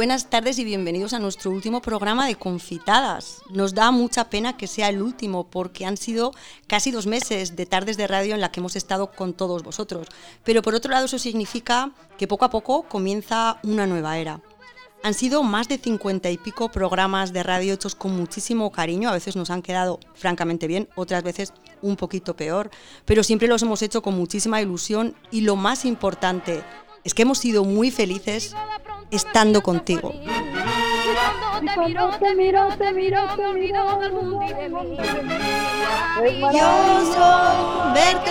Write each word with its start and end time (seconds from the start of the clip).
buenas 0.00 0.30
tardes 0.30 0.58
y 0.58 0.64
bienvenidos 0.64 1.12
a 1.12 1.18
nuestro 1.18 1.50
último 1.50 1.82
programa 1.82 2.26
de 2.26 2.34
Confitadas. 2.34 3.42
Nos 3.50 3.74
da 3.74 3.90
mucha 3.90 4.30
pena 4.30 4.56
que 4.56 4.66
sea 4.66 4.88
el 4.88 5.02
último 5.02 5.50
porque 5.50 5.84
han 5.84 5.98
sido 5.98 6.32
casi 6.66 6.90
dos 6.90 7.06
meses 7.06 7.54
de 7.54 7.66
tardes 7.66 7.98
de 7.98 8.06
radio 8.06 8.34
en 8.34 8.40
la 8.40 8.50
que 8.50 8.60
hemos 8.60 8.76
estado 8.76 9.10
con 9.10 9.34
todos 9.34 9.62
vosotros. 9.62 10.06
Pero 10.42 10.62
por 10.62 10.74
otro 10.74 10.90
lado 10.90 11.04
eso 11.04 11.18
significa 11.18 11.90
que 12.16 12.26
poco 12.26 12.46
a 12.46 12.50
poco 12.50 12.84
comienza 12.84 13.60
una 13.62 13.86
nueva 13.86 14.16
era. 14.16 14.40
Han 15.02 15.12
sido 15.12 15.42
más 15.42 15.68
de 15.68 15.76
cincuenta 15.76 16.30
y 16.30 16.38
pico 16.38 16.70
programas 16.70 17.34
de 17.34 17.42
radio 17.42 17.74
hechos 17.74 17.94
con 17.94 18.16
muchísimo 18.16 18.72
cariño, 18.72 19.10
a 19.10 19.14
veces 19.14 19.36
nos 19.36 19.50
han 19.50 19.60
quedado 19.60 20.00
francamente 20.14 20.66
bien, 20.66 20.88
otras 20.96 21.22
veces 21.22 21.52
un 21.82 21.96
poquito 21.96 22.34
peor, 22.34 22.70
pero 23.04 23.22
siempre 23.22 23.48
los 23.48 23.62
hemos 23.62 23.82
hecho 23.82 24.00
con 24.00 24.16
muchísima 24.16 24.62
ilusión 24.62 25.14
y 25.30 25.42
lo 25.42 25.56
más 25.56 25.84
importante 25.84 26.64
es 27.04 27.14
que 27.14 27.22
hemos 27.22 27.38
sido 27.38 27.64
muy 27.64 27.90
felices 27.90 28.54
estando 29.10 29.62
contigo. 29.62 30.12
verte 37.94 38.30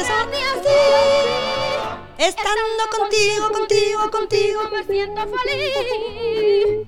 Estando 2.17 2.83
contigo, 2.97 3.51
contigo, 3.51 4.11
contigo, 4.11 4.61
me 4.71 4.83
siento 4.83 5.21
feliz. 5.21 6.87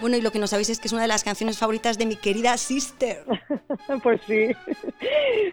Bueno, 0.00 0.16
y 0.16 0.22
lo 0.22 0.32
que 0.32 0.38
no 0.38 0.46
sabéis 0.46 0.70
es 0.70 0.80
que 0.80 0.88
es 0.88 0.92
una 0.94 1.02
de 1.02 1.08
las 1.08 1.22
canciones 1.22 1.58
favoritas 1.58 1.98
de 1.98 2.06
mi 2.06 2.16
querida 2.16 2.56
sister. 2.56 3.22
pues 4.02 4.20
sí. 4.26 4.48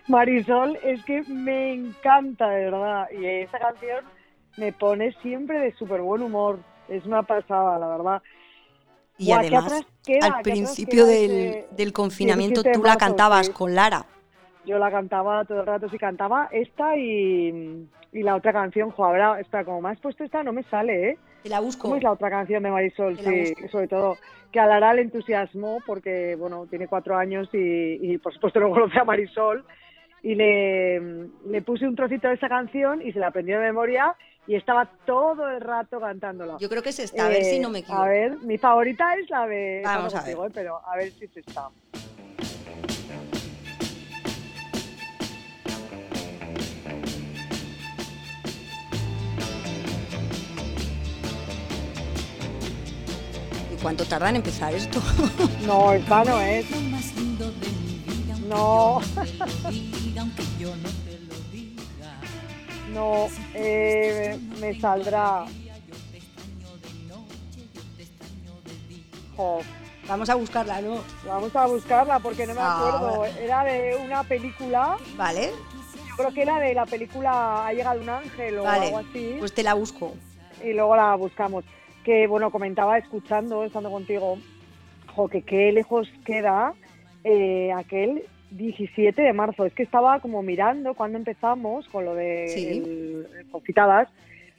Marisol, 0.07 0.79
es 0.83 1.03
que 1.03 1.23
me 1.23 1.73
encanta, 1.73 2.47
de 2.49 2.65
verdad. 2.65 3.07
Y 3.11 3.25
esa 3.25 3.59
canción 3.59 4.05
me 4.57 4.73
pone 4.73 5.13
siempre 5.21 5.59
de 5.59 5.71
súper 5.73 6.01
buen 6.01 6.21
humor. 6.21 6.59
Es 6.89 7.05
una 7.05 7.23
pasada, 7.23 7.79
la 7.79 7.87
verdad. 7.87 8.21
Y 9.17 9.31
además, 9.31 9.85
al 10.21 10.41
principio 10.41 11.05
del, 11.05 11.65
del, 11.71 11.93
confinamiento 11.93 12.61
tú 12.63 12.83
la 12.83 12.97
cantabas 12.97 13.49
con 13.49 13.73
Lara. 13.73 14.05
Yo 14.65 14.77
la 14.77 14.91
cantaba 14.91 15.45
todo 15.45 15.61
el 15.61 15.65
rato, 15.65 15.89
sí 15.89 15.97
cantaba 15.97 16.49
esta 16.51 16.95
y, 16.97 17.87
y 18.11 18.23
la 18.23 18.35
otra 18.35 18.53
canción, 18.53 18.91
joder, 18.91 19.39
espera, 19.39 19.63
como 19.63 19.81
me 19.81 19.89
has 19.89 19.99
puesto 19.99 20.23
esta 20.23 20.43
no 20.43 20.51
me 20.51 20.63
sale, 20.63 21.09
¿eh? 21.09 21.17
Te 21.43 21.49
la 21.49 21.61
busco. 21.61 21.83
¿Cómo 21.83 21.95
es 21.95 22.03
la 22.03 22.11
otra 22.11 22.29
canción 22.29 22.61
de 22.63 22.69
Marisol? 22.69 23.17
Sí, 23.17 23.55
sobre 23.71 23.87
todo 23.87 24.17
que 24.51 24.59
a 24.59 24.65
Lara 24.65 24.93
le 24.93 25.03
entusiasmó 25.03 25.79
porque, 25.85 26.35
bueno, 26.35 26.67
tiene 26.67 26.87
cuatro 26.87 27.17
años 27.17 27.49
y, 27.53 28.13
y 28.13 28.17
por 28.17 28.33
supuesto 28.33 28.59
no 28.59 28.69
conoce 28.69 28.99
a 28.99 29.03
Marisol 29.03 29.65
y 30.21 30.35
le, 30.35 30.99
le 31.45 31.61
puse 31.61 31.87
un 31.87 31.95
trocito 31.95 32.27
de 32.27 32.35
esa 32.35 32.49
canción 32.49 33.01
y 33.01 33.11
se 33.13 33.19
la 33.19 33.27
aprendió 33.27 33.59
de 33.59 33.65
memoria 33.65 34.15
y 34.47 34.55
estaba 34.55 34.85
todo 35.05 35.49
el 35.49 35.61
rato 35.61 35.99
cantándola. 35.99 36.57
Yo 36.59 36.69
creo 36.69 36.81
que 36.81 36.89
es 36.89 36.99
esta, 36.99 37.25
a 37.25 37.29
ver 37.29 37.43
si 37.43 37.59
no 37.59 37.69
me 37.69 37.79
equivoco. 37.79 38.01
A 38.01 38.07
ver, 38.07 38.37
mi 38.39 38.57
favorita 38.57 39.13
es 39.15 39.29
la 39.29 39.45
de... 39.45 39.81
Vamos 39.83 40.15
a 40.15 40.23
ver. 40.23 40.37
pero 40.53 40.81
a 40.85 40.95
ver 40.95 41.11
si 41.11 41.25
es 41.25 41.37
esta. 41.37 41.69
¿Y 53.73 53.81
cuánto 53.81 54.05
tarda 54.05 54.29
en 54.29 54.37
empezar 54.37 54.73
esto? 54.73 55.01
No, 55.65 55.91
esta 55.93 56.23
no 56.23 56.39
es. 56.39 56.65
No. 58.47 59.01
No, 62.97 63.27
eh, 63.53 64.39
me 64.59 64.79
saldrá. 64.79 65.45
Vamos 70.07 70.27
a 70.31 70.33
buscarla, 70.33 70.81
¿no? 70.81 71.03
Vamos 71.27 71.55
a 71.55 71.67
buscarla 71.67 72.17
porque 72.17 72.47
no 72.47 72.55
me 72.55 72.59
ah, 72.59 72.75
acuerdo. 72.75 73.25
Era 73.39 73.63
de 73.65 73.97
una 74.03 74.23
película. 74.23 74.97
Vale. 75.15 75.51
creo 76.15 76.33
que 76.33 76.41
era 76.41 76.59
de 76.59 76.73
la 76.73 76.87
película 76.87 77.67
Ha 77.67 77.73
llegado 77.73 78.01
un 78.01 78.09
ángel 78.09 78.57
o 78.57 78.67
algo 78.67 78.97
así. 78.97 79.35
Pues 79.37 79.53
te 79.53 79.61
la 79.61 79.75
busco. 79.75 80.15
Y 80.63 80.73
luego 80.73 80.95
la 80.95 81.13
buscamos. 81.13 81.65
Que 82.03 82.25
bueno, 82.25 82.49
comentaba 82.49 82.97
escuchando, 82.97 83.63
estando 83.63 83.91
contigo, 83.91 84.39
jo, 85.13 85.27
que 85.27 85.43
qué 85.43 85.71
lejos 85.71 86.07
queda 86.25 86.73
eh, 87.23 87.71
aquel 87.73 88.23
17 88.51 89.21
de 89.21 89.33
marzo. 89.33 89.65
Es 89.65 89.73
que 89.73 89.83
estaba 89.83 90.19
como 90.19 90.41
mirando 90.41 90.93
cuando 90.93 91.17
empezamos 91.17 91.87
con 91.89 92.05
lo 92.05 92.15
de 92.15 92.47
sí. 92.47 93.45
confitadas. 93.51 94.09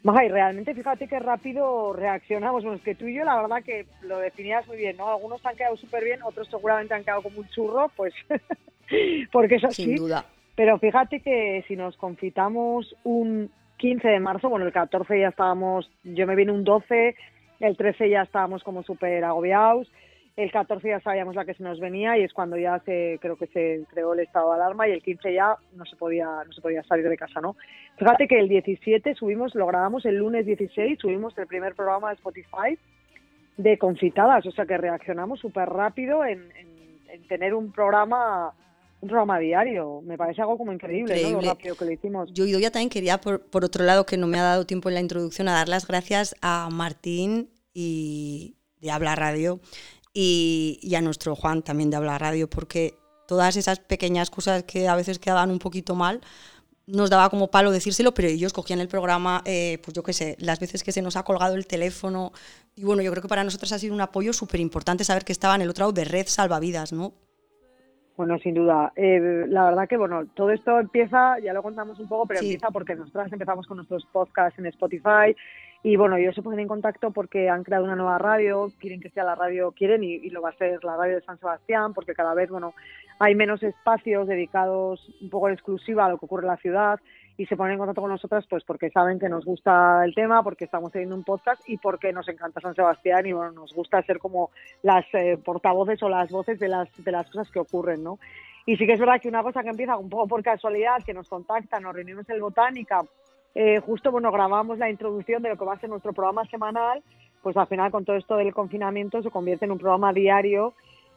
Maja, 0.02 0.24
y 0.24 0.28
realmente 0.28 0.74
fíjate 0.74 1.08
qué 1.08 1.18
rápido 1.18 1.92
reaccionamos. 1.92 2.62
Bueno, 2.62 2.76
es 2.76 2.82
que 2.84 2.94
tú 2.94 3.06
y 3.06 3.14
yo 3.14 3.24
la 3.24 3.40
verdad 3.40 3.62
que 3.64 3.86
lo 4.02 4.18
definías 4.18 4.66
muy 4.68 4.76
bien, 4.76 4.96
¿no? 4.96 5.10
Algunos 5.10 5.44
han 5.44 5.56
quedado 5.56 5.76
súper 5.76 6.04
bien, 6.04 6.22
otros 6.22 6.48
seguramente 6.48 6.94
han 6.94 7.02
quedado 7.02 7.22
como 7.22 7.40
un 7.40 7.48
churro, 7.48 7.90
pues 7.96 8.14
porque 9.32 9.56
es 9.56 9.64
así. 9.64 9.84
Sin 9.84 9.96
duda. 9.96 10.24
Pero 10.54 10.78
fíjate 10.78 11.20
que 11.20 11.64
si 11.68 11.76
nos 11.76 11.96
confitamos 11.96 12.94
un 13.04 13.50
15 13.78 14.08
de 14.08 14.20
marzo, 14.20 14.48
bueno, 14.48 14.66
el 14.66 14.72
14 14.72 15.20
ya 15.20 15.28
estábamos, 15.28 15.90
yo 16.04 16.26
me 16.26 16.34
vine 16.36 16.52
un 16.52 16.64
12, 16.64 17.16
el 17.60 17.76
13 17.76 18.10
ya 18.10 18.22
estábamos 18.22 18.62
como 18.62 18.82
súper 18.82 19.24
agobiados, 19.24 19.90
el 20.38 20.52
14 20.52 20.88
ya 20.88 21.00
sabíamos 21.00 21.34
la 21.34 21.44
que 21.44 21.54
se 21.54 21.64
nos 21.64 21.80
venía 21.80 22.16
y 22.16 22.22
es 22.22 22.32
cuando 22.32 22.56
ya 22.56 22.78
se 22.84 23.18
creo 23.20 23.36
que 23.36 23.48
se 23.48 23.84
creó 23.90 24.12
el 24.12 24.20
estado 24.20 24.50
de 24.50 24.54
alarma 24.54 24.86
y 24.86 24.92
el 24.92 25.02
15 25.02 25.34
ya 25.34 25.56
no 25.74 25.84
se 25.84 25.96
podía 25.96 26.26
no 26.46 26.52
se 26.52 26.60
podía 26.60 26.84
salir 26.84 27.08
de 27.08 27.16
casa, 27.16 27.40
¿no? 27.40 27.56
Fíjate 27.96 28.28
que 28.28 28.38
el 28.38 28.48
17 28.48 29.16
subimos, 29.16 29.56
lo 29.56 29.66
grabamos 29.66 30.06
el 30.06 30.18
lunes 30.18 30.46
16, 30.46 31.00
subimos 31.00 31.36
el 31.38 31.48
primer 31.48 31.74
programa 31.74 32.10
de 32.10 32.14
Spotify 32.14 32.78
de 33.56 33.78
confitadas, 33.78 34.46
o 34.46 34.52
sea 34.52 34.64
que 34.64 34.78
reaccionamos 34.78 35.40
súper 35.40 35.68
rápido 35.68 36.24
en, 36.24 36.52
tener 37.28 37.52
un 37.52 37.72
programa 37.72 38.52
un 39.00 39.08
programa 39.08 39.40
diario. 39.40 40.02
Me 40.04 40.16
parece 40.16 40.40
algo 40.40 40.56
como 40.56 40.72
increíble, 40.72 41.20
¿no? 41.24 41.40
lo 41.40 41.48
rápido 41.48 41.74
que 41.74 41.84
lo 41.84 41.90
hicimos. 41.90 42.32
Yo, 42.32 42.46
ya 42.46 42.70
también 42.70 42.90
quería, 42.90 43.18
por, 43.20 43.40
por 43.40 43.64
otro 43.64 43.84
lado, 43.84 44.06
que 44.06 44.16
no 44.16 44.28
me 44.28 44.38
ha 44.38 44.42
dado 44.42 44.66
tiempo 44.66 44.88
en 44.88 44.94
la 44.94 45.00
introducción, 45.00 45.48
a 45.48 45.54
dar 45.54 45.68
las 45.68 45.88
gracias 45.88 46.36
a 46.42 46.68
Martín 46.70 47.50
y 47.74 48.54
de 48.80 48.90
Habla 48.92 49.16
Radio 49.16 49.60
y, 50.12 50.94
a 50.96 51.00
nuestro 51.00 51.34
Juan 51.34 51.62
también 51.62 51.90
de 51.90 51.96
Habla 51.96 52.18
Radio, 52.18 52.48
porque 52.48 52.94
todas 53.26 53.56
esas 53.56 53.80
pequeñas 53.80 54.30
cosas 54.30 54.64
que 54.64 54.88
a 54.88 54.96
veces 54.96 55.18
quedaban 55.18 55.50
un 55.50 55.58
poquito 55.58 55.94
mal, 55.94 56.20
nos 56.86 57.10
daba 57.10 57.28
como 57.28 57.50
palo 57.50 57.70
decírselo, 57.70 58.14
pero 58.14 58.28
ellos 58.28 58.54
cogían 58.54 58.80
el 58.80 58.88
programa, 58.88 59.42
eh, 59.44 59.78
pues 59.84 59.94
yo 59.94 60.02
qué 60.02 60.14
sé, 60.14 60.36
las 60.40 60.58
veces 60.58 60.82
que 60.82 60.92
se 60.92 61.02
nos 61.02 61.16
ha 61.16 61.22
colgado 61.22 61.54
el 61.54 61.66
teléfono. 61.66 62.32
Y 62.74 62.84
bueno, 62.84 63.02
yo 63.02 63.10
creo 63.10 63.22
que 63.22 63.28
para 63.28 63.44
nosotros 63.44 63.70
ha 63.72 63.78
sido 63.78 63.94
un 63.94 64.00
apoyo 64.00 64.32
súper 64.32 64.60
importante 64.60 65.04
saber 65.04 65.24
que 65.24 65.32
estaban 65.32 65.60
el 65.60 65.68
otro 65.68 65.82
lado 65.82 65.92
de 65.92 66.04
Red 66.06 66.26
Salvavidas, 66.28 66.94
¿no? 66.94 67.12
Bueno, 68.16 68.38
sin 68.38 68.54
duda. 68.54 68.92
Eh, 68.96 69.44
la 69.48 69.66
verdad 69.66 69.86
que, 69.88 69.96
bueno, 69.96 70.26
todo 70.34 70.50
esto 70.50 70.80
empieza, 70.80 71.38
ya 71.40 71.52
lo 71.52 71.62
contamos 71.62 72.00
un 72.00 72.08
poco, 72.08 72.26
pero 72.26 72.40
empieza 72.40 72.68
porque 72.70 72.96
nosotras 72.96 73.32
empezamos 73.32 73.66
con 73.66 73.76
nuestros 73.76 74.04
podcasts 74.06 74.58
en 74.58 74.66
Spotify 74.66 75.36
y 75.82 75.96
bueno, 75.96 76.16
ellos 76.16 76.34
se 76.34 76.42
ponen 76.42 76.60
en 76.60 76.68
contacto 76.68 77.12
porque 77.12 77.48
han 77.48 77.62
creado 77.62 77.84
una 77.84 77.94
nueva 77.94 78.18
radio, 78.18 78.68
quieren 78.80 79.00
que 79.00 79.10
sea 79.10 79.22
la 79.22 79.36
radio, 79.36 79.70
quieren 79.72 80.02
y, 80.02 80.28
lo 80.30 80.42
va 80.42 80.50
a 80.50 80.56
ser 80.56 80.82
la 80.82 80.96
radio 80.96 81.16
de 81.16 81.22
San 81.22 81.38
Sebastián, 81.38 81.94
porque 81.94 82.14
cada 82.14 82.34
vez, 82.34 82.50
bueno, 82.50 82.74
hay 83.20 83.34
menos 83.34 83.62
espacios 83.62 84.26
dedicados 84.26 85.08
un 85.20 85.30
poco 85.30 85.48
en 85.48 85.54
exclusiva 85.54 86.06
a 86.06 86.08
lo 86.08 86.18
que 86.18 86.26
ocurre 86.26 86.42
en 86.42 86.48
la 86.48 86.56
ciudad 86.56 86.98
y 87.36 87.46
se 87.46 87.56
ponen 87.56 87.74
en 87.74 87.78
contacto 87.78 88.02
con 88.02 88.10
nosotras 88.10 88.44
pues 88.50 88.64
porque 88.64 88.90
saben 88.90 89.20
que 89.20 89.28
nos 89.28 89.44
gusta 89.44 90.04
el 90.04 90.12
tema, 90.14 90.42
porque 90.42 90.64
estamos 90.64 90.90
teniendo 90.90 91.14
un 91.14 91.22
podcast 91.22 91.62
y 91.68 91.76
porque 91.78 92.12
nos 92.12 92.28
encanta 92.28 92.60
San 92.60 92.74
Sebastián 92.74 93.26
y 93.26 93.32
bueno, 93.32 93.52
nos 93.52 93.72
gusta 93.72 94.02
ser 94.02 94.18
como 94.18 94.50
las 94.82 95.06
eh, 95.14 95.38
portavoces 95.42 96.02
o 96.02 96.08
las 96.08 96.28
voces 96.30 96.58
de 96.58 96.66
las, 96.66 96.88
de 97.04 97.12
las 97.12 97.30
cosas 97.30 97.48
que 97.52 97.60
ocurren, 97.60 98.02
¿no? 98.02 98.18
Y 98.66 98.76
sí 98.76 98.84
que 98.84 98.94
es 98.94 99.00
verdad 99.00 99.20
que 99.20 99.28
una 99.28 99.44
cosa 99.44 99.62
que 99.62 99.70
empieza 99.70 99.96
un 99.96 100.10
poco 100.10 100.26
por 100.26 100.42
casualidad, 100.42 101.02
que 101.06 101.14
nos 101.14 101.28
contactan, 101.28 101.84
nos 101.84 101.94
reunimos 101.94 102.28
en 102.28 102.40
Botánica 102.40 103.02
eh, 103.60 103.80
justo 103.80 104.12
bueno 104.12 104.30
grabamos 104.30 104.78
la 104.78 104.88
introducción 104.88 105.42
de 105.42 105.48
lo 105.48 105.56
que 105.56 105.64
va 105.64 105.74
a 105.74 105.80
ser 105.80 105.90
nuestro 105.90 106.12
programa 106.12 106.44
semanal, 106.44 107.02
pues 107.42 107.56
al 107.56 107.66
final 107.66 107.90
con 107.90 108.04
todo 108.04 108.14
esto 108.14 108.36
del 108.36 108.54
confinamiento 108.54 109.20
se 109.20 109.32
convierte 109.32 109.64
en 109.64 109.72
un 109.72 109.78
programa 109.78 110.12
diario 110.12 110.74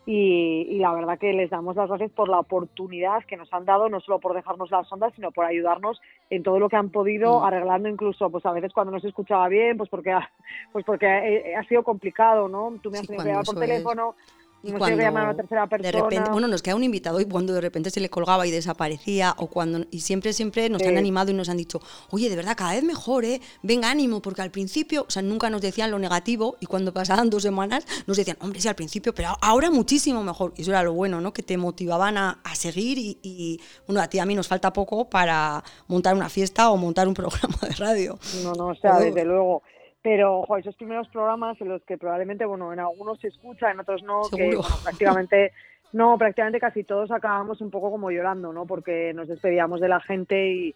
y, 0.07 0.79
la 0.79 0.91
verdad 0.91 1.19
que 1.19 1.33
les 1.33 1.51
damos 1.51 1.75
las 1.75 1.87
gracias 1.87 2.09
por 2.09 2.27
la 2.29 2.39
oportunidad 2.39 3.23
que 3.25 3.37
nos 3.37 3.53
han 3.53 3.65
dado, 3.65 3.89
no 3.89 3.99
solo 3.99 4.17
por 4.17 4.33
dejarnos 4.33 4.71
las 4.71 4.91
ondas, 4.91 5.13
sino 5.13 5.31
por 5.31 5.45
ayudarnos 5.45 6.01
en 6.31 6.41
todo 6.41 6.57
lo 6.57 6.67
que 6.67 6.77
han 6.77 6.89
podido, 6.89 7.41
mm. 7.41 7.43
arreglando 7.43 7.89
incluso, 7.89 8.31
pues 8.31 8.43
a 8.47 8.51
veces 8.53 8.73
cuando 8.73 8.91
no 8.91 8.99
se 8.99 9.09
escuchaba 9.09 9.47
bien, 9.47 9.77
pues 9.77 9.91
porque 9.91 10.11
ha, 10.11 10.27
pues 10.71 10.83
porque 10.83 11.53
ha, 11.55 11.63
sido 11.65 11.83
complicado, 11.83 12.47
¿no? 12.47 12.73
Tú 12.81 12.89
me 12.89 12.97
has 12.97 13.05
tenido 13.05 13.23
que 13.23 13.29
llamar 13.29 13.45
por 13.45 13.59
teléfono, 13.59 14.15
y 14.63 14.71
cuando 14.71 15.03
a 15.19 15.33
tercera 15.33 15.67
persona. 15.67 15.91
de 15.91 16.01
repente, 16.03 16.29
bueno, 16.31 16.47
nos 16.47 16.61
queda 16.61 16.75
un 16.75 16.83
invitado 16.83 17.19
y 17.19 17.25
cuando 17.25 17.53
de 17.53 17.61
repente 17.61 17.89
se 17.89 17.99
le 17.99 18.09
colgaba 18.09 18.45
y 18.45 18.51
desaparecía 18.51 19.33
o 19.37 19.47
cuando 19.47 19.85
y 19.89 20.01
siempre 20.01 20.33
siempre 20.33 20.69
nos 20.69 20.81
han 20.83 20.97
animado 20.97 21.31
y 21.31 21.33
nos 21.33 21.49
han 21.49 21.57
dicho, 21.57 21.81
"Oye, 22.11 22.29
de 22.29 22.35
verdad 22.35 22.55
cada 22.55 22.73
vez 22.73 22.83
mejor, 22.83 23.25
¿eh? 23.25 23.41
Venga, 23.63 23.89
ánimo", 23.89 24.21
porque 24.21 24.41
al 24.41 24.51
principio, 24.51 25.05
o 25.07 25.11
sea, 25.11 25.21
nunca 25.21 25.49
nos 25.49 25.61
decían 25.61 25.91
lo 25.91 25.99
negativo 25.99 26.57
y 26.59 26.65
cuando 26.65 26.93
pasaban 26.93 27.29
dos 27.29 27.43
semanas 27.43 27.85
nos 28.05 28.17
decían, 28.17 28.37
"Hombre, 28.41 28.61
sí, 28.61 28.67
al 28.67 28.75
principio, 28.75 29.13
pero 29.13 29.29
ahora 29.41 29.71
muchísimo 29.71 30.23
mejor." 30.23 30.53
Y 30.55 30.61
eso 30.61 30.71
era 30.71 30.83
lo 30.83 30.93
bueno, 30.93 31.21
¿no? 31.21 31.33
Que 31.33 31.43
te 31.43 31.57
motivaban 31.57 32.17
a, 32.17 32.39
seguir 32.53 32.99
y, 32.99 33.17
y, 33.23 33.59
bueno, 33.87 34.01
a 34.01 34.07
ti 34.07 34.19
a 34.19 34.25
mí 34.25 34.35
nos 34.35 34.47
falta 34.47 34.71
poco 34.71 35.09
para 35.09 35.63
montar 35.87 36.15
una 36.15 36.29
fiesta 36.29 36.69
o 36.69 36.77
montar 36.77 37.07
un 37.07 37.13
programa 37.21 37.57
de 37.61 37.75
radio. 37.75 38.19
No, 38.43 38.53
no, 38.53 38.67
o 38.67 38.75
sea, 38.75 38.99
desde 38.99 39.25
luego 39.25 39.63
pero 40.01 40.43
esos 40.57 40.75
primeros 40.75 41.07
programas 41.09 41.59
en 41.61 41.69
los 41.69 41.83
que 41.83 41.97
probablemente, 41.97 42.45
bueno, 42.45 42.73
en 42.73 42.79
algunos 42.79 43.19
se 43.19 43.27
escucha, 43.27 43.71
en 43.71 43.79
otros 43.79 44.03
no, 44.03 44.21
que 44.35 44.57
prácticamente, 44.83 45.51
no, 45.93 46.17
prácticamente 46.17 46.59
casi 46.59 46.83
todos 46.83 47.11
acabamos 47.11 47.61
un 47.61 47.69
poco 47.69 47.91
como 47.91 48.09
llorando, 48.09 48.51
¿no? 48.51 48.65
Porque 48.65 49.13
nos 49.13 49.27
despedíamos 49.27 49.79
de 49.79 49.89
la 49.89 49.99
gente 49.99 50.51
y, 50.51 50.75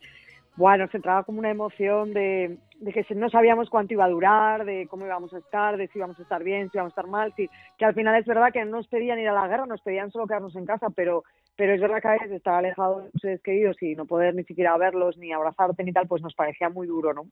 bueno, 0.56 0.86
nos 0.86 0.96
entraba 0.96 1.24
como 1.24 1.40
una 1.40 1.50
emoción 1.50 2.14
de, 2.14 2.58
que 2.94 3.06
no 3.16 3.30
sabíamos 3.30 3.70
cuánto 3.70 3.94
iba 3.94 4.06
a 4.06 4.10
durar, 4.10 4.64
de 4.64 4.88
cómo 4.88 5.06
íbamos 5.06 5.34
a 5.34 5.40
estar, 5.40 5.76
de 5.78 5.88
si 5.88 5.98
íbamos 5.98 6.20
a 6.20 6.24
estar 6.24 6.44
bien, 6.44 6.70
si 6.70 6.78
íbamos 6.78 6.92
a 6.92 6.96
estar 7.02 7.08
mal, 7.08 7.34
si, 7.36 7.50
que 7.78 7.86
al 7.86 7.96
final 7.96 8.16
es 8.16 8.26
verdad 8.26 8.54
que 8.54 8.64
no 8.64 8.78
nos 8.78 8.88
pedían 8.88 9.20
ir 9.20 9.28
a 9.28 9.34
la 9.34 9.48
guerra, 9.48 9.66
nos 9.66 9.82
pedían 9.82 10.12
solo 10.12 10.28
quedarnos 10.28 10.56
en 10.56 10.66
casa, 10.66 10.90
pero 10.96 11.24
pero 11.58 11.74
es 11.74 11.80
verdad 11.80 12.02
que 12.02 12.08
a 12.08 12.12
veces 12.12 12.32
estar 12.32 12.56
alejado 12.56 13.00
de 13.00 13.12
sus 13.12 13.22
seres 13.22 13.42
queridos 13.42 13.82
y 13.82 13.96
no 13.96 14.06
poder 14.06 14.36
ni 14.36 14.44
siquiera 14.44 14.78
verlos, 14.78 15.18
ni 15.18 15.32
abrazarte 15.32 15.84
ni 15.84 15.94
tal, 15.94 16.08
pues 16.08 16.22
nos 16.22 16.34
parecía 16.34 16.70
muy 16.70 16.86
duro, 16.86 17.14
¿no? 17.14 17.28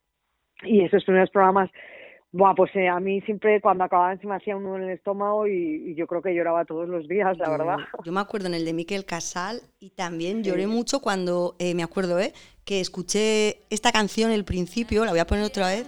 Y 0.65 0.81
esos 0.81 1.03
primeros 1.03 1.29
programas, 1.29 1.69
buah, 2.31 2.55
pues 2.55 2.75
eh, 2.75 2.87
a 2.87 2.99
mí 2.99 3.21
siempre 3.21 3.61
cuando 3.61 3.83
acababan 3.83 4.19
se 4.19 4.27
me 4.27 4.35
hacía 4.35 4.55
un 4.55 4.63
nudo 4.63 4.77
en 4.77 4.83
el 4.83 4.89
estómago 4.91 5.47
y, 5.47 5.95
yo 5.95 6.07
creo 6.07 6.21
que 6.21 6.33
lloraba 6.33 6.65
todos 6.65 6.87
los 6.89 7.07
días, 7.07 7.37
la 7.37 7.49
verdad. 7.49 7.77
Yo 8.03 8.11
me 8.11 8.19
acuerdo 8.19 8.47
en 8.47 8.55
el 8.55 8.65
de 8.65 8.73
Miquel 8.73 9.05
Casal 9.05 9.61
y 9.79 9.91
también 9.91 10.43
lloré 10.43 10.67
mucho 10.67 10.99
cuando, 10.99 11.55
eh, 11.59 11.75
me 11.75 11.83
acuerdo, 11.83 12.19
¿eh? 12.19 12.33
Que 12.65 12.79
escuché 12.79 13.57
esta 13.69 13.91
canción, 13.91 14.31
el 14.31 14.45
principio, 14.45 15.05
la 15.05 15.11
voy 15.11 15.19
a 15.19 15.27
poner 15.27 15.43
otra 15.43 15.67
vez. 15.67 15.87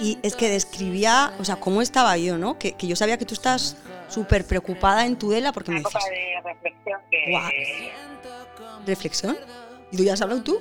Y 0.00 0.18
es 0.22 0.34
que 0.34 0.48
describía, 0.48 1.32
o 1.38 1.44
sea, 1.44 1.56
cómo 1.56 1.80
estaba 1.80 2.16
yo, 2.16 2.36
¿no? 2.36 2.58
Que, 2.58 2.72
que 2.72 2.88
yo 2.88 2.96
sabía 2.96 3.16
que 3.16 3.24
tú 3.24 3.34
estás 3.34 3.76
súper 4.08 4.44
preocupada 4.46 5.06
en 5.06 5.16
Tudela 5.16 5.52
porque 5.52 5.72
me 5.72 5.78
dices... 5.78 5.94
de 6.10 6.40
reflexión 6.42 7.00
que... 7.10 7.92
¿Reflexión? 8.86 9.36
¿Y 9.90 9.96
tú 9.96 10.04
ya 10.04 10.14
has 10.14 10.22
hablado 10.22 10.42
tú? 10.42 10.58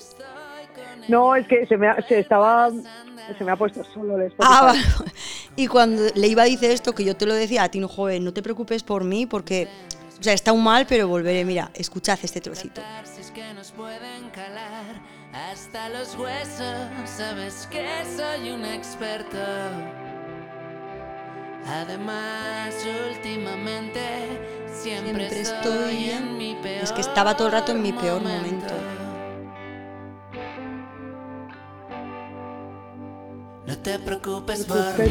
No, 1.08 1.36
es 1.36 1.48
que 1.48 1.66
se 1.68 1.78
me, 1.78 1.90
se 2.08 2.20
estaba, 2.20 2.70
se 3.38 3.44
me 3.44 3.52
ha 3.52 3.56
puesto 3.56 3.84
solo 3.84 4.18
el 4.18 4.34
Ah, 4.40 4.74
Y 5.56 5.68
cuando 5.68 6.02
le 6.16 6.28
iba 6.28 6.44
a 6.44 6.46
decir 6.46 6.72
esto, 6.72 6.94
que 6.94 7.04
yo 7.04 7.16
te 7.16 7.26
lo 7.26 7.34
decía 7.34 7.64
a 7.64 7.70
ti, 7.70 7.80
no, 7.80 7.88
joven, 7.88 8.24
no 8.24 8.34
te 8.34 8.42
preocupes 8.42 8.84
por 8.84 9.04
mí 9.04 9.26
porque, 9.26 9.68
o 10.20 10.24
sea, 10.24 10.34
está 10.34 10.52
un 10.52 10.64
mal, 10.64 10.86
pero 10.88 11.08
volveré. 11.08 11.46
Mira, 11.46 11.70
escuchad 11.74 12.18
este 12.24 12.42
trocito. 12.42 12.82
Hasta 15.34 15.90
los 15.90 16.16
huesos, 16.16 16.88
sabes 17.06 17.68
que 17.72 17.88
soy 18.16 18.52
un 18.52 18.66
experto. 18.66 19.38
Además, 21.66 22.76
últimamente 23.10 24.02
siempre, 24.74 25.28
estoy 25.28 26.10
en 26.10 26.38
mi 26.38 26.56
peor 26.56 26.84
Es 26.84 26.92
que 26.92 27.02
estaba 27.02 27.38
todo 27.38 27.48
el 27.48 27.54
rato 27.54 27.72
en 27.72 27.82
mi 27.82 27.94
peor 27.94 28.22
momento. 28.22 28.74
No 33.66 33.78
te 33.78 33.98
preocupes 34.00 34.66
por 34.66 34.78
mí. 35.00 35.10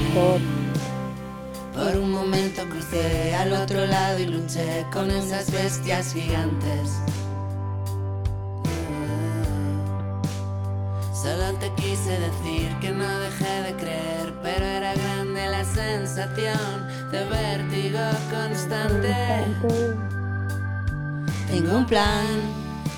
Por 1.75 1.97
un 1.97 2.11
momento 2.11 2.63
crucé 2.69 3.35
al 3.35 3.53
otro 3.55 3.87
lado 3.87 4.19
y 4.19 4.27
luché 4.27 4.85
con 4.93 5.11
esas 5.11 5.51
bestias 5.51 6.13
gigantes. 6.13 6.99
Solo 11.15 11.55
te 11.59 11.73
quise 11.77 12.19
decir 12.19 12.77
que 12.81 12.91
no 12.91 13.09
dejé 13.21 13.63
de 13.63 13.75
creer, 13.77 14.35
pero 14.43 14.65
era 14.65 14.93
grande 14.95 15.47
la 15.49 15.65
sensación 15.65 16.89
de 17.11 17.25
vértigo 17.25 18.01
constante. 18.31 19.15
Tengo 21.49 21.79
un 21.79 21.87
plan, 21.87 22.27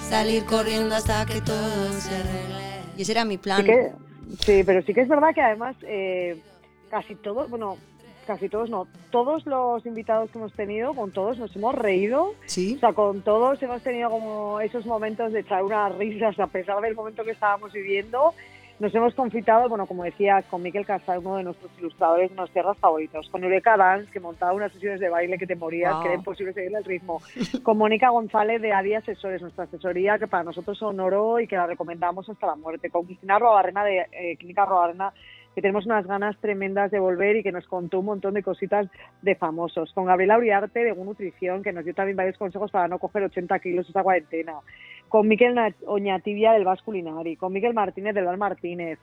salir 0.08 0.44
corriendo 0.46 0.96
hasta 0.96 1.24
que 1.26 1.40
todo 1.42 1.92
se 2.00 2.16
arregle. 2.16 2.80
Y 2.96 3.02
ese 3.02 3.12
era 3.12 3.24
mi 3.24 3.38
plan. 3.38 3.64
Sí, 4.40 4.62
pero 4.64 4.82
sí 4.82 4.94
que 4.94 5.02
es 5.02 5.08
verdad 5.08 5.34
que 5.34 5.40
además 5.40 5.76
eh, 5.82 6.38
casi 6.90 7.14
todos, 7.14 7.48
bueno, 7.50 7.76
casi 8.26 8.48
todos 8.48 8.70
no, 8.70 8.86
todos 9.10 9.46
los 9.46 9.84
invitados 9.86 10.30
que 10.30 10.38
hemos 10.38 10.52
tenido, 10.52 10.94
con 10.94 11.12
todos 11.12 11.38
nos 11.38 11.54
hemos 11.56 11.74
reído. 11.74 12.34
Sí. 12.46 12.74
O 12.76 12.80
sea, 12.80 12.92
con 12.92 13.22
todos 13.22 13.62
hemos 13.62 13.82
tenido 13.82 14.10
como 14.10 14.60
esos 14.60 14.86
momentos 14.86 15.32
de 15.32 15.40
echar 15.40 15.62
unas 15.62 15.94
risas 15.96 16.38
a 16.38 16.46
pesar 16.46 16.80
del 16.80 16.94
momento 16.94 17.24
que 17.24 17.32
estábamos 17.32 17.72
viviendo. 17.72 18.34
Nos 18.80 18.92
hemos 18.92 19.14
confitado, 19.14 19.68
bueno, 19.68 19.86
como 19.86 20.02
decías, 20.02 20.44
con 20.46 20.60
Miquel 20.60 20.84
Casal, 20.84 21.20
uno 21.20 21.36
de 21.36 21.44
nuestros 21.44 21.70
ilustradores 21.78 22.30
nuestras 22.30 22.50
tierras 22.50 22.78
favoritos, 22.78 23.28
con 23.30 23.44
Eureka 23.44 23.76
Dance, 23.76 24.10
que 24.10 24.18
montaba 24.18 24.52
unas 24.52 24.72
sesiones 24.72 24.98
de 24.98 25.08
baile 25.08 25.38
que 25.38 25.46
te 25.46 25.54
morías, 25.54 25.94
que 26.02 26.08
era 26.08 26.16
imposible 26.16 26.52
seguir 26.52 26.76
el 26.76 26.84
ritmo, 26.84 27.20
con 27.62 27.78
Mónica 27.78 28.10
González 28.10 28.60
de 28.60 28.72
Adi 28.72 28.94
Asesores, 28.94 29.40
nuestra 29.42 29.64
asesoría, 29.64 30.18
que 30.18 30.26
para 30.26 30.42
nosotros 30.42 30.76
son 30.76 30.98
oro 30.98 31.38
y 31.38 31.46
que 31.46 31.56
la 31.56 31.68
recomendamos 31.68 32.28
hasta 32.28 32.48
la 32.48 32.56
muerte, 32.56 32.90
con 32.90 33.04
Cristina 33.06 33.38
Robarrena 33.38 33.84
de 33.84 34.06
eh, 34.10 34.36
Clínica 34.38 34.64
Robarrena 34.64 35.12
que 35.54 35.62
tenemos 35.62 35.86
unas 35.86 36.06
ganas 36.06 36.36
tremendas 36.38 36.90
de 36.90 36.98
volver 36.98 37.36
y 37.36 37.42
que 37.42 37.52
nos 37.52 37.66
contó 37.66 38.00
un 38.00 38.06
montón 38.06 38.34
de 38.34 38.42
cositas 38.42 38.88
de 39.22 39.36
famosos. 39.36 39.92
Con 39.92 40.06
Gabriela 40.06 40.36
Uriarte 40.36 40.80
de 40.80 40.94
Nutrición, 40.94 41.62
que 41.62 41.72
nos 41.72 41.84
dio 41.84 41.94
también 41.94 42.16
varios 42.16 42.36
consejos 42.36 42.70
para 42.72 42.88
no 42.88 42.98
coger 42.98 43.22
80 43.22 43.58
kilos 43.60 43.86
esta 43.86 44.02
cuarentena. 44.02 44.54
Con 45.14 45.28
Miquel 45.28 45.54
Oñatibia 45.86 46.50
del 46.54 46.64
Vasculinari. 46.64 47.36
Con 47.36 47.52
Miguel 47.52 47.72
Martínez 47.72 48.16
del 48.16 48.24
Val 48.24 48.36
Martínez 48.36 48.98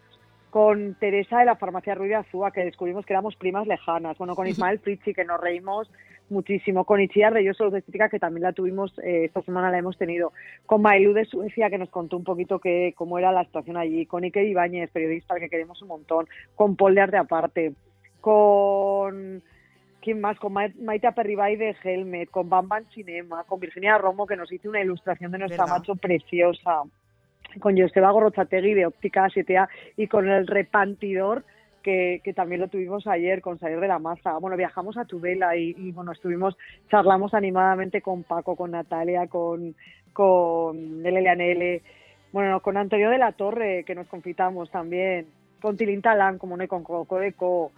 con 0.50 0.96
Teresa 0.96 1.40
de 1.40 1.46
la 1.46 1.56
farmacia 1.56 1.96
Ruiz 1.96 2.10
de 2.10 2.16
Azúa, 2.16 2.52
que 2.52 2.66
descubrimos 2.66 3.06
que 3.06 3.14
éramos 3.14 3.38
primas 3.38 3.66
lejanas, 3.66 4.18
bueno, 4.18 4.36
con 4.36 4.46
Ismael 4.48 4.80
Fritzi, 4.80 5.14
que 5.14 5.24
nos 5.24 5.40
reímos 5.40 5.90
muchísimo, 6.30 6.84
con 6.84 7.00
Ichia 7.00 7.32
de 7.32 7.46
Yo 7.46 7.54
Salud 7.54 7.74
Estética, 7.76 8.10
que 8.10 8.20
también 8.20 8.44
la 8.44 8.52
tuvimos, 8.52 8.92
eh, 9.00 9.24
esta 9.24 9.42
semana 9.44 9.72
la 9.72 9.78
hemos 9.78 9.98
tenido, 9.98 10.34
con 10.66 10.82
Mailu 10.82 11.14
de 11.14 11.24
Suecia, 11.24 11.70
que 11.70 11.78
nos 11.78 11.90
contó 11.90 12.18
un 12.18 12.26
poquito 12.26 12.60
que, 12.60 12.94
cómo 12.98 13.18
era 13.18 13.32
la 13.32 13.46
situación 13.46 13.78
allí, 13.78 14.06
con 14.06 14.26
Ike 14.26 14.44
Ibáñez, 14.44 14.92
periodista, 14.92 15.40
que 15.40 15.48
queremos 15.48 15.82
un 15.82 15.88
montón, 15.88 16.28
con 16.56 16.76
Paul 16.76 16.94
de 16.94 17.02
Arte 17.02 17.16
Aparte, 17.16 17.72
con... 18.20 19.42
¿Quién 20.02 20.20
más? 20.20 20.38
Con 20.40 20.54
Maite 20.54 21.08
Aperribay 21.08 21.56
de 21.56 21.76
Helmet, 21.84 22.30
con 22.30 22.50
Bamban 22.50 22.86
Cinema, 22.94 23.44
con 23.44 23.60
Virginia 23.60 23.98
Romo, 23.98 24.26
que 24.26 24.36
nos 24.36 24.52
hizo 24.52 24.70
una 24.70 24.82
ilustración 24.82 25.32
de 25.32 25.38
nuestra 25.38 25.68
macho 25.68 25.96
preciosa 25.96 26.82
con 27.60 27.78
Joseba 27.78 28.12
Gorrochategui 28.12 28.74
de 28.74 28.86
Óptica 28.86 29.28
7A 29.28 29.68
y 29.98 30.08
con 30.08 30.30
el 30.30 30.48
repantidor 30.48 31.44
que, 31.84 32.22
que, 32.24 32.34
también 32.34 32.62
lo 32.62 32.68
tuvimos 32.68 33.08
ayer 33.08 33.42
con 33.42 33.60
Salir 33.60 33.80
de 33.80 33.88
la 33.88 34.00
Masa. 34.00 34.38
Bueno, 34.38 34.56
viajamos 34.56 34.98
a 34.98 35.06
Tudela 35.06 35.56
y, 35.58 35.76
y, 35.78 35.92
bueno, 35.92 36.12
estuvimos, 36.12 36.56
charlamos 36.90 37.34
animadamente 37.34 38.02
con 38.02 38.24
Paco, 38.24 38.56
con 38.56 38.72
Natalia, 38.72 39.28
con, 39.28 39.76
con 40.14 41.06
L, 41.06 41.82
bueno, 42.32 42.62
con 42.62 42.78
Antonio 42.78 43.10
de 43.10 43.18
la 43.18 43.32
Torre, 43.32 43.84
que 43.84 43.96
nos 43.96 44.08
confitamos 44.08 44.70
también, 44.70 45.28
con 45.60 45.76
Tilín 45.76 46.02
Talán, 46.02 46.38
como 46.38 46.56
no, 46.56 46.68
con 46.68 46.84
Codeco, 46.84 47.72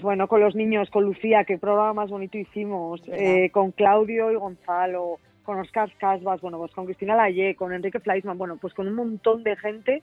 bueno, 0.00 0.28
con 0.28 0.40
los 0.40 0.54
niños, 0.54 0.90
con 0.90 1.04
Lucía, 1.04 1.44
qué 1.44 1.58
programa 1.58 1.92
más 1.94 2.10
bonito 2.10 2.38
hicimos, 2.38 3.00
eh, 3.08 3.50
con 3.50 3.72
Claudio 3.72 4.30
y 4.30 4.36
Gonzalo, 4.36 5.18
con 5.42 5.58
Oscar 5.58 5.90
Casbas, 5.98 6.40
bueno, 6.40 6.58
pues 6.58 6.72
con 6.72 6.86
Cristina 6.86 7.14
Laye, 7.16 7.54
con 7.54 7.72
Enrique 7.72 8.00
Fleischmann, 8.00 8.38
bueno, 8.38 8.56
pues 8.56 8.74
con 8.74 8.88
un 8.88 8.94
montón 8.94 9.42
de 9.44 9.56
gente 9.56 10.02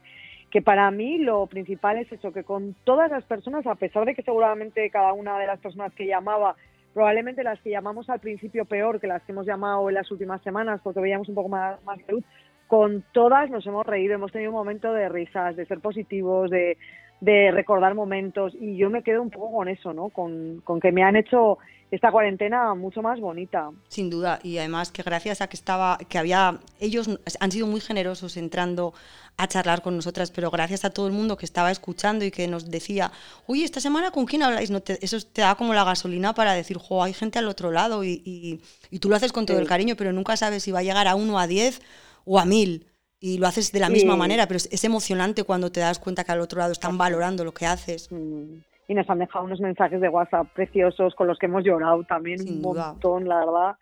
que 0.50 0.62
para 0.62 0.90
mí 0.92 1.18
lo 1.18 1.48
principal 1.48 1.98
es 1.98 2.12
eso, 2.12 2.32
que 2.32 2.44
con 2.44 2.76
todas 2.84 3.10
las 3.10 3.24
personas, 3.26 3.66
a 3.66 3.76
pesar 3.76 4.06
de 4.06 4.14
que 4.14 4.22
seguramente 4.22 4.90
cada 4.90 5.14
una 5.14 5.38
de 5.40 5.48
las 5.48 5.60
personas 5.60 5.94
que 5.94 6.06
llamaba, 6.06 6.56
probablemente 6.94 7.44
las 7.44 7.60
que 7.62 7.72
llamamos 7.72 8.10
al 8.10 8.20
principio 8.20 8.66
peor 8.66 9.00
que 9.00 9.08
las 9.08 9.24
que 9.24 9.32
hemos 9.32 9.46
llamado 9.46 9.90
en 9.90 9.96
las 9.96 10.12
últimas 10.12 10.42
semanas, 10.44 10.80
porque 10.84 11.00
veíamos 11.00 11.28
un 11.28 11.36
poco 11.36 11.50
más, 11.50 11.84
más 11.84 11.98
de 12.06 12.14
luz, 12.14 12.24
con 12.68 13.04
todas 13.12 13.50
nos 13.50 13.66
hemos 13.68 13.86
reído, 13.86 14.14
hemos 14.14 14.32
tenido 14.32 14.52
un 14.52 14.58
momento 14.58 14.94
de 14.94 15.10
risas, 15.10 15.56
de 15.56 15.66
ser 15.66 15.80
positivos, 15.80 16.50
de, 16.50 16.78
de 17.24 17.52
recordar 17.52 17.96
momentos. 17.96 18.54
Y 18.60 18.76
yo 18.76 18.90
me 18.90 19.02
quedo 19.02 19.22
un 19.22 19.30
poco 19.30 19.56
con 19.56 19.70
eso, 19.70 19.94
¿no? 19.94 20.10
Con, 20.10 20.62
con, 20.66 20.82
que 20.82 20.92
me 20.92 21.04
han 21.04 21.16
hecho 21.16 21.58
esta 21.90 22.12
cuarentena 22.12 22.74
mucho 22.76 23.02
más 23.02 23.18
bonita. 23.22 23.70
Sin 23.88 24.10
duda. 24.10 24.40
Y 24.44 24.58
además 24.58 24.92
que 24.92 25.04
gracias 25.04 25.40
a 25.40 25.48
que 25.48 25.56
estaba 25.56 25.98
que 26.10 26.18
había 26.18 26.60
ellos 26.82 27.10
han 27.40 27.52
sido 27.52 27.66
muy 27.66 27.80
generosos 27.80 28.36
entrando 28.36 28.94
a 29.38 29.48
charlar 29.48 29.82
con 29.82 29.96
nosotras, 29.96 30.32
pero 30.32 30.52
gracias 30.52 30.84
a 30.84 30.90
todo 30.90 31.08
el 31.08 31.14
mundo 31.14 31.38
que 31.38 31.46
estaba 31.46 31.72
escuchando 31.72 32.26
y 32.26 32.32
que 32.32 32.48
nos 32.50 32.70
decía, 32.70 33.12
uy, 33.48 33.64
esta 33.64 33.80
semana 33.80 34.12
con 34.12 34.26
quién 34.26 34.44
habláis, 34.44 34.70
no 34.70 34.82
eso 34.86 35.18
te 35.32 35.42
da 35.44 35.56
como 35.56 35.74
la 35.74 35.86
gasolina 35.86 36.34
para 36.34 36.54
decir, 36.54 36.78
jo, 36.78 37.02
hay 37.02 37.14
gente 37.14 37.40
al 37.40 37.48
otro 37.48 37.72
lado 37.72 38.04
y, 38.04 38.22
y, 38.26 38.60
y 38.92 39.00
tú 39.00 39.08
lo 39.08 39.16
haces 39.16 39.32
con 39.32 39.46
todo 39.46 39.60
el 39.60 39.68
cariño, 39.68 39.96
pero 39.98 40.12
nunca 40.12 40.36
sabes 40.36 40.64
si 40.64 40.72
va 40.72 40.80
a 40.80 40.84
llegar 40.84 41.08
a 41.08 41.16
uno, 41.16 41.40
a 41.40 41.48
diez 41.48 41.82
o 42.26 42.38
a 42.38 42.46
mil 42.46 42.86
y 43.26 43.38
lo 43.38 43.48
haces 43.48 43.72
de 43.72 43.80
la 43.80 43.88
misma 43.88 44.18
manera, 44.18 44.48
pero 44.48 44.58
es, 44.58 44.84
emocionante 44.84 45.46
cuando 45.46 45.72
te 45.72 45.80
das 45.80 45.98
cuenta 45.98 46.26
que 46.26 46.34
al 46.34 46.42
otro 46.42 46.60
lado 46.60 46.74
están 46.74 46.98
valorando 46.98 47.46
lo 47.46 47.54
que 47.54 47.66
haces. 47.66 48.12
Mm. 48.12 48.58
Y 48.90 48.94
nos 48.94 49.10
han 49.10 49.20
dejado 49.20 49.46
unos 49.46 49.62
mensajes 49.62 50.02
de 50.02 50.10
WhatsApp 50.10 50.50
preciosos 50.54 51.16
con 51.16 51.28
los 51.28 51.40
que 51.40 51.46
hemos 51.46 51.64
llorado 51.64 52.04
también 52.04 52.42
un 52.46 52.60
montón, 52.60 53.30
la 53.30 53.40
verdad. 53.40 53.76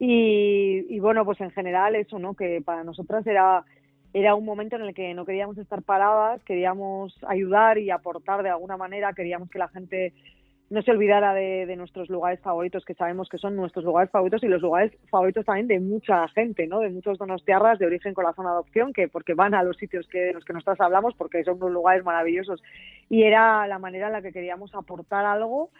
Y, 0.00 0.98
bueno, 0.98 1.24
pues 1.24 1.40
en 1.40 1.52
general 1.52 1.94
eso, 1.94 2.18
¿no? 2.18 2.34
Que 2.34 2.62
para 2.64 2.82
nosotras 2.82 3.24
era, 3.28 3.64
era 4.12 4.34
un 4.34 4.44
momento 4.44 4.74
en 4.74 4.82
el 4.82 4.92
que 4.92 5.14
no 5.14 5.24
queríamos 5.24 5.56
estar 5.56 5.82
paradas, 5.82 6.42
queríamos 6.42 7.16
ayudar 7.28 7.78
y 7.78 7.90
aportar 7.90 8.42
de 8.42 8.50
alguna 8.50 8.76
manera, 8.76 9.12
queríamos 9.12 9.48
que 9.50 9.60
la 9.60 9.68
gente 9.68 10.12
no 10.70 10.82
se 10.82 10.92
olvidara 10.92 11.34
de, 11.34 11.74
nuestros 11.76 12.08
lugares 12.08 12.40
favoritos, 12.40 12.84
que 12.84 12.94
sabemos 12.94 13.28
que 13.28 13.38
son 13.38 13.56
nuestros 13.56 13.84
lugares 13.84 14.10
favoritos 14.10 14.42
y 14.44 14.46
los 14.46 14.62
lugares 14.62 14.92
favoritos 15.10 15.44
también 15.44 15.66
de 15.66 15.80
mucha 15.80 16.28
gente, 16.28 16.68
¿no? 16.68 16.78
De 16.78 16.90
muchos 16.90 17.18
donostiarras 17.18 17.80
de 17.80 17.86
origen 17.86 18.14
con 18.14 18.24
la 18.24 18.32
zona 18.34 18.50
de 18.50 18.54
adopción, 18.54 18.92
que 18.92 19.08
porque 19.08 19.34
van 19.34 19.54
a 19.54 19.64
los 19.64 19.76
sitios 19.76 20.06
que 20.06 20.18
de 20.18 20.32
los 20.32 20.44
que 20.44 20.52
nosotros 20.52 20.80
hablamos, 20.80 21.14
porque 21.16 21.42
son 21.42 21.56
unos 21.56 21.72
lugares 21.72 22.04
maravillosos. 22.04 22.62
Y 23.08 23.24
era 23.24 23.66
la 23.66 23.80
manera 23.80 24.06
en 24.06 24.12
la 24.12 24.22
que 24.22 24.32
queríamos 24.32 24.72
aportar 24.72 25.26
algo. 25.26 25.70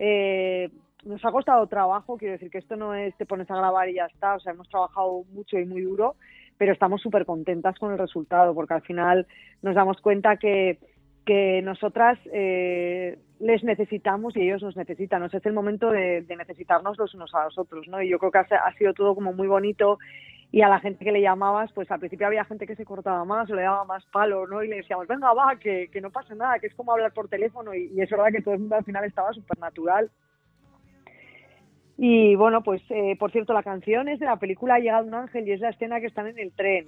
Eh, 0.00 0.68
nos 1.04 1.24
ha 1.24 1.30
costado 1.30 1.66
trabajo, 1.68 2.18
quiero 2.18 2.32
decir 2.32 2.50
que 2.50 2.58
esto 2.58 2.74
no 2.74 2.94
es 2.94 3.16
te 3.16 3.26
pones 3.26 3.48
a 3.50 3.56
grabar 3.56 3.88
y 3.88 3.94
ya 3.94 4.06
está, 4.06 4.34
o 4.34 4.40
sea, 4.40 4.52
hemos 4.52 4.68
trabajado 4.68 5.24
mucho 5.32 5.58
y 5.58 5.64
muy 5.64 5.82
duro, 5.82 6.16
pero 6.58 6.72
estamos 6.72 7.00
súper 7.00 7.24
contentas 7.24 7.78
con 7.78 7.92
el 7.92 7.98
resultado, 7.98 8.52
porque 8.52 8.74
al 8.74 8.82
final 8.82 9.26
nos 9.62 9.74
damos 9.74 10.00
cuenta 10.00 10.36
que, 10.36 10.78
que 11.24 11.62
nosotras 11.62 12.18
eh, 12.32 13.18
les 13.38 13.64
necesitamos 13.64 14.36
y 14.36 14.42
ellos 14.42 14.62
nos 14.62 14.76
necesitan. 14.76 15.22
O 15.22 15.28
sea, 15.28 15.38
es 15.38 15.46
el 15.46 15.52
momento 15.52 15.90
de, 15.90 16.24
necesitarnos 16.28 16.98
los 16.98 17.14
unos 17.14 17.34
a 17.34 17.44
los 17.44 17.58
otros, 17.58 17.88
¿no? 17.88 18.00
Y 18.02 18.08
yo 18.08 18.18
creo 18.18 18.30
que 18.30 18.38
ha, 18.38 18.72
sido 18.78 18.92
todo 18.94 19.14
como 19.14 19.32
muy 19.32 19.48
bonito 19.48 19.98
y 20.52 20.62
a 20.62 20.68
la 20.68 20.80
gente 20.80 21.04
que 21.04 21.12
le 21.12 21.22
llamabas, 21.22 21.70
pues 21.72 21.90
al 21.90 22.00
principio 22.00 22.26
había 22.26 22.44
gente 22.44 22.66
que 22.66 22.74
se 22.74 22.84
cortaba 22.84 23.24
más 23.24 23.48
o 23.50 23.54
le 23.54 23.62
daba 23.62 23.84
más 23.84 24.04
palo, 24.06 24.46
¿no? 24.46 24.62
Y 24.62 24.68
le 24.68 24.76
decíamos, 24.76 25.06
venga, 25.06 25.32
va, 25.32 25.56
que, 25.56 25.88
que 25.92 26.00
no 26.00 26.10
pasa 26.10 26.34
nada, 26.34 26.58
que 26.58 26.66
es 26.66 26.74
como 26.74 26.92
hablar 26.92 27.12
por 27.12 27.28
teléfono 27.28 27.72
y, 27.74 27.90
y 27.94 28.00
es 28.00 28.10
verdad 28.10 28.32
que 28.32 28.42
todo 28.42 28.54
el 28.54 28.60
mundo 28.60 28.76
al 28.76 28.84
final 28.84 29.04
estaba 29.04 29.32
súper 29.32 29.58
natural. 29.58 30.10
Y 31.96 32.34
bueno, 32.34 32.62
pues 32.62 32.82
eh, 32.88 33.14
por 33.18 33.30
cierto, 33.30 33.52
la 33.52 33.62
canción 33.62 34.08
es 34.08 34.18
de 34.18 34.26
la 34.26 34.36
película 34.36 34.76
Ha 34.76 34.78
llegado 34.78 35.06
un 35.06 35.14
ángel 35.14 35.46
y 35.46 35.52
es 35.52 35.60
la 35.60 35.68
escena 35.68 36.00
que 36.00 36.06
están 36.06 36.26
en 36.26 36.38
el 36.38 36.50
tren, 36.52 36.86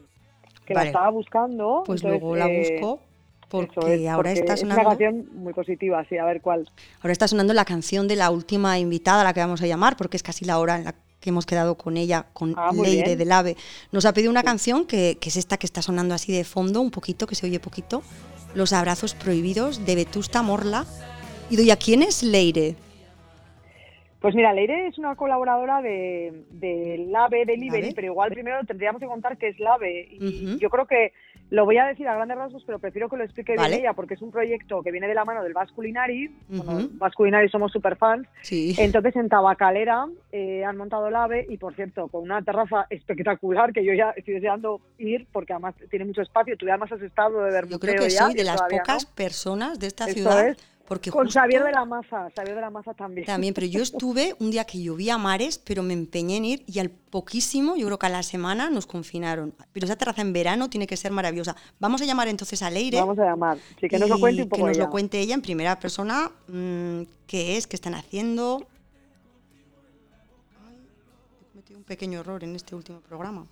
que 0.66 0.74
la 0.74 0.84
estaba 0.84 1.10
buscando. 1.10 1.82
Pues 1.86 2.02
luego 2.02 2.34
la 2.34 2.48
eh, 2.48 2.80
busco 2.80 3.11
porque 3.52 4.08
ahora 4.08 4.32
está 4.32 4.56
sonando. 4.56 4.80
Es 4.80 4.86
una 4.86 4.96
canción 4.96 5.28
muy 5.34 5.52
positiva, 5.52 6.04
sí, 6.08 6.16
a 6.16 6.24
ver 6.24 6.40
cuál. 6.40 6.70
Ahora 7.02 7.12
está 7.12 7.28
sonando 7.28 7.52
la 7.52 7.66
canción 7.66 8.08
de 8.08 8.16
la 8.16 8.30
última 8.30 8.78
invitada, 8.78 9.20
a 9.20 9.24
la 9.24 9.34
que 9.34 9.40
vamos 9.40 9.60
a 9.60 9.66
llamar, 9.66 9.96
porque 9.98 10.16
es 10.16 10.22
casi 10.22 10.46
la 10.46 10.58
hora 10.58 10.78
en 10.78 10.84
la 10.84 10.94
que 11.20 11.30
hemos 11.30 11.44
quedado 11.44 11.76
con 11.76 11.98
ella, 11.98 12.26
con 12.32 12.54
ah, 12.56 12.70
Leire 12.72 13.14
del 13.14 13.30
AVE. 13.30 13.56
Nos 13.92 14.06
ha 14.06 14.14
pedido 14.14 14.30
una 14.30 14.42
canción 14.42 14.86
que, 14.86 15.18
que, 15.20 15.28
es 15.28 15.36
esta 15.36 15.58
que 15.58 15.66
está 15.66 15.82
sonando 15.82 16.14
así 16.14 16.32
de 16.32 16.44
fondo, 16.44 16.80
un 16.80 16.90
poquito, 16.90 17.26
que 17.26 17.34
se 17.34 17.46
oye 17.46 17.60
poquito. 17.60 18.02
Los 18.54 18.72
abrazos 18.72 19.14
prohibidos 19.14 19.84
de 19.84 19.94
Vetusta 19.96 20.42
Morla. 20.42 20.86
Y 21.50 21.56
doy 21.56 21.70
a 21.70 21.76
quién 21.76 22.02
es 22.02 22.22
Leire. 22.22 22.74
Pues 24.22 24.36
mira, 24.36 24.52
Leire 24.52 24.86
es 24.86 24.98
una 24.98 25.16
colaboradora 25.16 25.82
de, 25.82 26.44
de 26.50 27.06
LAVE 27.10 27.44
Delivery, 27.44 27.92
pero 27.92 28.06
igual 28.06 28.30
primero 28.30 28.64
tendríamos 28.64 29.00
que 29.00 29.08
contar 29.08 29.36
qué 29.36 29.48
es 29.48 29.58
LAVE. 29.58 30.08
Y 30.12 30.58
yo 30.58 30.70
creo 30.70 30.86
que 30.86 31.12
lo 31.50 31.66
voy 31.66 31.76
a 31.76 31.86
decir 31.86 32.06
a 32.08 32.14
grandes 32.14 32.38
rasgos, 32.38 32.62
pero 32.64 32.78
prefiero 32.78 33.10
que 33.10 33.16
lo 33.16 33.24
explique 33.24 33.54
bien 33.54 33.72
ella, 33.72 33.92
porque 33.92 34.14
es 34.14 34.22
un 34.22 34.30
proyecto 34.30 34.80
que 34.82 34.92
viene 34.92 35.08
de 35.08 35.14
la 35.14 35.24
mano 35.24 35.42
del 35.42 35.52
Vasculinari. 35.52 36.30
Vasculinari 36.92 37.48
somos 37.48 37.72
super 37.72 37.96
fans. 37.96 38.26
Entonces 38.50 39.16
en 39.16 39.28
Tabacalera 39.28 40.06
eh, 40.30 40.64
han 40.64 40.76
montado 40.76 41.10
LAVE 41.10 41.46
y, 41.50 41.58
por 41.58 41.74
cierto, 41.74 42.06
con 42.06 42.22
una 42.22 42.40
terraza 42.42 42.86
espectacular 42.90 43.72
que 43.72 43.84
yo 43.84 43.92
ya 43.92 44.14
estoy 44.16 44.34
deseando 44.34 44.80
ir, 44.98 45.26
porque 45.32 45.52
además 45.52 45.74
tiene 45.90 46.04
mucho 46.04 46.22
espacio. 46.22 46.56
Tú 46.56 46.66
además 46.68 46.92
has 46.92 47.02
estado 47.02 47.42
de 47.42 47.50
ver 47.50 47.66
Yo 47.66 47.80
creo 47.80 48.02
que 48.02 48.08
soy 48.08 48.34
de 48.34 48.44
las 48.44 48.62
pocas 48.62 49.04
personas 49.04 49.80
de 49.80 49.88
esta 49.88 50.06
ciudad 50.06 50.56
con 51.10 51.28
Xavier 51.28 51.64
de 51.64 51.72
la 51.72 51.84
Maza, 51.84 52.28
Xavier 52.34 52.54
de 52.54 52.60
la 52.60 52.70
Maza 52.70 52.94
también. 52.94 53.26
También, 53.26 53.54
pero 53.54 53.66
yo 53.66 53.82
estuve 53.82 54.34
un 54.38 54.50
día 54.50 54.64
que 54.64 54.82
llovía 54.82 55.18
mares, 55.18 55.58
pero 55.58 55.82
me 55.82 55.92
empeñé 55.92 56.36
en 56.36 56.44
ir 56.44 56.64
y 56.66 56.78
al 56.78 56.90
poquísimo, 56.90 57.76
yo 57.76 57.86
creo 57.86 57.98
que 57.98 58.06
a 58.06 58.10
la 58.10 58.22
semana 58.22 58.70
nos 58.70 58.86
confinaron. 58.86 59.54
Pero 59.72 59.86
esa 59.86 59.96
terraza 59.96 60.22
en 60.22 60.32
verano 60.32 60.70
tiene 60.70 60.86
que 60.86 60.96
ser 60.96 61.12
maravillosa. 61.12 61.56
Vamos 61.78 62.02
a 62.02 62.04
llamar 62.04 62.28
entonces 62.28 62.62
a 62.62 62.70
Leire. 62.70 62.98
Vamos 62.98 63.18
a 63.18 63.24
llamar, 63.24 63.58
sí, 63.80 63.88
que 63.88 63.98
nos 63.98 64.08
lo 64.08 64.18
cuente 64.18 64.42
un 64.42 64.48
poco 64.48 64.62
Que 64.62 64.68
nos 64.68 64.78
lo 64.78 64.90
cuente 64.90 65.20
ella 65.20 65.34
en 65.34 65.42
primera 65.42 65.78
persona, 65.78 66.30
mmm, 66.48 67.02
qué 67.26 67.56
es, 67.56 67.66
qué 67.66 67.76
están 67.76 67.94
haciendo. 67.94 68.66
Ay, 70.66 70.76
he 71.42 71.52
cometido 71.52 71.78
un 71.78 71.84
pequeño 71.84 72.20
error 72.20 72.42
en 72.44 72.56
este 72.56 72.74
último 72.74 73.00
programa. 73.00 73.46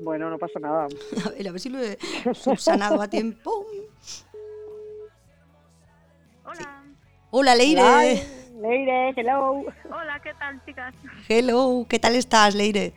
Bueno, 0.00 0.28
no 0.30 0.38
pasa 0.38 0.58
nada. 0.58 0.86
A 1.26 1.30
ver, 1.30 1.48
a 1.48 1.52
ver 1.52 1.60
si 1.60 1.68
lo 1.68 1.78
he 1.78 1.98
subsanado 2.34 3.00
a 3.00 3.08
tiempo. 3.08 3.66
Hola, 7.30 7.54
Leire. 7.54 8.22
Leire, 8.60 9.12
hello. 9.16 9.64
Hola, 9.90 10.20
¿qué 10.22 10.32
tal, 10.38 10.64
chicas? 10.64 10.94
Hello, 11.28 11.86
¿qué 11.88 11.98
tal 11.98 12.14
estás, 12.14 12.54
Leire? 12.54 12.92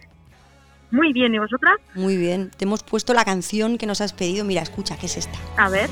Muy 0.92 1.12
bien, 1.12 1.34
¿y 1.36 1.40
vosotras? 1.40 1.76
Muy 1.96 2.16
bien. 2.18 2.52
Te 2.56 2.66
hemos 2.66 2.84
puesto 2.84 3.14
la 3.14 3.26
canción 3.26 3.78
que 3.78 3.86
nos 3.86 4.00
has 4.00 4.14
pedido. 4.14 4.46
Mira, 4.46 4.62
escucha, 4.62 4.96
¿qué 4.98 5.08
es 5.08 5.18
esta? 5.18 5.38
A 5.58 5.70
ver. 5.70 5.90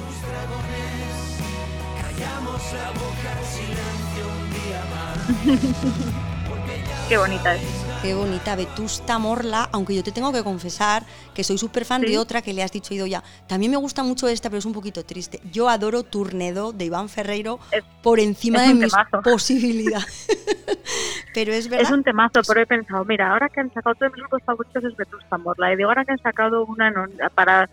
Qué 7.09 7.17
bonita 7.17 7.55
es. 7.55 7.84
Qué 8.05 8.13
bonita, 8.13 8.55
Vetusta 8.55 9.17
Morla, 9.17 9.67
aunque 9.73 9.95
yo 9.95 10.03
te 10.03 10.11
tengo 10.11 10.31
que 10.31 10.43
confesar 10.43 11.01
que 11.33 11.43
soy 11.43 11.57
súper 11.57 11.85
fan 11.85 12.03
de 12.03 12.19
otra 12.19 12.43
que 12.43 12.53
le 12.53 12.61
has 12.61 12.71
dicho 12.71 12.93
ido 12.93 13.07
ya. 13.07 13.23
También 13.47 13.71
me 13.71 13.77
gusta 13.77 14.03
mucho 14.03 14.27
esta, 14.27 14.47
pero 14.51 14.59
es 14.59 14.65
un 14.65 14.73
poquito 14.73 15.03
triste. 15.03 15.39
Yo 15.51 15.69
adoro 15.69 16.03
Turnedo 16.03 16.71
de 16.71 16.85
Iván 16.85 17.09
Ferreiro 17.09 17.57
por 18.03 18.19
encima 18.19 18.61
de 18.61 18.75
mis 18.75 18.93
posibilidades. 19.23 20.27
pero 21.33 21.51
es 21.51 21.67
verdad. 21.67 21.87
Es 21.87 21.91
un 21.91 22.03
temazo, 22.03 22.41
pero 22.47 22.61
he 22.61 22.67
pensado, 22.67 23.03
mira, 23.05 23.31
ahora 23.31 23.49
que 23.49 23.61
han 23.61 23.73
sacado 23.73 23.95
todos 23.95 24.11
mis 24.11 24.21
grupos 24.21 24.43
favoritos 24.43 24.83
es 24.83 24.95
Vetusta 24.95 25.39
Morla, 25.39 25.73
y 25.73 25.75
digo, 25.75 25.89
ahora 25.89 26.05
que 26.05 26.11
han 26.11 26.21
sacado 26.21 26.63
una 26.63 26.93
para 27.33 27.71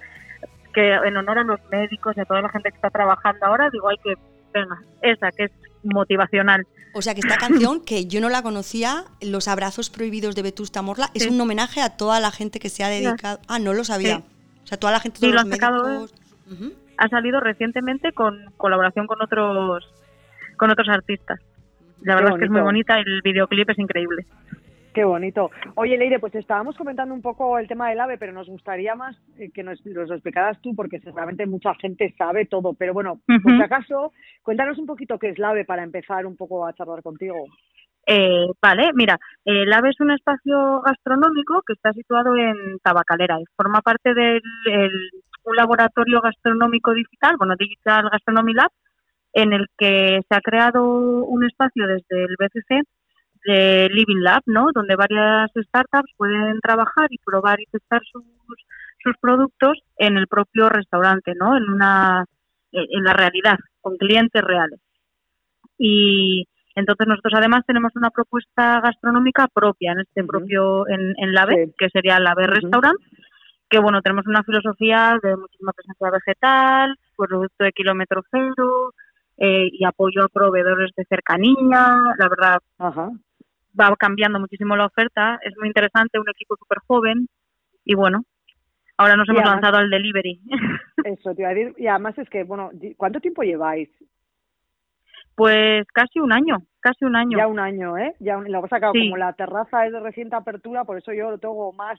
que 0.72 0.94
en 0.94 1.14
honor 1.14 1.40
a 1.40 1.44
los 1.44 1.60
médicos 1.70 2.16
y 2.16 2.20
a 2.20 2.24
toda 2.24 2.40
la 2.40 2.48
gente 2.48 2.70
que 2.70 2.76
está 2.76 2.88
trabajando 2.88 3.44
ahora, 3.44 3.68
digo, 3.68 3.86
hay 3.86 3.98
que, 3.98 4.14
venga, 4.54 4.80
esa 5.02 5.30
que 5.30 5.44
es 5.44 5.52
motivacional. 5.82 6.66
O 6.94 7.02
sea 7.02 7.14
que 7.14 7.20
esta 7.20 7.38
canción, 7.38 7.82
que 7.84 8.06
yo 8.06 8.20
no 8.20 8.28
la 8.28 8.42
conocía, 8.42 9.04
Los 9.20 9.48
abrazos 9.48 9.90
prohibidos 9.90 10.34
de 10.34 10.42
Vetusta 10.42 10.82
Morla, 10.82 11.10
es 11.14 11.26
un 11.26 11.40
homenaje 11.40 11.80
a 11.80 11.96
toda 11.96 12.20
la 12.20 12.30
gente 12.30 12.60
que 12.60 12.68
se 12.68 12.84
ha 12.84 12.88
dedicado... 12.88 13.40
Ah, 13.48 13.58
no 13.58 13.72
lo 13.72 13.84
sabía. 13.84 14.22
O 14.62 14.66
sea, 14.66 14.78
toda 14.78 14.92
la 14.92 15.00
gente... 15.00 15.18
Sí, 15.18 15.32
lo 15.32 15.40
ha 15.40 15.46
sacado... 15.46 16.08
Ha 16.98 17.08
salido 17.08 17.40
recientemente 17.40 18.12
con 18.12 18.52
colaboración 18.56 19.06
con 19.06 19.20
otros, 19.22 19.84
con 20.56 20.70
otros 20.70 20.88
artistas. 20.88 21.40
La 22.02 22.14
verdad 22.14 22.32
es 22.34 22.38
que 22.38 22.44
es 22.44 22.50
muy 22.50 22.60
bonita 22.60 22.98
el 22.98 23.22
videoclip 23.22 23.70
es 23.70 23.78
increíble. 23.78 24.26
Qué 24.94 25.04
bonito. 25.04 25.50
Oye, 25.74 25.96
Leire, 25.96 26.18
pues 26.18 26.34
estábamos 26.34 26.76
comentando 26.76 27.14
un 27.14 27.22
poco 27.22 27.58
el 27.58 27.66
tema 27.66 27.88
del 27.88 28.00
AVE, 28.00 28.18
pero 28.18 28.32
nos 28.32 28.48
gustaría 28.48 28.94
más 28.94 29.16
eh, 29.38 29.50
que 29.50 29.62
nos, 29.62 29.80
lo 29.86 30.02
explicaras 30.02 30.60
tú, 30.60 30.74
porque 30.74 31.00
seguramente 31.00 31.46
mucha 31.46 31.74
gente 31.76 32.14
sabe 32.18 32.44
todo. 32.44 32.74
Pero 32.74 32.92
bueno, 32.92 33.20
por 33.42 33.56
si 33.56 33.62
acaso, 33.62 34.12
cuéntanos 34.42 34.78
un 34.78 34.86
poquito 34.86 35.18
qué 35.18 35.30
es 35.30 35.38
el 35.38 35.44
AVE 35.44 35.64
para 35.64 35.82
empezar 35.82 36.26
un 36.26 36.36
poco 36.36 36.66
a 36.66 36.74
charlar 36.74 37.02
contigo. 37.02 37.36
Eh, 38.06 38.46
vale, 38.60 38.90
mira, 38.94 39.18
el 39.44 39.72
AVE 39.72 39.90
es 39.90 40.00
un 40.00 40.10
espacio 40.10 40.82
gastronómico 40.82 41.62
que 41.66 41.72
está 41.72 41.92
situado 41.92 42.36
en 42.36 42.78
Tabacalera 42.82 43.40
y 43.40 43.44
forma 43.56 43.80
parte 43.80 44.12
de 44.12 44.40
un 45.44 45.56
laboratorio 45.56 46.20
gastronómico 46.20 46.92
digital, 46.92 47.36
bueno, 47.38 47.54
Digital 47.58 48.10
Gastronomy 48.10 48.52
Lab, 48.52 48.70
en 49.32 49.52
el 49.52 49.66
que 49.78 50.20
se 50.28 50.34
ha 50.34 50.40
creado 50.40 50.84
un 50.84 51.44
espacio 51.44 51.86
desde 51.86 52.24
el 52.24 52.36
BCC 52.38 52.84
de 53.44 53.88
Living 53.90 54.20
Lab, 54.20 54.42
¿no? 54.46 54.68
Donde 54.74 54.96
varias 54.96 55.50
startups 55.54 56.12
pueden 56.16 56.60
trabajar 56.60 57.08
y 57.10 57.18
probar 57.24 57.60
y 57.60 57.66
testar 57.66 58.00
sus, 58.10 58.24
sus 59.02 59.16
productos 59.20 59.78
en 59.96 60.16
el 60.16 60.26
propio 60.28 60.68
restaurante, 60.68 61.34
¿no? 61.34 61.56
En 61.56 61.68
una 61.68 62.24
en 62.72 63.04
la 63.04 63.12
realidad, 63.12 63.58
con 63.80 63.96
clientes 63.96 64.42
reales. 64.42 64.80
Y 65.78 66.46
entonces 66.74 67.06
nosotros 67.06 67.34
además 67.36 67.64
tenemos 67.66 67.92
una 67.96 68.10
propuesta 68.10 68.80
gastronómica 68.80 69.46
propia 69.52 69.92
en 69.92 70.00
este 70.00 70.24
propio 70.24 70.88
en, 70.88 71.12
en 71.18 71.34
la 71.34 71.44
B, 71.44 71.72
que 71.76 71.90
sería 71.90 72.18
la 72.18 72.34
B 72.34 72.46
Restaurant, 72.46 72.96
que 73.68 73.78
bueno, 73.78 74.00
tenemos 74.00 74.26
una 74.26 74.42
filosofía 74.42 75.18
de 75.22 75.36
muchísima 75.36 75.72
presencia 75.72 76.10
vegetal, 76.10 76.96
producto 77.16 77.64
de 77.64 77.72
kilómetro 77.72 78.22
cero, 78.30 78.94
eh, 79.36 79.68
y 79.70 79.84
apoyo 79.84 80.24
a 80.24 80.28
proveedores 80.28 80.90
de 80.96 81.04
cercanía, 81.04 81.96
la 82.18 82.28
verdad, 82.28 82.58
Ajá 82.78 83.10
va 83.78 83.94
cambiando 83.96 84.38
muchísimo 84.38 84.76
la 84.76 84.86
oferta, 84.86 85.38
es 85.42 85.54
muy 85.58 85.68
interesante, 85.68 86.18
un 86.18 86.28
equipo 86.28 86.56
súper 86.56 86.78
joven 86.86 87.28
y 87.84 87.94
bueno, 87.94 88.24
ahora 88.96 89.16
nos 89.16 89.28
hemos 89.28 89.44
lanzado 89.44 89.78
al 89.78 89.90
delivery. 89.90 90.40
Eso, 91.04 91.34
te 91.34 91.42
iba 91.42 91.50
a 91.50 91.54
decir, 91.54 91.74
y 91.78 91.86
además 91.86 92.16
es 92.18 92.28
que, 92.28 92.44
bueno, 92.44 92.70
¿cuánto 92.96 93.20
tiempo 93.20 93.42
lleváis? 93.42 93.88
Pues 95.34 95.86
casi 95.92 96.20
un 96.20 96.32
año, 96.32 96.58
casi 96.80 97.04
un 97.04 97.16
año. 97.16 97.38
Ya 97.38 97.46
un 97.46 97.58
año, 97.58 97.96
¿eh? 97.96 98.14
Ya 98.20 98.36
lo 98.36 98.58
hemos 98.58 98.70
sacado, 98.70 98.92
como 98.92 99.16
la 99.16 99.32
terraza 99.32 99.86
es 99.86 99.92
de 99.92 100.00
reciente 100.00 100.36
apertura, 100.36 100.84
por 100.84 100.98
eso 100.98 101.12
yo 101.12 101.30
lo 101.30 101.38
tengo 101.38 101.72
más 101.72 101.98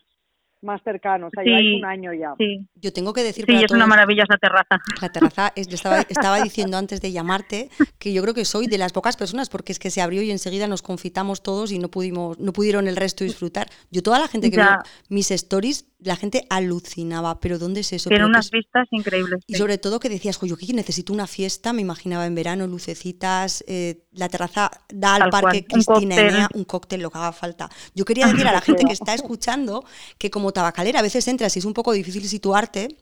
más 0.63 0.81
cercano, 0.83 1.27
o 1.27 1.29
sea, 1.29 1.43
lleváis 1.43 1.77
un 1.77 1.85
año 1.85 2.13
ya. 2.13 2.33
Sí. 2.37 2.65
Yo 2.75 2.91
tengo 2.93 3.13
que 3.13 3.23
decir 3.23 3.45
Sí, 3.45 3.63
es 3.63 3.71
una 3.71 3.87
maravillosa 3.87 4.37
terraza. 4.37 4.81
La 5.01 5.09
terraza, 5.09 5.53
es, 5.55 5.67
estaba, 5.67 5.99
estaba 6.09 6.41
diciendo 6.41 6.77
antes 6.77 7.01
de 7.01 7.11
llamarte 7.11 7.69
que 7.99 8.13
yo 8.13 8.21
creo 8.21 8.33
que 8.33 8.45
soy 8.45 8.67
de 8.67 8.77
las 8.77 8.93
pocas 8.93 9.17
personas, 9.17 9.49
porque 9.49 9.71
es 9.71 9.79
que 9.79 9.89
se 9.89 10.01
abrió 10.01 10.21
y 10.21 10.31
enseguida 10.31 10.67
nos 10.67 10.81
confitamos 10.81 11.43
todos 11.43 11.71
y 11.71 11.79
no 11.79 11.89
pudimos, 11.89 12.39
no 12.39 12.53
pudieron 12.53 12.87
el 12.87 12.95
resto 12.95 13.23
disfrutar. 13.23 13.67
Yo 13.91 14.01
toda 14.03 14.19
la 14.19 14.27
gente 14.27 14.49
que 14.49 14.57
vio 14.57 14.67
mis 15.09 15.31
stories, 15.31 15.85
la 15.99 16.15
gente 16.15 16.45
alucinaba, 16.49 17.39
pero 17.39 17.59
¿dónde 17.59 17.81
es 17.81 17.93
eso? 17.93 18.09
Tiene 18.09 18.25
unas 18.25 18.51
vistas 18.51 18.87
increíbles. 18.91 19.43
Y 19.47 19.55
sobre 19.55 19.77
todo 19.77 19.99
que 19.99 20.09
decías, 20.09 20.39
yo 20.41 20.57
que 20.57 20.73
necesito 20.73 21.13
una 21.13 21.27
fiesta, 21.27 21.73
me 21.73 21.81
imaginaba 21.81 22.25
en 22.25 22.35
verano, 22.35 22.67
lucecitas, 22.67 23.63
eh, 23.67 24.02
la 24.15 24.29
terraza 24.29 24.71
da 24.89 25.15
al 25.15 25.29
parque 25.29 25.65
Cristina 25.65 26.15
Enea 26.15 26.49
un 26.53 26.65
cóctel, 26.65 27.01
lo 27.01 27.09
que 27.09 27.17
haga 27.17 27.31
falta. 27.31 27.69
Yo 27.95 28.05
quería 28.05 28.27
decir 28.27 28.47
a 28.47 28.51
la 28.51 28.61
gente 28.61 28.83
que 28.85 28.93
está 28.93 29.13
escuchando 29.13 29.83
que 30.17 30.29
como 30.29 30.51
tabacalera 30.51 30.99
a 30.99 31.03
veces 31.03 31.27
entras 31.27 31.55
y 31.55 31.59
es 31.59 31.65
un 31.65 31.73
poco 31.73 31.91
difícil 31.91 32.23
situarte, 32.23 32.97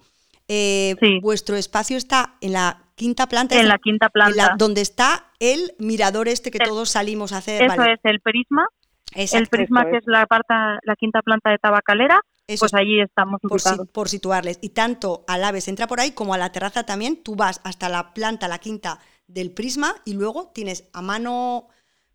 eh, 0.47 0.95
vuestro 1.21 1.55
espacio 1.55 1.97
está 1.97 2.35
en 2.41 2.53
la 2.53 2.83
quinta 2.95 3.27
planta. 3.27 3.59
En 3.59 3.67
la 3.67 3.77
quinta 3.77 4.09
planta. 4.09 4.55
donde 4.57 4.81
está 4.81 5.27
el 5.39 5.73
mirador 5.79 6.27
este 6.27 6.51
que 6.51 6.59
todos 6.59 6.89
salimos 6.89 7.31
a 7.31 7.37
hacer. 7.37 7.63
Eso 7.63 7.83
es 7.83 7.99
el 8.03 8.19
prisma. 8.19 8.67
el 9.15 9.47
prisma 9.47 9.85
que 9.89 9.97
es 9.97 10.03
la, 10.05 10.27
la 10.83 10.95
quinta 10.95 11.21
planta 11.21 11.51
de 11.51 11.57
tabacalera. 11.57 12.19
pues 12.47 12.73
allí 12.73 12.99
estamos 13.01 13.39
por, 13.41 13.87
por, 13.91 14.09
situarles. 14.09 14.59
Y 14.61 14.69
tanto 14.69 15.23
al 15.27 15.43
Aves 15.43 15.67
entra 15.67 15.87
por 15.87 15.99
ahí 15.99 16.11
como 16.11 16.33
a 16.33 16.37
la 16.37 16.51
terraza 16.51 16.85
también. 16.85 17.23
Tú 17.23 17.35
vas 17.35 17.61
hasta 17.63 17.87
la 17.89 18.13
planta, 18.13 18.47
la 18.47 18.59
quinta 18.59 18.99
del 19.33 19.51
prisma 19.51 19.95
y 20.05 20.13
luego 20.13 20.51
tienes 20.53 20.89
a 20.93 21.01
mano, 21.01 21.67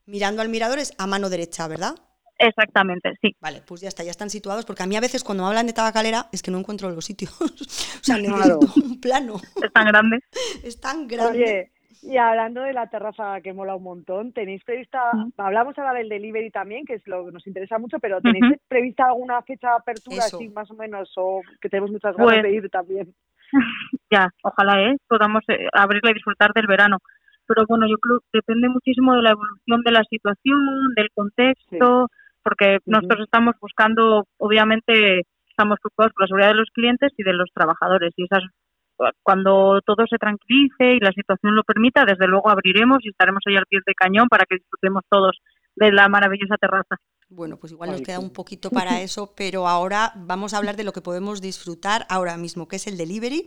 mirando 0.06 0.42
al 0.42 0.48
mirador, 0.48 0.78
es 0.78 0.94
a 0.98 1.06
mano 1.06 1.28
derecha, 1.28 1.68
¿verdad? 1.68 1.94
Exactamente, 2.38 3.14
sí. 3.22 3.34
Vale, 3.40 3.62
pues 3.66 3.80
ya 3.80 3.88
está, 3.88 4.04
ya 4.04 4.10
están 4.10 4.28
situados, 4.28 4.66
porque 4.66 4.82
a 4.82 4.86
mí 4.86 4.96
a 4.96 5.00
veces 5.00 5.24
cuando 5.24 5.44
me 5.44 5.48
hablan 5.48 5.66
de 5.66 5.72
tabacalera 5.72 6.28
es 6.32 6.42
que 6.42 6.50
no 6.50 6.58
encuentro 6.58 6.90
los 6.90 7.04
sitios. 7.04 7.32
o 7.40 8.04
sea, 8.04 8.18
necesito 8.18 8.58
un 8.76 9.00
plano. 9.00 9.36
Es 9.62 9.72
tan 9.72 9.86
grande. 9.86 10.18
es 10.62 10.80
tan 10.80 11.08
grande. 11.08 11.38
Oye, 11.38 11.72
y 12.02 12.18
hablando 12.18 12.60
de 12.62 12.72
la 12.72 12.88
terraza 12.88 13.40
que 13.40 13.52
mola 13.52 13.74
un 13.74 13.82
montón, 13.82 14.32
¿tenéis 14.32 14.62
prevista, 14.64 15.00
hablamos 15.38 15.76
ahora 15.78 15.94
del 15.94 16.08
delivery 16.08 16.50
también, 16.50 16.84
que 16.84 16.94
es 16.94 17.06
lo 17.06 17.26
que 17.26 17.32
nos 17.32 17.46
interesa 17.46 17.78
mucho, 17.78 17.98
pero 17.98 18.20
¿tenéis 18.20 18.60
prevista 18.68 19.06
alguna 19.06 19.40
fecha 19.42 19.70
de 19.70 19.76
apertura, 19.76 20.24
así 20.24 20.48
más 20.50 20.70
o 20.70 20.74
menos, 20.74 21.10
o 21.16 21.40
que 21.60 21.68
tenemos 21.68 21.90
muchas 21.90 22.14
ganas 22.16 22.34
pues 22.34 22.42
de 22.42 22.52
ir 22.52 22.70
también? 22.70 23.14
ya, 24.10 24.30
ojalá 24.42 24.82
¿eh? 24.82 24.96
podamos 25.08 25.42
eh, 25.48 25.68
abrirla 25.72 26.10
y 26.10 26.14
disfrutar 26.14 26.52
del 26.52 26.66
verano. 26.66 26.98
Pero 27.46 27.64
bueno, 27.68 27.86
yo 27.88 27.96
creo 27.98 28.20
que 28.20 28.38
depende 28.38 28.68
muchísimo 28.68 29.14
de 29.14 29.22
la 29.22 29.30
evolución 29.30 29.82
de 29.84 29.92
la 29.92 30.02
situación, 30.10 30.94
del 30.96 31.08
contexto, 31.14 32.08
porque 32.42 32.78
nosotros 32.86 33.20
estamos 33.24 33.54
buscando, 33.60 34.24
obviamente, 34.38 35.22
estamos 35.48 35.78
preocupados 35.80 36.12
por 36.12 36.22
la 36.22 36.26
seguridad 36.26 36.48
de 36.48 36.60
los 36.60 36.70
clientes 36.70 37.12
y 37.16 37.22
de 37.22 37.32
los 37.32 37.50
trabajadores. 37.54 38.12
Y 38.16 38.24
esas, 38.24 38.42
cuando 39.22 39.80
todo 39.86 40.06
se 40.08 40.18
tranquilice 40.18 40.94
y 40.94 41.00
la 41.00 41.12
situación 41.12 41.54
lo 41.54 41.62
permita, 41.62 42.04
desde 42.04 42.26
luego 42.26 42.50
abriremos 42.50 42.98
y 43.02 43.10
estaremos 43.10 43.42
ahí 43.46 43.56
al 43.56 43.66
pie 43.66 43.80
de 43.86 43.94
cañón 43.94 44.28
para 44.28 44.44
que 44.44 44.56
disfrutemos 44.56 45.04
todos 45.08 45.38
de 45.76 45.92
la 45.92 46.08
maravillosa 46.08 46.56
terraza. 46.56 46.96
Bueno, 47.28 47.56
pues 47.58 47.72
igual 47.72 47.90
nos 47.90 48.02
queda 48.02 48.20
un 48.20 48.30
poquito 48.30 48.70
para 48.70 49.00
eso, 49.00 49.32
pero 49.36 49.66
ahora 49.66 50.12
vamos 50.16 50.54
a 50.54 50.58
hablar 50.58 50.76
de 50.76 50.84
lo 50.84 50.92
que 50.92 51.00
podemos 51.00 51.40
disfrutar 51.40 52.06
ahora 52.08 52.36
mismo, 52.36 52.68
que 52.68 52.76
es 52.76 52.86
el 52.86 52.96
delivery, 52.96 53.44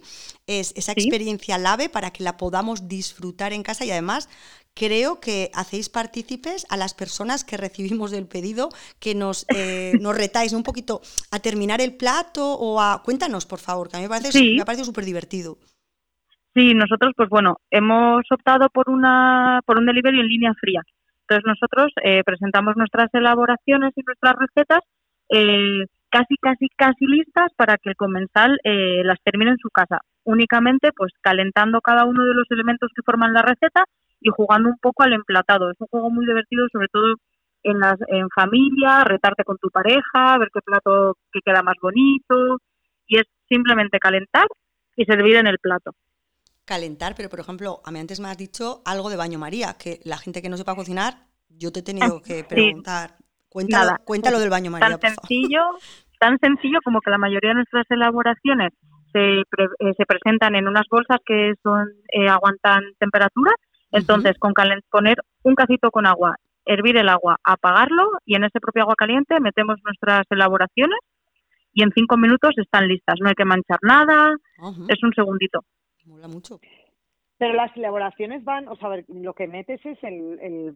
es 0.47 0.73
esa 0.75 0.91
experiencia 0.91 1.57
lave 1.57 1.87
para 1.87 2.11
que 2.11 2.23
la 2.23 2.35
podamos 2.35 2.87
disfrutar 2.89 3.53
en 3.53 3.63
casa 3.63 3.85
y 3.85 3.91
además 3.91 4.29
creo 4.73 5.19
que 5.19 5.49
hacéis 5.53 5.89
partícipes 5.89 6.65
a 6.69 6.77
las 6.77 6.93
personas 6.93 7.43
que 7.43 7.57
recibimos 7.57 8.11
del 8.11 8.27
pedido, 8.27 8.69
que 8.99 9.15
nos, 9.15 9.45
eh, 9.55 9.93
nos 10.01 10.15
retáis 10.15 10.53
un 10.53 10.63
poquito 10.63 11.01
a 11.31 11.39
terminar 11.39 11.81
el 11.81 11.95
plato 11.95 12.53
o 12.53 12.81
a... 12.81 13.01
Cuéntanos, 13.03 13.45
por 13.45 13.59
favor, 13.59 13.89
que 13.89 13.97
a 13.97 13.99
mí 13.99 14.05
me 14.05 14.09
parece, 14.09 14.41
me 14.57 14.65
parece 14.65 14.83
súper 14.83 15.05
divertido. 15.05 15.57
Sí, 16.53 16.73
nosotros, 16.73 17.13
pues 17.15 17.29
bueno, 17.29 17.57
hemos 17.69 18.23
optado 18.31 18.69
por, 18.69 18.89
una, 18.89 19.61
por 19.65 19.79
un 19.79 19.85
delivery 19.85 20.19
en 20.19 20.27
línea 20.27 20.53
fría. 20.59 20.81
Entonces 21.29 21.45
nosotros 21.45 21.91
eh, 22.03 22.23
presentamos 22.25 22.75
nuestras 22.75 23.13
elaboraciones 23.13 23.93
y 23.95 24.01
nuestras 24.01 24.33
recetas 24.35 24.79
eh, 25.29 25.85
casi, 26.09 26.35
casi, 26.41 26.67
casi 26.75 27.05
listas 27.05 27.51
para 27.55 27.77
que 27.77 27.89
el 27.89 27.95
comensal 27.95 28.57
eh, 28.63 29.03
las 29.03 29.19
termine 29.23 29.51
en 29.51 29.59
su 29.59 29.69
casa. 29.69 29.99
Únicamente 30.23 30.91
pues 30.91 31.13
calentando 31.21 31.81
cada 31.81 32.05
uno 32.05 32.25
de 32.25 32.33
los 32.33 32.49
elementos 32.49 32.89
que 32.95 33.03
forman 33.03 33.33
la 33.33 33.43
receta 33.43 33.83
y 34.21 34.31
jugando 34.31 34.69
un 34.69 34.77
poco 34.81 35.03
al 35.03 35.13
emplatado. 35.13 35.69
Es 35.69 35.77
un 35.79 35.87
juego 35.87 36.09
muy 36.09 36.25
divertido, 36.25 36.65
sobre 36.71 36.87
todo 36.87 37.13
en, 37.61 37.79
las, 37.79 37.97
en 38.07 38.27
familia, 38.29 39.03
retarte 39.03 39.43
con 39.43 39.57
tu 39.59 39.69
pareja, 39.69 40.35
ver 40.39 40.49
qué 40.51 40.61
plato 40.61 41.15
que 41.31 41.41
queda 41.45 41.61
más 41.61 41.75
bonito. 41.79 42.57
Y 43.05 43.17
es 43.17 43.25
simplemente 43.47 43.99
calentar 43.99 44.47
y 44.95 45.05
servir 45.05 45.35
en 45.35 45.47
el 45.47 45.59
plato 45.59 45.91
calentar, 46.69 47.15
pero 47.17 47.29
por 47.29 47.39
ejemplo, 47.39 47.81
a 47.83 47.89
mí 47.89 47.97
antes 47.97 48.19
me 48.19 48.29
has 48.29 48.37
dicho 48.37 48.83
algo 48.85 49.09
de 49.09 49.17
baño 49.17 49.39
María, 49.39 49.73
que 49.81 49.99
la 50.05 50.17
gente 50.17 50.39
que 50.43 50.49
no 50.49 50.55
sepa 50.55 50.75
cocinar, 50.75 51.25
yo 51.49 51.71
te 51.71 51.79
he 51.79 51.83
tenido 51.83 52.21
que 52.21 52.43
preguntar. 52.43 53.17
Cuéntalo, 53.49 53.97
cuéntalo 54.05 54.37
del 54.39 54.51
baño 54.51 54.69
María. 54.69 54.99
Tan 54.99 55.15
sencillo, 55.15 55.61
tan 56.19 56.37
sencillo 56.37 56.77
como 56.85 57.01
que 57.01 57.09
la 57.09 57.17
mayoría 57.17 57.49
de 57.49 57.55
nuestras 57.55 57.87
elaboraciones 57.89 58.69
se, 59.11 59.39
eh, 59.39 59.93
se 59.97 60.05
presentan 60.05 60.53
en 60.53 60.67
unas 60.67 60.85
bolsas 60.91 61.17
que 61.25 61.53
son 61.63 61.89
eh, 62.13 62.29
aguantan 62.29 62.83
temperatura. 62.99 63.51
Entonces, 63.91 64.37
con 64.37 64.53
poner 64.91 65.17
un 65.41 65.55
cacito 65.55 65.89
con 65.89 66.05
agua, 66.05 66.35
hervir 66.65 66.97
el 66.97 67.09
agua, 67.09 67.37
apagarlo 67.43 68.11
y 68.27 68.35
en 68.35 68.43
ese 68.43 68.59
propio 68.59 68.83
agua 68.83 68.93
caliente 68.95 69.39
metemos 69.39 69.77
nuestras 69.83 70.27
elaboraciones 70.29 70.99
y 71.73 71.81
en 71.81 71.91
cinco 71.95 72.15
minutos 72.15 72.51
están 72.57 72.87
listas. 72.87 73.15
No 73.19 73.29
hay 73.29 73.33
que 73.33 73.45
manchar 73.45 73.79
nada, 73.81 74.35
es 74.87 75.01
un 75.01 75.13
segundito. 75.15 75.61
Mola 76.09 76.27
mucho. 76.27 76.59
Pero 77.37 77.53
las 77.53 77.75
elaboraciones 77.77 78.43
van, 78.43 78.67
o 78.67 78.75
sea, 78.75 78.89
lo 79.07 79.33
que 79.33 79.47
metes 79.47 79.79
es 79.85 79.97
el, 80.03 80.39
el 80.41 80.75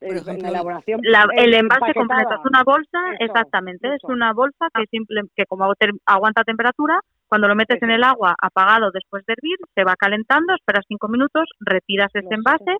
la 0.00 0.48
elaboración. 0.50 1.00
el 1.04 1.54
envase 1.54 1.92
completo. 1.92 2.34
Es 2.34 2.46
una 2.48 2.62
bolsa, 2.62 2.98
exactamente, 3.18 3.94
es 3.94 4.04
una 4.04 4.32
bolsa 4.32 4.68
que 4.72 4.84
simple, 4.90 5.22
que 5.34 5.44
como 5.46 5.72
aguanta 6.06 6.44
temperatura, 6.44 7.00
cuando 7.26 7.48
lo 7.48 7.56
metes 7.56 7.82
en 7.82 7.90
el 7.90 8.04
agua 8.04 8.36
apagado 8.40 8.90
después 8.92 9.26
de 9.26 9.34
hervir, 9.34 9.56
se 9.74 9.82
va 9.82 9.96
calentando, 9.96 10.54
esperas 10.54 10.84
cinco 10.86 11.08
minutos, 11.08 11.48
retiras 11.58 12.10
ese 12.14 12.32
envase, 12.32 12.76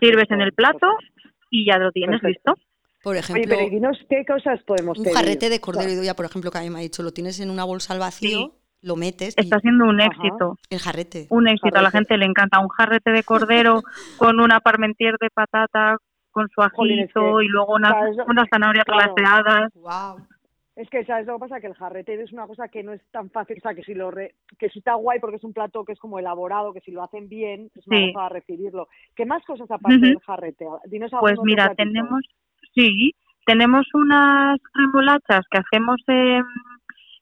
sirves 0.00 0.30
en 0.30 0.40
el 0.40 0.52
plato 0.52 0.88
y 1.50 1.66
ya 1.66 1.78
lo 1.78 1.92
tienes 1.92 2.20
listo. 2.24 2.54
Por 3.02 3.16
ejemplo, 3.16 3.56
Oye, 3.56 3.70
pero 3.70 3.92
qué 4.10 4.24
cosas 4.26 4.62
podemos 4.64 4.98
Un 4.98 5.06
jarrete 5.06 5.48
de 5.48 5.60
cordero 5.60 6.02
y 6.02 6.04
ya, 6.04 6.14
por 6.14 6.26
ejemplo, 6.26 6.50
que 6.50 6.58
a 6.58 6.62
mí 6.62 6.68
me 6.68 6.80
ha 6.80 6.82
dicho, 6.82 7.02
lo 7.02 7.12
tienes 7.12 7.40
en 7.40 7.48
una 7.48 7.64
bolsa 7.64 7.94
al 7.94 8.00
vacío 8.00 8.59
lo 8.82 8.96
metes. 8.96 9.36
Está 9.36 9.58
siendo 9.60 9.86
un 9.86 10.00
éxito. 10.00 10.56
El 10.70 10.78
jarrete. 10.78 11.26
Un 11.30 11.48
éxito, 11.48 11.78
a 11.78 11.82
la 11.82 11.90
gente 11.90 12.16
le 12.16 12.26
encanta 12.26 12.60
un 12.60 12.68
jarrete 12.68 13.12
de 13.12 13.22
cordero 13.22 13.82
con 14.18 14.40
una 14.40 14.60
parmentier 14.60 15.16
de 15.20 15.30
patata, 15.30 15.96
con 16.30 16.48
su 16.48 16.62
ajito 16.62 17.42
y 17.42 17.48
luego 17.48 17.74
unas, 17.74 17.94
unas 18.26 18.48
zanahorias 18.50 18.84
Wow. 19.74 20.26
Es 20.76 20.88
que, 20.88 21.04
¿sabes 21.04 21.26
lo 21.26 21.34
que 21.34 21.40
pasa? 21.40 21.60
Que 21.60 21.66
el 21.66 21.74
jarrete 21.74 22.14
es 22.22 22.32
una 22.32 22.46
cosa 22.46 22.68
que 22.68 22.82
no 22.82 22.92
es 22.92 23.02
tan 23.10 23.28
fácil, 23.28 23.58
o 23.58 23.60
sea, 23.60 23.74
que 23.74 23.82
si, 23.82 23.92
lo 23.92 24.10
que 24.12 24.70
si 24.70 24.78
está 24.78 24.94
guay 24.94 25.20
porque 25.20 25.36
es 25.36 25.44
un 25.44 25.52
plato 25.52 25.84
que 25.84 25.92
es 25.92 25.98
como 25.98 26.18
elaborado, 26.18 26.72
que 26.72 26.80
si 26.80 26.90
lo 26.90 27.02
hacen 27.02 27.28
bien, 27.28 27.70
es 27.74 27.86
una 27.86 28.12
cosa 28.12 28.28
recibirlo. 28.30 28.88
¿Qué 29.14 29.26
más 29.26 29.44
cosas 29.44 29.70
aparte 29.70 29.98
del 29.98 30.20
jarrete? 30.20 30.64
pues 31.20 31.34
mira, 31.42 31.74
tenemos, 31.74 32.22
sí, 32.74 33.14
tenemos 33.44 33.86
unas 33.92 34.58
remolachas 34.72 35.44
que 35.50 35.58
hacemos 35.58 36.00
en 36.06 36.44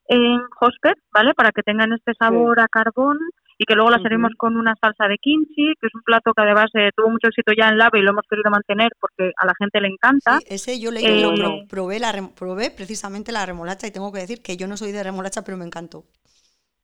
en 0.08 0.40
hosper, 0.60 0.96
¿vale? 1.12 1.34
Para 1.34 1.52
que 1.52 1.62
tengan 1.62 1.92
este 1.92 2.12
sabor 2.18 2.58
a 2.60 2.68
carbón 2.68 3.18
y 3.58 3.64
que 3.64 3.74
luego 3.74 3.90
la 3.90 3.98
servimos 3.98 4.32
con 4.36 4.56
una 4.56 4.74
salsa 4.80 5.08
de 5.08 5.18
kimchi, 5.18 5.74
que 5.80 5.86
es 5.88 5.94
un 5.94 6.02
plato 6.02 6.32
que 6.32 6.42
además 6.42 6.70
eh, 6.74 6.90
tuvo 6.96 7.10
mucho 7.10 7.26
éxito 7.26 7.52
ya 7.56 7.68
en 7.68 7.76
Lave 7.76 7.98
y 7.98 8.02
lo 8.02 8.12
hemos 8.12 8.24
querido 8.30 8.50
mantener 8.50 8.90
porque 9.00 9.32
a 9.36 9.46
la 9.46 9.52
gente 9.58 9.80
le 9.80 9.88
encanta. 9.88 10.38
Sí, 10.38 10.46
ese 10.48 10.80
yo 10.80 10.92
le 10.92 11.00
eh, 11.00 11.66
probé, 11.68 11.98
la, 11.98 12.12
probé 12.38 12.70
precisamente 12.70 13.32
la 13.32 13.44
remolacha 13.44 13.86
y 13.86 13.90
tengo 13.90 14.12
que 14.12 14.20
decir 14.20 14.42
que 14.42 14.56
yo 14.56 14.68
no 14.68 14.76
soy 14.76 14.92
de 14.92 15.02
remolacha, 15.02 15.42
pero 15.42 15.58
me 15.58 15.64
encantó. 15.64 16.04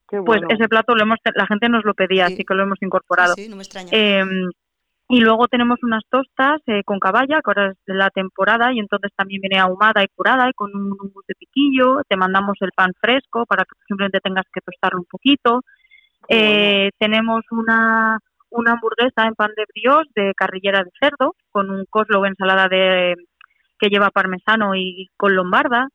Pues 0.07 0.41
ese 0.49 0.67
plato 0.67 0.93
lo 0.95 1.03
hemos, 1.03 1.17
la 1.33 1.47
gente 1.47 1.67
nos 1.67 1.83
lo 1.83 1.93
pedía, 1.93 2.25
así 2.25 2.43
que 2.43 2.53
lo 2.53 2.63
hemos 2.63 2.77
incorporado. 2.81 3.33
Sí, 3.33 3.49
no 3.49 3.55
me 3.55 3.63
extraña. 3.63 3.89
Em, 3.91 4.51
y 5.07 5.19
luego 5.19 5.47
tenemos 5.47 5.77
unas 5.83 6.03
tostas 6.09 6.61
eh, 6.65 6.81
con 6.83 6.99
caballa, 6.99 7.41
que 7.41 7.51
ahora 7.51 7.71
es 7.71 7.77
de 7.85 7.93
la 7.93 8.09
temporada, 8.09 8.73
y 8.73 8.79
entonces 8.79 9.11
también 9.15 9.41
viene 9.41 9.59
ahumada 9.59 10.03
y 10.03 10.07
curada 10.15 10.49
y 10.49 10.53
con 10.53 10.75
un 10.75 10.93
humus 10.93 11.25
de 11.27 11.35
piquillo. 11.35 12.01
Te 12.09 12.17
mandamos 12.17 12.57
el 12.61 12.71
pan 12.75 12.91
fresco 12.99 13.45
para 13.45 13.65
que 13.65 13.75
simplemente 13.87 14.19
tengas 14.19 14.45
que 14.51 14.61
tostarlo 14.61 14.99
un 14.99 15.05
poquito. 15.05 15.61
Eh, 16.27 16.89
tenemos 16.97 17.43
una, 17.51 18.17
una 18.49 18.71
hamburguesa 18.71 19.27
en 19.27 19.35
pan 19.35 19.51
de 19.55 19.65
brioche 19.71 20.09
de 20.15 20.33
carrillera 20.33 20.83
de 20.83 20.91
cerdo, 20.99 21.35
con 21.51 21.69
un 21.69 21.85
coslo 21.87 22.21
o 22.21 22.25
ensalada 22.25 22.67
de 22.67 23.15
que 23.77 23.89
lleva 23.89 24.09
parmesano 24.09 24.73
y 24.73 25.11
con 25.17 25.35
lombarda. 25.35 25.87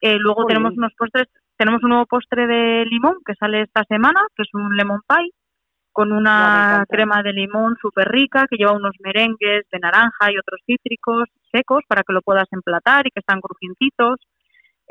Eh, 0.00 0.16
luego 0.18 0.44
tenemos 0.44 0.72
unos 0.76 0.92
postres, 0.98 1.28
tenemos 1.56 1.84
un 1.84 1.90
nuevo 1.90 2.06
postre 2.06 2.48
de 2.48 2.84
limón 2.86 3.18
que 3.24 3.34
sale 3.34 3.62
esta 3.62 3.84
semana, 3.84 4.22
que 4.34 4.42
es 4.42 4.48
un 4.54 4.76
lemon 4.76 5.02
pie 5.06 5.30
con 5.96 6.12
una 6.12 6.84
crema 6.90 7.22
de 7.22 7.32
limón 7.32 7.74
súper 7.80 8.06
rica 8.08 8.44
que 8.50 8.58
lleva 8.58 8.76
unos 8.76 8.92
merengues 9.00 9.64
de 9.72 9.78
naranja 9.78 10.30
y 10.30 10.36
otros 10.36 10.60
cítricos 10.66 11.24
secos 11.50 11.84
para 11.88 12.02
que 12.02 12.12
lo 12.12 12.20
puedas 12.20 12.46
emplatar 12.52 13.06
y 13.06 13.10
que 13.12 13.20
están 13.20 13.40
crujientitos. 13.40 14.20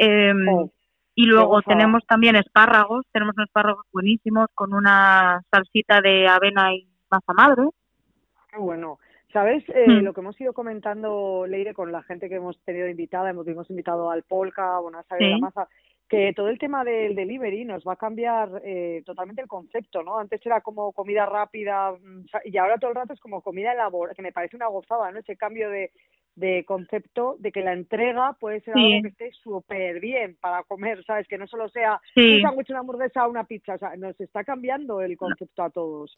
Oh, 0.01 0.71
y 1.13 1.25
luego 1.27 1.61
tenemos 1.61 2.03
también 2.07 2.35
espárragos, 2.37 3.05
tenemos 3.13 3.35
unos 3.37 3.49
espárragos 3.49 3.85
buenísimos 3.93 4.47
con 4.55 4.73
una 4.73 5.43
salsita 5.51 6.01
de 6.01 6.27
avena 6.27 6.73
y 6.73 6.87
masa 7.11 7.33
madre. 7.33 7.69
Qué 8.51 8.57
bueno. 8.57 8.97
¿Sabes 9.31 9.63
eh, 9.67 9.87
mm. 9.87 10.05
lo 10.05 10.11
que 10.11 10.21
hemos 10.21 10.41
ido 10.41 10.53
comentando, 10.53 11.45
Leire, 11.47 11.75
con 11.75 11.91
la 11.91 12.01
gente 12.01 12.29
que 12.29 12.37
hemos 12.37 12.59
tenido 12.63 12.87
invitada? 12.87 13.29
Hemos, 13.29 13.47
hemos 13.47 13.69
invitado 13.69 14.09
al 14.09 14.23
Polka, 14.23 14.77
a 14.77 14.81
la 15.19 15.37
masa 15.37 15.67
que 16.07 16.33
todo 16.35 16.49
el 16.49 16.59
tema 16.59 16.83
del 16.83 17.15
delivery 17.15 17.65
nos 17.65 17.83
va 17.83 17.93
a 17.93 17.97
cambiar 17.97 18.61
eh, 18.63 19.01
totalmente 19.05 19.41
el 19.41 19.47
concepto, 19.47 20.03
¿no? 20.03 20.19
Antes 20.19 20.45
era 20.45 20.61
como 20.61 20.93
comida 20.93 21.25
rápida 21.25 21.91
mm, 21.93 22.25
y 22.45 22.57
ahora 22.57 22.77
todo 22.77 22.91
el 22.91 22.95
rato 22.95 23.13
es 23.13 23.19
como 23.19 23.41
comida 23.41 23.73
elaborada, 23.73 24.13
que 24.13 24.21
me 24.21 24.31
parece 24.31 24.55
una 24.55 24.67
gozada, 24.67 25.11
¿no? 25.11 25.19
Ese 25.19 25.35
cambio 25.35 25.69
de, 25.69 25.91
de 26.35 26.63
concepto 26.65 27.37
de 27.39 27.51
que 27.51 27.61
la 27.61 27.73
entrega 27.73 28.33
puede 28.39 28.61
ser 28.61 28.75
algo 28.75 29.01
que 29.01 29.07
esté 29.07 29.31
súper 29.31 29.99
bien 29.99 30.37
para 30.39 30.63
comer, 30.63 31.03
¿sabes? 31.05 31.27
Que 31.27 31.37
no 31.37 31.47
solo 31.47 31.69
sea 31.69 31.99
un 32.15 32.41
sándwich, 32.41 32.69
una 32.69 32.79
hamburguesa 32.79 33.25
o 33.25 33.29
una 33.31 33.45
pizza, 33.45 33.75
o 33.75 33.77
sea, 33.79 33.95
nos 33.95 34.19
está 34.19 34.43
cambiando 34.43 35.01
el 35.01 35.17
concepto 35.17 35.63
a 35.63 35.69
todos. 35.69 36.17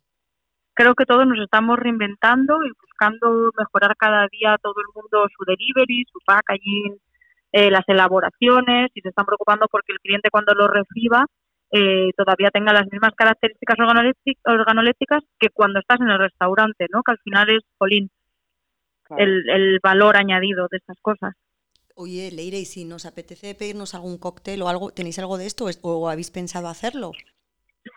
Creo 0.73 0.93
que 0.95 1.06
todos 1.06 1.26
nos 1.26 1.39
estamos 1.39 1.80
reinventando 1.80 2.63
y 2.63 2.69
buscando 2.82 3.52
mejorar 3.58 3.95
cada 3.97 4.28
día 4.28 4.58
todo 4.62 4.76
el 4.78 4.93
mundo 4.93 5.28
su 5.36 5.45
delivery, 5.45 6.06
su 6.12 6.19
packaging, 6.26 6.97
eh, 7.52 7.72
las 7.72 7.88
elaboraciones 7.88 8.92
y 8.94 9.02
se 9.02 9.10
están 9.10 9.26
preocupando 9.26 9.68
porque 9.72 9.94
el 9.94 10.00
cliente 10.00 10.30
cuando 10.30 10.54
lo 10.54 10.68
reciba 10.68 11.26
eh, 11.72 12.12
todavía 12.16 12.50
tenga 12.50 12.74
las 12.74 12.88
mismas 12.92 13.14
características 13.16 13.78
organolépticas 13.80 15.24
que 15.40 15.50
cuando 15.50 15.80
estás 15.80 16.00
en 16.00 16.10
el 16.10 16.20
restaurante, 16.20 16.88
¿no? 16.92 17.04
Que 17.04 17.12
al 17.12 17.20
final 17.20 17.50
es, 17.50 17.64
polín, 17.78 18.10
el, 19.18 19.50
el 19.50 19.80
valor 19.82 20.18
añadido 20.18 20.68
de 20.72 20.78
estas 20.78 20.98
cosas. 21.02 21.34
Oye, 21.96 22.30
Leire, 22.32 22.60
¿y 22.60 22.66
si 22.66 22.86
nos 22.86 23.06
apetece 23.06 23.56
pedirnos 23.56 23.96
algún 23.96 24.18
cóctel 24.18 24.62
o 24.62 24.70
algo, 24.70 24.92
tenéis 24.92 25.20
algo 25.20 25.38
de 25.38 25.48
esto 25.48 25.66
o 25.82 26.10
habéis 26.10 26.32
pensado 26.32 26.68
hacerlo? 26.68 27.12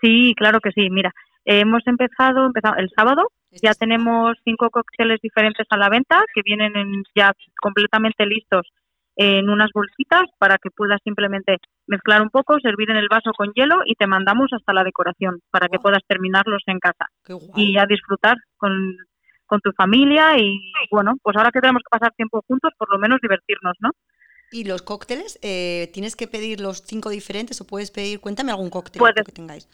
Sí, 0.00 0.34
claro 0.36 0.60
que 0.60 0.72
sí. 0.72 0.88
Mira, 0.90 1.12
hemos 1.44 1.86
empezado, 1.86 2.46
empezado 2.46 2.76
el 2.78 2.90
sábado, 2.96 3.28
ya 3.50 3.74
tenemos 3.74 4.38
cinco 4.44 4.70
cócteles 4.70 5.20
diferentes 5.20 5.66
a 5.70 5.76
la 5.76 5.88
venta 5.90 6.22
que 6.34 6.42
vienen 6.42 7.02
ya 7.14 7.32
completamente 7.60 8.24
listos 8.24 8.66
en 9.16 9.48
unas 9.50 9.70
bolsitas 9.74 10.22
para 10.38 10.56
que 10.58 10.70
puedas 10.70 11.00
simplemente 11.04 11.56
mezclar 11.86 12.22
un 12.22 12.30
poco, 12.30 12.58
servir 12.60 12.90
en 12.90 12.96
el 12.96 13.08
vaso 13.08 13.32
con 13.36 13.52
hielo 13.52 13.82
y 13.84 13.94
te 13.94 14.06
mandamos 14.06 14.50
hasta 14.52 14.72
la 14.72 14.84
decoración 14.84 15.40
para 15.50 15.68
que 15.68 15.78
puedas 15.78 16.02
terminarlos 16.06 16.62
en 16.66 16.78
casa 16.78 17.06
y 17.56 17.74
ya 17.74 17.86
disfrutar 17.86 18.36
con, 18.56 18.96
tu 19.64 19.72
familia 19.72 20.38
y 20.38 20.60
bueno, 20.92 21.16
pues 21.22 21.36
ahora 21.36 21.50
que 21.50 21.60
tenemos 21.60 21.82
que 21.82 21.98
pasar 21.98 22.12
tiempo 22.14 22.40
juntos, 22.46 22.72
por 22.78 22.88
lo 22.88 23.00
menos 23.00 23.18
divertirnos, 23.20 23.74
¿no? 23.80 23.90
¿Y 24.52 24.64
los 24.64 24.82
cócteles? 24.82 25.40
Eh, 25.42 25.90
¿Tienes 25.92 26.14
que 26.14 26.28
pedir 26.28 26.60
los 26.60 26.82
cinco 26.82 27.10
diferentes 27.10 27.60
o 27.60 27.66
puedes 27.66 27.90
pedir, 27.90 28.20
cuéntame 28.20 28.52
algún 28.52 28.70
cóctel 28.70 29.02
que 29.24 29.32
tengáis? 29.32 29.68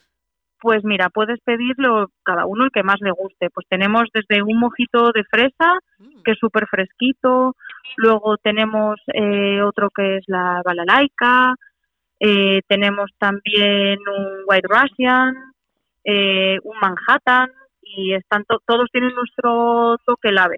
Pues 0.60 0.84
mira, 0.84 1.10
puedes 1.10 1.38
pedirlo 1.40 2.10
cada 2.22 2.46
uno 2.46 2.64
el 2.64 2.70
que 2.70 2.82
más 2.82 2.96
le 3.00 3.10
guste. 3.10 3.50
Pues 3.50 3.66
tenemos 3.68 4.04
desde 4.14 4.42
un 4.42 4.58
mojito 4.58 5.12
de 5.12 5.24
fresa, 5.24 5.78
mm. 5.98 6.22
que 6.24 6.32
es 6.32 6.38
súper 6.38 6.66
fresquito, 6.66 7.54
luego 7.96 8.36
tenemos 8.38 9.00
eh, 9.12 9.62
otro 9.62 9.90
que 9.90 10.16
es 10.18 10.24
la 10.26 10.62
balalaica, 10.64 11.54
eh, 12.20 12.60
tenemos 12.66 13.10
también 13.18 13.98
un 13.98 14.44
White 14.46 14.68
Russian, 14.68 15.34
eh, 16.04 16.58
un 16.62 16.76
Manhattan, 16.80 17.50
y 17.82 18.14
están 18.14 18.44
todos 18.44 18.88
tienen 18.90 19.14
nuestro 19.14 19.96
toque 20.04 20.32
lave. 20.32 20.56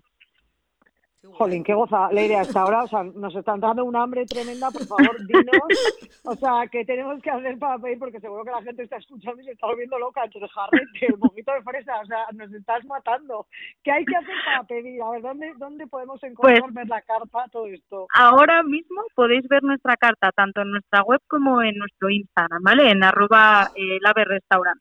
Jolín, 1.24 1.64
qué 1.64 1.74
goza, 1.74 2.12
Leire, 2.12 2.37
hasta 2.37 2.61
ahora, 2.61 2.85
o 2.85 2.87
sea, 2.87 3.02
nos 3.02 3.35
están 3.35 3.59
dando 3.59 3.85
un 3.85 3.96
hambre 3.96 4.24
tremenda, 4.24 4.70
por 4.70 4.87
favor, 4.87 5.16
dinos, 5.26 5.98
o 6.24 6.35
sea, 6.37 6.68
¿qué 6.70 6.85
tenemos 6.85 7.20
que 7.20 7.31
hacer 7.31 7.59
para 7.59 7.76
pedir? 7.78 7.98
Porque 7.98 8.20
seguro 8.20 8.44
que 8.44 8.52
la 8.52 8.62
gente 8.62 8.85
está 8.85 8.98
escuchando 8.98 9.42
y 9.42 9.44
se 9.44 9.52
está 9.52 9.66
volviendo 9.66 9.98
loca, 9.98 10.24
entre 10.24 10.40
el 10.40 10.48
jarrete, 10.48 11.07
el 11.09 11.18
poquito 11.18 11.52
de 11.52 11.62
fresa, 11.62 12.00
o 12.00 12.07
sea, 12.07 12.26
nos 12.35 12.52
estás 12.52 12.85
matando. 12.85 13.46
¿Qué 13.83 13.90
hay 13.90 14.04
que 14.04 14.16
hacer 14.16 14.35
para 14.44 14.62
pedir? 14.64 15.02
A 15.02 15.11
ver, 15.11 15.22
¿dónde, 15.22 15.52
dónde 15.59 15.87
podemos 15.88 16.22
encontrar 16.22 16.72
pues, 16.72 16.88
la 16.88 17.02
carta, 17.02 17.46
todo 17.50 17.66
esto? 17.66 18.07
Ahora 18.14 18.62
mismo 18.62 19.02
podéis 19.16 19.46
ver 19.48 19.64
nuestra 19.64 19.96
carta, 19.96 20.31
tanto 20.31 20.62
en 20.62 20.70
nuestra 20.70 21.02
web 21.02 21.20
como 21.26 21.62
en 21.62 21.76
nuestro 21.78 22.11
Instagram, 22.11 22.62
¿vale? 22.62 22.90
En 22.90 23.02
arroba 23.02 23.72
eh, 23.74 23.98
restaurant. 24.24 24.81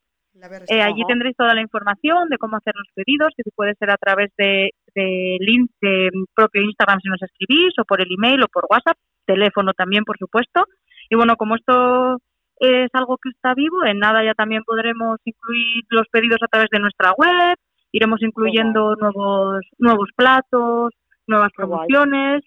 Eh, 0.68 0.82
allí 0.82 1.04
tendréis 1.08 1.36
toda 1.36 1.56
la 1.56 1.62
información 1.62 2.30
de 2.30 2.38
cómo 2.38 2.58
hacer 2.58 2.74
los 2.76 2.88
pedidos, 2.94 3.34
que 3.36 3.44
puede 3.56 3.74
ser 3.76 3.90
a 3.90 3.98
través 3.98 4.32
de, 4.38 4.72
de 4.94 5.38
link 5.40 5.72
de 5.82 6.10
propio 6.36 6.62
Instagram 6.62 7.00
si 7.02 7.10
nos 7.10 7.22
escribís, 7.22 7.74
o 7.80 7.86
por 7.86 8.02
el 8.02 8.12
email 8.12 8.44
o 8.44 8.48
por 8.48 8.66
WhatsApp, 8.70 8.98
teléfono 9.26 9.74
también, 9.74 10.04
por 10.04 10.18
supuesto. 10.18 10.66
Y 11.10 11.16
bueno, 11.16 11.36
como 11.38 11.56
esto 11.56 12.18
es 12.60 12.90
algo 12.94 13.18
que 13.18 13.30
está 13.30 13.54
vivo, 13.54 13.86
en 13.86 14.00
nada 14.00 14.24
ya 14.24 14.34
también 14.34 14.64
podremos 14.64 15.20
incluir 15.26 15.84
los 15.90 16.08
pedidos 16.12 16.40
a 16.42 16.48
través 16.48 16.70
de 16.72 16.80
nuestra 16.80 17.12
web, 17.18 17.56
iremos 17.92 18.22
incluyendo 18.22 18.96
nuevos, 18.96 19.66
nuevos 19.78 20.10
platos, 20.16 20.94
nuevas 21.28 21.52
promociones. 21.56 22.44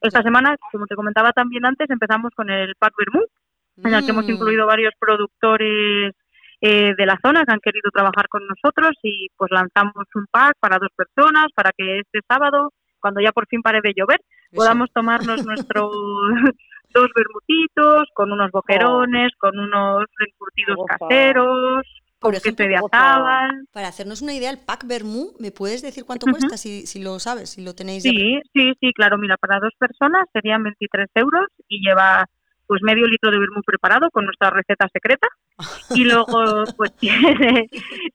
Esta 0.00 0.22
semana, 0.22 0.56
como 0.70 0.86
te 0.86 0.96
comentaba 0.96 1.32
también 1.32 1.64
antes, 1.64 1.88
empezamos 1.88 2.32
con 2.34 2.50
el 2.50 2.74
Pack 2.78 2.94
Vermouth, 2.98 3.30
en 3.84 3.94
el 3.94 4.04
que 4.04 4.10
hemos 4.10 4.26
mm. 4.26 4.30
incluido 4.30 4.66
varios 4.66 4.92
productores 4.98 6.14
eh, 6.64 6.94
de 6.96 7.06
la 7.06 7.18
zona 7.20 7.44
que 7.44 7.52
han 7.52 7.60
querido 7.60 7.90
trabajar 7.92 8.28
con 8.28 8.42
nosotros 8.46 8.92
y 9.02 9.26
pues 9.36 9.50
lanzamos 9.50 10.06
un 10.14 10.26
pack 10.30 10.54
para 10.60 10.78
dos 10.78 10.90
personas 10.96 11.46
para 11.56 11.72
que 11.76 11.98
este 11.98 12.20
sábado, 12.28 12.70
cuando 13.00 13.20
ya 13.20 13.32
por 13.32 13.48
fin 13.48 13.62
pare 13.62 13.80
de 13.82 13.92
llover, 13.96 14.20
podamos 14.54 14.88
tomarnos 14.94 15.44
nuestros 15.46 15.90
dos 16.94 17.08
bermutitos 17.16 18.08
con 18.14 18.30
unos 18.30 18.52
boquerones, 18.52 19.32
con 19.38 19.58
unos 19.58 20.04
encurtidos 20.24 20.78
caseros. 20.86 21.82
Por 22.20 22.36
ejemplo, 22.36 22.64
para 23.72 23.88
hacernos 23.88 24.22
una 24.22 24.32
idea, 24.32 24.50
el 24.50 24.60
pack 24.64 24.86
Bermú, 24.86 25.32
¿me 25.40 25.50
puedes 25.50 25.82
decir 25.82 26.04
cuánto 26.04 26.26
cuesta 26.30 26.56
si, 26.56 26.86
si 26.86 27.02
lo 27.02 27.18
sabes, 27.18 27.50
si 27.50 27.64
lo 27.64 27.74
tenéis? 27.74 28.04
Sí, 28.04 28.40
sí, 28.54 28.72
sí, 28.78 28.92
claro. 28.94 29.18
Mira, 29.18 29.36
para 29.36 29.58
dos 29.58 29.72
personas 29.76 30.28
serían 30.32 30.62
23 30.62 31.08
euros 31.16 31.48
y 31.66 31.84
lleva 31.84 32.24
pues 32.66 32.82
medio 32.82 33.06
litro 33.06 33.30
de 33.30 33.38
vermú 33.38 33.62
preparado 33.64 34.10
con 34.10 34.24
nuestra 34.24 34.50
receta 34.50 34.88
secreta. 34.92 35.28
Y 35.90 36.04
luego 36.04 36.24
pues 36.76 36.94
tiene 36.96 37.68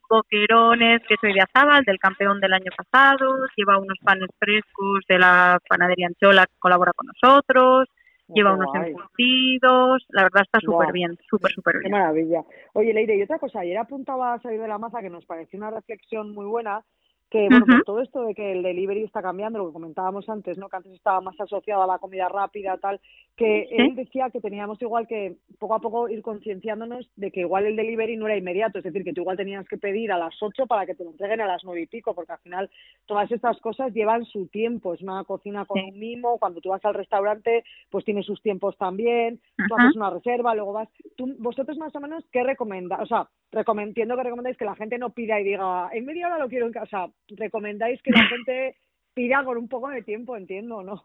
boquerones, 0.09 1.01
queso 1.07 1.27
de 1.27 1.41
azabal 1.41 1.83
del 1.83 1.99
campeón 1.99 2.39
del 2.39 2.53
año 2.53 2.71
pasado, 2.75 3.33
lleva 3.55 3.77
unos 3.77 3.97
panes 4.03 4.29
frescos 4.39 5.01
de 5.07 5.19
la 5.19 5.59
panadería 5.67 6.07
Anchola 6.07 6.45
que 6.45 6.59
colabora 6.59 6.93
con 6.95 7.07
nosotros, 7.07 7.87
lleva 8.29 8.53
unos 8.53 8.73
encurtidos, 8.75 10.05
la 10.09 10.23
verdad 10.23 10.43
está 10.43 10.59
súper 10.59 10.91
bien, 10.91 11.17
súper, 11.29 11.51
súper 11.51 11.79
bien. 11.79 11.91
Qué 11.91 11.97
maravilla. 11.97 12.43
Oye, 12.73 12.93
Leire, 12.93 13.15
y 13.15 13.23
otra 13.23 13.39
cosa, 13.39 13.61
ayer 13.61 13.77
apuntaba 13.77 14.33
a 14.33 14.41
salir 14.41 14.59
de 14.59 14.67
la 14.67 14.77
maza 14.77 15.01
que 15.01 15.09
nos 15.09 15.25
pareció 15.25 15.57
una 15.57 15.71
reflexión 15.71 16.33
muy 16.33 16.45
buena, 16.45 16.83
que 17.29 17.47
bueno, 17.49 17.65
por 17.65 17.83
todo 17.83 18.01
esto 18.01 18.21
de 18.23 18.33
que 18.33 18.53
el 18.53 18.63
delivery 18.63 19.03
está 19.03 19.21
cambiando, 19.21 19.59
lo 19.59 19.67
que 19.67 19.73
comentábamos 19.73 20.29
antes, 20.29 20.57
¿no? 20.57 20.69
Que 20.69 20.77
antes 20.77 20.93
estaba 20.93 21.19
más 21.19 21.39
asociado 21.39 21.83
a 21.83 21.87
la 21.87 21.99
comida 21.99 22.29
rápida, 22.29 22.77
tal, 22.77 23.01
que 23.35 23.67
él 23.69 23.95
decía 23.95 24.29
que 24.29 24.39
teníamos 24.39 24.81
igual 24.81 25.07
que 25.07 25.35
poco 25.59 25.75
a 25.75 25.79
poco 25.79 26.07
ir 26.07 26.21
concienciándonos 26.21 27.09
de 27.15 27.31
que 27.31 27.41
igual 27.41 27.65
el 27.65 27.75
delivery 27.75 28.15
no 28.15 28.27
era 28.27 28.37
inmediato, 28.37 28.77
es 28.77 28.83
decir, 28.83 29.03
que 29.03 29.13
tú 29.13 29.21
igual 29.21 29.37
tenías 29.37 29.67
que 29.67 29.77
pedir 29.77 30.11
a 30.11 30.17
las 30.17 30.41
8 30.41 30.67
para 30.67 30.85
que 30.85 30.95
te 30.95 31.03
lo 31.03 31.11
entreguen 31.11 31.41
a 31.41 31.47
las 31.47 31.63
nueve 31.63 31.81
y 31.81 31.87
pico, 31.87 32.15
porque 32.15 32.31
al 32.31 32.39
final 32.39 32.69
todas 33.05 33.29
estas 33.31 33.59
cosas 33.59 33.93
llevan 33.93 34.23
su 34.25 34.47
tiempo, 34.47 34.93
es 34.93 35.01
una 35.01 35.23
cocina 35.25 35.65
con 35.65 35.83
un 35.83 35.99
mimo, 35.99 36.37
cuando 36.39 36.61
tú 36.61 36.69
vas 36.69 36.83
al 36.85 36.93
restaurante, 36.93 37.63
pues 37.89 38.05
tiene 38.05 38.23
sus 38.23 38.41
tiempos 38.41 38.77
también, 38.77 39.39
tú 39.67 39.75
haces 39.75 39.95
una 39.95 40.09
reserva, 40.09 40.55
luego 40.55 40.73
vas, 40.73 40.89
tú, 41.17 41.35
vosotros 41.39 41.77
más 41.77 41.93
o 41.95 41.99
menos, 41.99 42.23
¿qué 42.31 42.43
recomendáis? 42.43 43.03
O 43.03 43.05
sea, 43.05 43.27
entiendo 43.51 44.15
que 44.15 44.23
recomendáis 44.23 44.57
que 44.57 44.65
la 44.65 44.75
gente 44.75 44.97
no 44.97 45.11
pida 45.11 45.39
y 45.39 45.43
diga, 45.43 45.89
en 45.91 46.05
media 46.05 46.27
hora 46.27 46.39
lo 46.39 46.49
quiero 46.49 46.67
en 46.67 46.73
casa, 46.73 47.07
recomendáis 47.29 48.01
que 48.01 48.11
la 48.11 48.23
gente 48.29 48.75
pida 49.13 49.43
con 49.43 49.57
un 49.57 49.67
poco 49.67 49.89
de 49.89 50.03
tiempo, 50.03 50.35
entiendo, 50.35 50.83
¿no? 50.83 51.03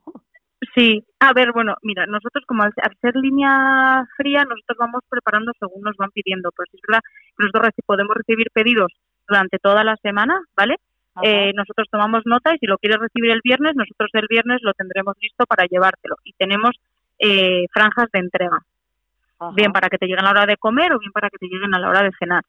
Sí, 0.75 1.05
a 1.19 1.33
ver, 1.33 1.53
bueno, 1.53 1.75
mira, 1.83 2.07
nosotros 2.07 2.45
como 2.47 2.63
al, 2.63 2.73
ser 3.01 3.17
línea 3.17 4.07
fría, 4.17 4.45
nosotros 4.45 4.79
vamos 4.79 5.03
preparando 5.09 5.53
según 5.59 5.83
nos 5.83 5.97
van 5.97 6.11
pidiendo. 6.11 6.51
Pues 6.55 6.69
es 6.73 6.81
verdad 6.87 7.01
que 7.03 7.45
nosotros 7.45 7.73
podemos 7.85 8.17
recibir 8.17 8.47
pedidos 8.53 8.93
durante 9.27 9.59
toda 9.59 9.83
la 9.83 9.97
semana, 9.97 10.41
¿vale? 10.57 10.77
Eh, 11.23 11.53
nosotros 11.55 11.89
tomamos 11.91 12.23
nota 12.25 12.55
y 12.55 12.59
si 12.59 12.67
lo 12.67 12.79
quieres 12.79 12.99
recibir 12.99 13.33
el 13.33 13.43
viernes, 13.45 13.75
nosotros 13.75 14.11
el 14.15 14.27
viernes 14.31 14.61
lo 14.63 14.73
tendremos 14.73 15.15
listo 15.21 15.45
para 15.47 15.67
llevártelo. 15.67 16.17
Y 16.25 16.33
tenemos 16.35 16.71
eh, 17.19 17.67
franjas 17.73 18.09
de 18.13 18.21
entrega, 18.21 18.61
bien 19.55 19.73
para 19.73 19.89
que 19.89 19.99
te 19.99 20.07
lleguen 20.07 20.21
a 20.21 20.33
la 20.33 20.43
hora 20.43 20.47
de 20.47 20.57
comer 20.57 20.93
o 20.93 20.99
bien 20.99 21.13
para 21.13 21.31
que 21.31 21.39
te 21.39 21.47
lleguen 21.47 21.75
a 21.75 21.79
la 21.79 21.89
hora 21.89 22.03
de 22.03 22.11
cenar. 22.19 22.45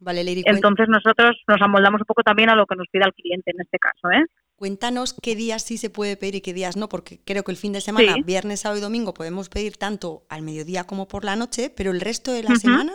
Vale, 0.00 0.22
Entonces 0.46 0.86
nosotros 0.88 1.36
nos 1.48 1.60
amoldamos 1.60 2.00
un 2.00 2.06
poco 2.06 2.22
también 2.22 2.50
a 2.50 2.54
lo 2.54 2.66
que 2.66 2.76
nos 2.76 2.86
pida 2.90 3.06
el 3.06 3.14
cliente 3.14 3.50
en 3.50 3.60
este 3.60 3.78
caso, 3.78 4.10
¿eh? 4.12 4.24
Cuéntanos 4.54 5.14
qué 5.20 5.34
días 5.34 5.64
sí 5.64 5.76
se 5.76 5.90
puede 5.90 6.16
pedir 6.16 6.36
y 6.36 6.40
qué 6.40 6.52
días 6.52 6.76
no, 6.76 6.88
porque 6.88 7.20
creo 7.24 7.42
que 7.42 7.50
el 7.50 7.56
fin 7.56 7.72
de 7.72 7.80
semana, 7.80 8.14
viernes, 8.24 8.60
sábado 8.60 8.78
y 8.78 8.82
domingo, 8.82 9.12
podemos 9.12 9.48
pedir 9.48 9.76
tanto 9.76 10.22
al 10.28 10.42
mediodía 10.42 10.84
como 10.84 11.08
por 11.08 11.24
la 11.24 11.36
noche, 11.36 11.72
pero 11.76 11.90
el 11.90 12.00
resto 12.00 12.32
de 12.32 12.44
la 12.44 12.54
semana, 12.56 12.92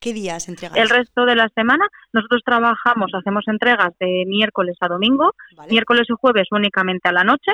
¿qué 0.00 0.12
días 0.12 0.48
entregáis? 0.48 0.80
El 0.80 0.90
resto 0.90 1.24
de 1.24 1.34
la 1.34 1.48
semana, 1.54 1.86
nosotros 2.12 2.42
trabajamos, 2.44 3.12
hacemos 3.14 3.44
entregas 3.48 3.92
de 3.98 4.24
miércoles 4.26 4.76
a 4.80 4.88
domingo, 4.88 5.32
miércoles 5.68 6.06
y 6.08 6.14
jueves 6.20 6.46
únicamente 6.52 7.08
a 7.08 7.12
la 7.12 7.24
noche, 7.24 7.52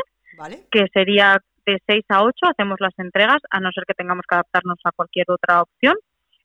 que 0.70 0.86
sería 0.92 1.38
de 1.66 1.78
6 1.86 2.04
a 2.08 2.22
8, 2.24 2.34
hacemos 2.42 2.76
las 2.80 2.98
entregas, 2.98 3.40
a 3.50 3.60
no 3.60 3.70
ser 3.72 3.84
que 3.86 3.94
tengamos 3.94 4.24
que 4.28 4.34
adaptarnos 4.34 4.78
a 4.84 4.92
cualquier 4.92 5.26
otra 5.30 5.62
opción. 5.62 5.94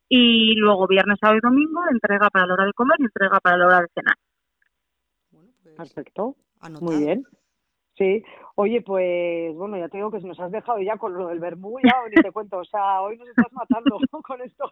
Y 0.07 0.55
luego 0.55 0.87
viernes, 0.87 1.17
sábado 1.19 1.39
y 1.39 1.41
domingo, 1.41 1.81
entrega 1.91 2.29
para 2.29 2.45
la 2.45 2.53
hora 2.53 2.65
de 2.65 2.73
comer 2.73 2.97
y 2.99 3.03
entrega 3.03 3.39
para 3.39 3.57
la 3.57 3.65
hora 3.65 3.81
de 3.81 3.87
cenar. 3.93 4.15
Pues, 5.31 5.75
Perfecto. 5.75 6.35
Muy 6.81 6.97
bien. 7.03 7.25
Sí, 7.97 8.21
oye, 8.55 8.81
pues 8.81 9.55
bueno, 9.55 9.77
ya 9.77 9.87
te 9.87 9.97
digo 9.97 10.11
que 10.11 10.19
nos 10.19 10.37
has 10.41 10.51
dejado 10.51 10.81
ya 10.81 10.97
con 10.97 11.13
lo 11.13 11.27
del 11.27 11.39
vermú, 11.39 11.77
ya 11.81 11.95
ni 12.13 12.21
te 12.21 12.31
cuento, 12.31 12.57
o 12.57 12.65
sea, 12.65 13.01
hoy 13.01 13.17
nos 13.17 13.29
estás 13.29 13.51
matando 13.53 13.97
con 14.23 14.41
esto. 14.41 14.69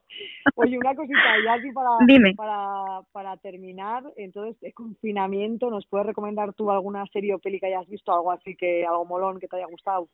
Oye, 0.56 0.78
una 0.78 0.94
cosita, 0.94 1.20
ya 1.46 1.54
así 1.54 1.72
para, 1.72 1.90
para, 2.36 3.02
para 3.14 3.38
terminar, 3.38 4.04
entonces, 4.18 4.62
el 4.62 4.74
confinamiento, 4.74 5.70
¿nos 5.70 5.86
puedes 5.88 6.08
recomendar 6.08 6.54
tú 6.54 6.70
alguna 6.70 7.06
serie 7.14 7.34
o 7.34 7.40
peli 7.40 7.62
que 7.62 7.68
hayas 7.68 7.88
visto, 7.88 8.14
algo 8.14 8.32
así 8.32 8.58
que, 8.58 8.86
algo 8.86 9.06
molón 9.06 9.40
que 9.40 9.48
te 9.48 9.56
haya 9.56 9.68
gustado? 9.68 10.10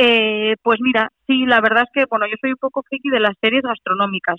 Eh, 0.00 0.54
pues 0.62 0.78
mira, 0.80 1.10
sí, 1.26 1.44
la 1.44 1.60
verdad 1.60 1.82
es 1.82 1.90
que, 1.92 2.06
bueno, 2.08 2.26
yo 2.26 2.36
soy 2.40 2.50
un 2.50 2.56
poco 2.60 2.84
friki 2.88 3.10
de 3.10 3.18
las 3.18 3.34
series 3.40 3.62
gastronómicas. 3.62 4.36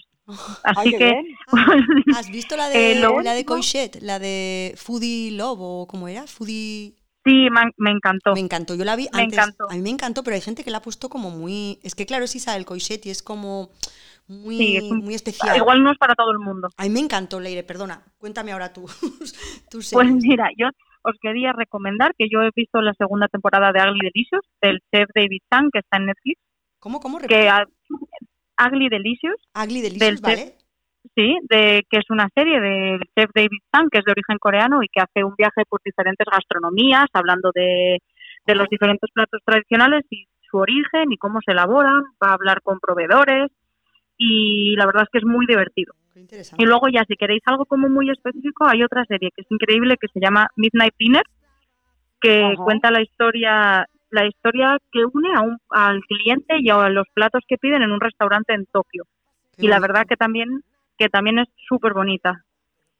Así 0.63 0.91
que... 0.91 1.21
¿Has 2.15 2.31
visto 2.31 2.55
la 2.55 2.69
de, 2.69 2.93
eh, 2.93 3.23
la 3.23 3.33
de 3.33 3.43
Coixet, 3.43 4.01
la 4.01 4.19
de 4.19 4.73
Foodie 4.77 5.31
Love 5.31 5.59
o 5.59 5.87
cómo 5.87 6.07
era? 6.07 6.25
Foodie... 6.27 6.95
Sí, 7.25 7.47
me, 7.77 7.91
encantó. 7.91 8.33
Me 8.33 8.39
encantó, 8.39 8.75
yo 8.75 8.85
la 8.85 8.95
vi 8.95 9.09
me 9.13 9.23
Encantó. 9.23 9.69
A 9.69 9.73
mí 9.73 9.81
me 9.81 9.89
encantó, 9.89 10.23
pero 10.23 10.35
hay 10.35 10.41
gente 10.41 10.63
que 10.63 10.71
la 10.71 10.77
ha 10.77 10.81
puesto 10.81 11.09
como 11.09 11.29
muy... 11.29 11.79
Es 11.83 11.93
que 11.93 12.05
claro, 12.05 12.23
es 12.23 12.33
Isabel 12.35 12.65
Coixet 12.65 13.05
y 13.05 13.09
es 13.09 13.21
como 13.21 13.69
muy, 14.27 14.79
muy 14.91 15.13
especial. 15.13 15.57
Igual 15.57 15.83
no 15.83 15.91
es 15.91 15.97
para 15.97 16.15
todo 16.15 16.31
el 16.31 16.39
mundo. 16.39 16.69
A 16.77 16.83
mí 16.83 16.89
me 16.89 17.01
encantó, 17.01 17.41
Leire, 17.41 17.63
perdona. 17.63 18.01
Cuéntame 18.17 18.53
ahora 18.53 18.71
tú. 18.71 18.85
pues 19.91 20.11
mira, 20.11 20.49
yo 20.57 20.69
os 21.03 21.15
quería 21.21 21.53
recomendar 21.53 22.13
que 22.17 22.27
yo 22.29 22.41
he 22.41 22.49
visto 22.55 22.81
la 22.81 22.93
segunda 22.93 23.27
temporada 23.27 23.71
de 23.71 23.79
Ugly 23.79 24.09
Delicious 24.13 24.45
del 24.61 24.79
chef 24.91 25.09
David 25.13 25.41
Chang 25.51 25.69
que 25.71 25.79
está 25.79 25.97
en 25.97 26.07
Netflix. 26.07 26.39
¿Cómo, 26.79 26.99
cómo? 26.99 27.19
Que, 27.19 27.49
Ugly 28.59 28.89
Delicious. 28.89 29.41
Ugly 29.55 29.81
Delicious, 29.81 30.21
¿vale? 30.21 30.53
sí, 31.15 31.37
de, 31.49 31.83
que 31.89 31.97
es 31.97 32.09
una 32.09 32.29
serie 32.35 32.59
del 32.59 33.01
chef 33.15 33.29
David 33.33 33.59
Chang 33.73 33.89
que 33.89 33.99
es 33.99 34.05
de 34.05 34.11
origen 34.11 34.37
coreano 34.37 34.83
y 34.83 34.87
que 34.87 35.01
hace 35.01 35.23
un 35.23 35.35
viaje 35.37 35.63
por 35.67 35.81
diferentes 35.83 36.27
gastronomías, 36.29 37.07
hablando 37.13 37.51
de, 37.53 37.99
de 38.45 38.55
los 38.55 38.67
diferentes 38.69 39.09
platos 39.11 39.41
tradicionales 39.45 40.05
y 40.09 40.27
su 40.49 40.57
origen 40.57 41.11
y 41.11 41.17
cómo 41.17 41.39
se 41.45 41.51
elaboran, 41.51 42.01
va 42.21 42.31
a 42.31 42.33
hablar 42.33 42.61
con 42.61 42.79
proveedores 42.79 43.51
y 44.17 44.75
la 44.75 44.85
verdad 44.85 45.03
es 45.03 45.09
que 45.11 45.19
es 45.19 45.25
muy 45.25 45.45
divertido. 45.45 45.93
Y 46.57 46.65
luego 46.65 46.87
ya 46.89 47.03
si 47.07 47.15
queréis 47.15 47.41
algo 47.45 47.65
como 47.65 47.89
muy 47.89 48.09
específico, 48.09 48.65
hay 48.65 48.83
otra 48.83 49.05
serie 49.05 49.31
que 49.35 49.41
es 49.41 49.51
increíble 49.51 49.97
que 49.99 50.07
se 50.13 50.19
llama 50.19 50.47
Midnight 50.55 50.93
Dinner, 50.97 51.23
que 52.21 52.53
cuenta 52.57 52.91
la 52.91 53.01
historia 53.01 53.87
la 54.11 54.25
historia 54.25 54.77
que 54.91 55.05
une 55.05 55.35
a 55.35 55.41
un, 55.41 55.59
al 55.69 56.01
cliente 56.01 56.55
y 56.59 56.69
a 56.69 56.89
los 56.89 57.07
platos 57.13 57.43
que 57.47 57.57
piden 57.57 57.83
en 57.83 57.91
un 57.91 57.99
restaurante 57.99 58.53
en 58.53 58.65
Tokio. 58.65 59.03
y 59.57 59.67
la 59.67 59.79
verdad 59.79 60.05
que 60.07 60.15
también 60.15 60.63
que 60.97 61.09
también 61.09 61.39
es 61.39 61.47
súper 61.67 61.93
bonita. 61.93 62.43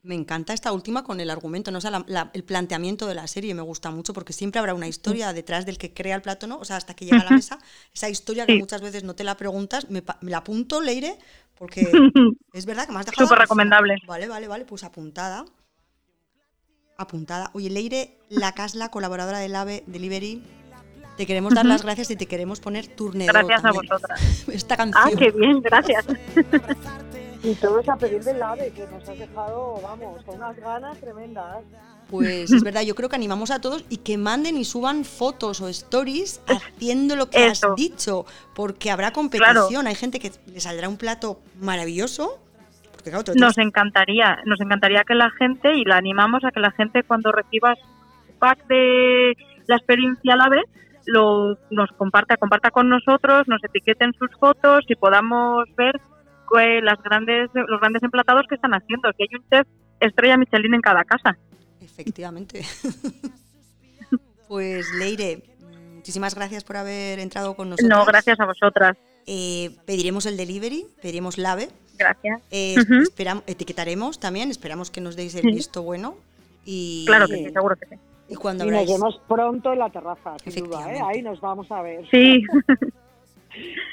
Me 0.01 0.15
encanta 0.15 0.53
esta 0.53 0.71
última 0.71 1.03
con 1.03 1.19
el 1.19 1.29
argumento, 1.29 1.71
¿no? 1.71 1.79
O 1.79 2.05
el 2.33 2.43
planteamiento 2.45 3.05
de 3.05 3.15
la 3.15 3.27
serie 3.27 3.53
me 3.53 3.61
gusta 3.61 3.91
mucho 3.91 4.13
porque 4.13 4.31
siempre 4.31 4.59
habrá 4.59 4.73
una 4.73 4.87
historia 4.87 5.33
detrás 5.33 5.65
del 5.65 5.77
que 5.77 5.93
crea 5.93 6.15
el 6.15 6.21
plato, 6.21 6.47
¿no? 6.47 6.57
O 6.57 6.65
sea, 6.65 6.77
hasta 6.77 6.93
que 6.93 7.03
llega 7.03 7.19
a 7.19 7.25
la 7.25 7.31
mesa, 7.31 7.59
esa 7.93 8.07
historia 8.07 8.45
que 8.45 8.57
muchas 8.57 8.81
veces 8.81 9.03
no 9.03 9.13
te 9.13 9.25
la 9.25 9.35
preguntas, 9.35 9.89
me, 9.89 10.01
la 10.21 10.37
apunto, 10.37 10.79
Leire, 10.79 11.17
porque 11.55 11.81
es 12.53 12.65
verdad 12.65 12.85
que 12.85 12.93
me 12.93 12.99
has 12.99 13.07
dejado... 13.07 13.27
Súper 13.27 13.39
recomendable. 13.39 13.97
Vale, 14.07 14.29
vale, 14.29 14.47
vale, 14.47 14.63
pues 14.63 14.85
apuntada. 14.85 15.43
Apuntada. 16.97 17.51
Oye, 17.53 17.69
Leire, 17.69 18.19
la 18.29 18.53
Casla, 18.53 18.91
colaboradora 18.91 19.39
del 19.39 19.53
AVE 19.53 19.83
Delivery, 19.85 20.41
te 21.17 21.25
queremos 21.25 21.53
dar 21.53 21.65
las 21.65 21.83
gracias 21.83 22.09
y 22.11 22.15
te 22.15 22.25
queremos 22.27 22.61
poner 22.61 22.87
turnero. 22.87 23.33
Gracias 23.33 23.65
a 23.65 23.71
vosotras. 23.73 24.47
Esta 24.53 24.77
canción. 24.77 25.03
Ah, 25.05 25.11
qué 25.19 25.31
bien, 25.31 25.59
gracias. 25.61 26.05
Y 27.43 27.55
todo 27.55 27.79
es 27.79 27.87
a 27.87 27.95
pedir 27.95 28.23
del 28.23 28.41
AVE, 28.41 28.71
que 28.71 28.85
nos 28.87 29.07
has 29.07 29.17
dejado, 29.17 29.79
vamos, 29.81 30.23
con 30.23 30.35
unas 30.35 30.57
ganas 30.57 30.97
tremendas. 30.99 31.63
Pues 32.09 32.51
es 32.51 32.63
verdad, 32.63 32.81
yo 32.81 32.95
creo 32.95 33.07
que 33.07 33.15
animamos 33.15 33.51
a 33.51 33.61
todos 33.61 33.85
y 33.87 33.97
que 33.97 34.17
manden 34.17 34.57
y 34.57 34.65
suban 34.65 35.05
fotos 35.05 35.61
o 35.61 35.67
stories 35.67 36.41
haciendo 36.47 37.15
lo 37.15 37.29
que 37.29 37.45
has 37.45 37.61
dicho, 37.77 38.25
porque 38.55 38.89
habrá 38.89 39.13
competición, 39.13 39.85
hay 39.85 39.95
gente 39.95 40.19
que 40.19 40.31
le 40.51 40.59
saldrá 40.59 40.89
un 40.89 40.97
plato 40.97 41.39
maravilloso. 41.61 42.39
nos 43.35 43.57
encantaría, 43.59 44.39
nos 44.45 44.59
encantaría 44.59 45.03
que 45.03 45.13
la 45.13 45.29
gente, 45.29 45.75
y 45.75 45.85
la 45.85 45.97
animamos 45.97 46.43
a 46.43 46.51
que 46.51 46.59
la 46.59 46.71
gente 46.71 47.03
cuando 47.03 47.31
reciba 47.31 47.75
su 47.75 48.33
pack 48.39 48.65
de 48.67 49.37
la 49.67 49.75
experiencia 49.75 50.33
al 50.33 50.41
AVE, 50.41 50.63
lo, 51.05 51.57
nos 51.69 51.91
comparta, 51.91 52.37
comparta 52.37 52.71
con 52.71 52.89
nosotros, 52.89 53.47
nos 53.47 53.63
etiqueten 53.63 54.13
sus 54.13 54.31
fotos 54.39 54.83
y 54.87 54.95
podamos 54.95 55.65
ver 55.75 56.01
las 56.57 57.01
grandes, 57.03 57.49
los 57.53 57.79
grandes 57.79 58.03
emplatados 58.03 58.45
que 58.47 58.55
están 58.55 58.73
haciendo, 58.73 59.11
que 59.13 59.23
hay 59.23 59.35
un 59.35 59.49
chef 59.49 59.67
estrella 59.99 60.37
Michelin 60.37 60.73
en 60.73 60.81
cada 60.81 61.03
casa. 61.03 61.37
Efectivamente. 61.81 62.61
pues 64.47 64.91
Leire, 64.93 65.43
muchísimas 65.95 66.35
gracias 66.35 66.63
por 66.63 66.77
haber 66.77 67.19
entrado 67.19 67.55
con 67.55 67.69
nosotros. 67.69 67.89
No, 67.89 68.05
gracias 68.05 68.39
a 68.39 68.45
vosotras. 68.45 68.97
Eh, 69.25 69.75
pediremos 69.85 70.25
el 70.25 70.37
delivery, 70.37 70.85
pediremos 71.01 71.37
la 71.37 71.53
AVE. 71.53 71.69
Gracias. 71.97 72.41
Eh, 72.51 72.75
etiquetaremos 73.45 74.19
también, 74.19 74.49
esperamos 74.49 74.89
que 74.89 75.01
nos 75.01 75.15
deis 75.15 75.35
el 75.35 75.51
visto 75.51 75.83
bueno. 75.83 76.15
Y, 76.65 77.05
claro 77.05 77.27
que 77.27 77.35
sí, 77.35 77.49
seguro 77.51 77.75
que 77.75 77.87
sí. 77.87 77.95
Y, 78.29 78.35
cuando 78.35 78.63
nos 78.65 78.87
vemos 78.87 79.19
pronto 79.27 79.73
en 79.73 79.79
la 79.79 79.89
terraza, 79.89 80.35
sin 80.45 80.65
duda, 80.65 80.93
¿eh? 80.93 81.01
ahí 81.03 81.21
nos 81.21 81.41
vamos 81.41 81.71
a 81.71 81.81
ver. 81.81 82.07
Sí. 82.09 82.43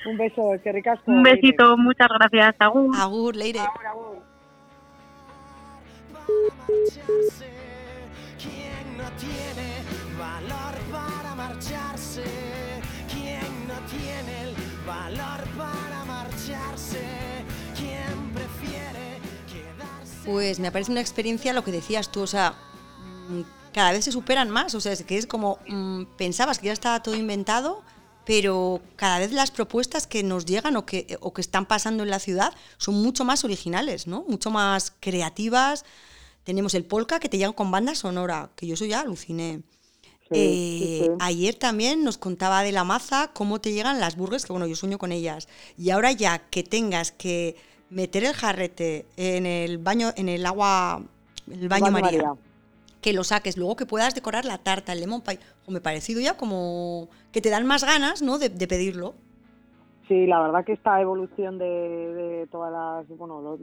Un 0.07 0.17
beso, 0.17 0.53
que 0.63 0.73
ricasco. 0.73 1.11
Un 1.11 1.23
besito, 1.23 1.77
muchas 1.77 2.09
gracias. 2.09 2.55
Agur. 2.59 2.95
Agur, 2.97 3.37
Leire. 3.37 3.61
Agur, 3.61 3.87
agur. 3.87 4.23
¿Quién 8.39 8.97
no 8.99 9.09
tiene 9.19 9.69
valor 10.19 10.75
para 10.91 11.35
marcharse? 11.35 12.25
¿Quién 13.13 13.69
no 13.69 13.79
tiene 13.89 14.43
el 14.43 14.55
valor 14.87 15.47
para 15.57 16.05
marcharse? 16.05 17.05
¿Quién 17.77 18.33
prefiere 18.35 19.21
quedarse? 19.47 20.31
Pues 20.31 20.61
me 20.61 20.71
parece 20.71 20.91
una 20.93 21.01
experiencia 21.01 21.53
lo 21.53 21.65
que 21.65 21.73
decías 21.73 22.11
tú, 22.11 22.23
o 22.23 22.27
sea, 22.27 22.55
mm, 23.29 23.41
cada 23.73 23.93
vez 23.93 24.05
se 24.05 24.13
superan 24.13 24.51
más, 24.51 24.75
o 24.75 24.81
sea, 24.81 24.93
es 24.93 25.05
que 25.05 25.17
es 25.19 25.27
como 25.27 25.59
mmm, 25.69 26.05
pensabas 26.17 26.59
que 26.59 26.67
ya 26.67 26.73
estaba 26.73 27.03
todo 27.03 27.15
inventado 27.15 27.83
pero 28.27 28.81
cada 28.97 29.21
vez 29.21 29.33
las 29.33 29.51
propuestas 29.51 30.07
que 30.07 30.23
nos 30.23 30.45
llegan 30.45 30.77
o 30.77 30.85
que, 30.85 31.17
o 31.21 31.33
que 31.33 31.41
están 31.41 31.65
pasando 31.65 32.03
en 32.03 32.11
la 32.11 32.19
ciudad 32.19 32.53
son 32.77 32.97
mucho 32.97 33.25
más 33.25 33.45
originales, 33.45 34.07
¿no? 34.07 34.25
mucho 34.29 34.51
más 34.51 34.93
creativas. 35.01 35.85
Tenemos 36.45 36.75
el 36.75 36.85
polka 36.85 37.21
que 37.21 37.29
te 37.29 37.39
llega 37.39 37.53
con 37.53 37.71
banda 37.71 37.95
sonora, 37.95 38.51
que 38.57 38.67
yo 38.67 38.75
eso 38.75 38.85
ya 38.85 39.01
aluciné. 39.01 39.63
Eh, 40.31 41.09
ayer 41.21 41.55
también 41.55 42.03
nos 42.03 42.19
contaba 42.19 42.65
de 42.65 42.73
la 42.73 42.83
maza 42.83 43.31
cómo 43.33 43.61
te 43.61 43.73
llegan 43.73 44.01
las 44.01 44.17
burgers, 44.17 44.45
que 44.45 44.53
bueno, 44.53 44.67
yo 44.67 44.75
sueño 44.75 44.99
con 44.99 45.13
ellas. 45.13 45.49
Y 45.79 45.91
ahora 45.91 46.11
ya 46.11 46.39
que 46.51 46.65
tengas 46.65 47.13
que 47.13 47.55
meter 47.91 48.25
el 48.25 48.35
jarrete 48.35 49.07
en 49.17 49.47
el 49.47 49.79
baño, 49.79 50.13
en 50.17 50.29
el 50.29 50.45
agua, 50.45 51.01
el 51.49 51.69
baño, 51.69 51.93
María, 51.93 52.35
que 53.01 53.13
lo 53.13 53.25
saques, 53.25 53.57
luego 53.57 53.77
que 53.77 53.87
puedas 53.87 54.15
decorar 54.15 54.45
la 54.45 54.59
tarta, 54.59 54.93
el 54.93 55.01
lemon 55.01 55.23
pie, 55.23 55.39
o 55.67 55.71
me 55.71 55.81
parecido 55.81 56.21
ya 56.21 56.37
como 56.37 57.09
que 57.33 57.41
te 57.41 57.51
dan 57.51 57.67
más 57.67 57.85
ganas, 57.85 58.23
¿no? 58.23 58.39
De, 58.39 58.51
pedirlo. 58.67 59.15
Sí, 60.09 60.27
la 60.27 60.41
verdad 60.41 60.65
que 60.65 60.73
esta 60.73 61.01
evolución 61.01 61.59
de, 61.59 62.49
todas 62.51 62.73
las, 62.73 63.19
bueno, 63.19 63.41
los, 63.41 63.61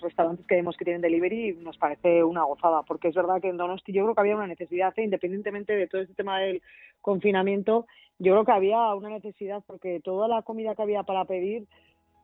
restaurantes 0.00 0.46
que 0.46 0.54
vemos 0.54 0.76
que 0.76 0.84
tienen 0.84 1.02
delivery 1.02 1.54
nos 1.60 1.76
parece 1.76 2.22
una 2.22 2.44
gozada, 2.44 2.82
porque 2.82 3.08
es 3.08 3.14
verdad 3.16 3.40
que 3.40 3.48
en 3.48 3.56
Donosti 3.56 3.92
yo 3.92 4.04
creo 4.04 4.14
que 4.14 4.20
había 4.20 4.36
una 4.36 4.46
necesidad, 4.46 4.92
¿eh? 4.96 5.02
independientemente 5.02 5.74
de 5.74 5.88
todo 5.88 6.02
este 6.02 6.14
tema 6.14 6.38
del 6.38 6.62
confinamiento, 7.00 7.86
yo 8.20 8.32
creo 8.32 8.44
que 8.44 8.52
había 8.52 8.94
una 8.94 9.08
necesidad 9.08 9.64
porque 9.66 10.00
toda 10.00 10.28
la 10.28 10.42
comida 10.42 10.76
que 10.76 10.82
había 10.82 11.02
para 11.02 11.24
pedir 11.24 11.66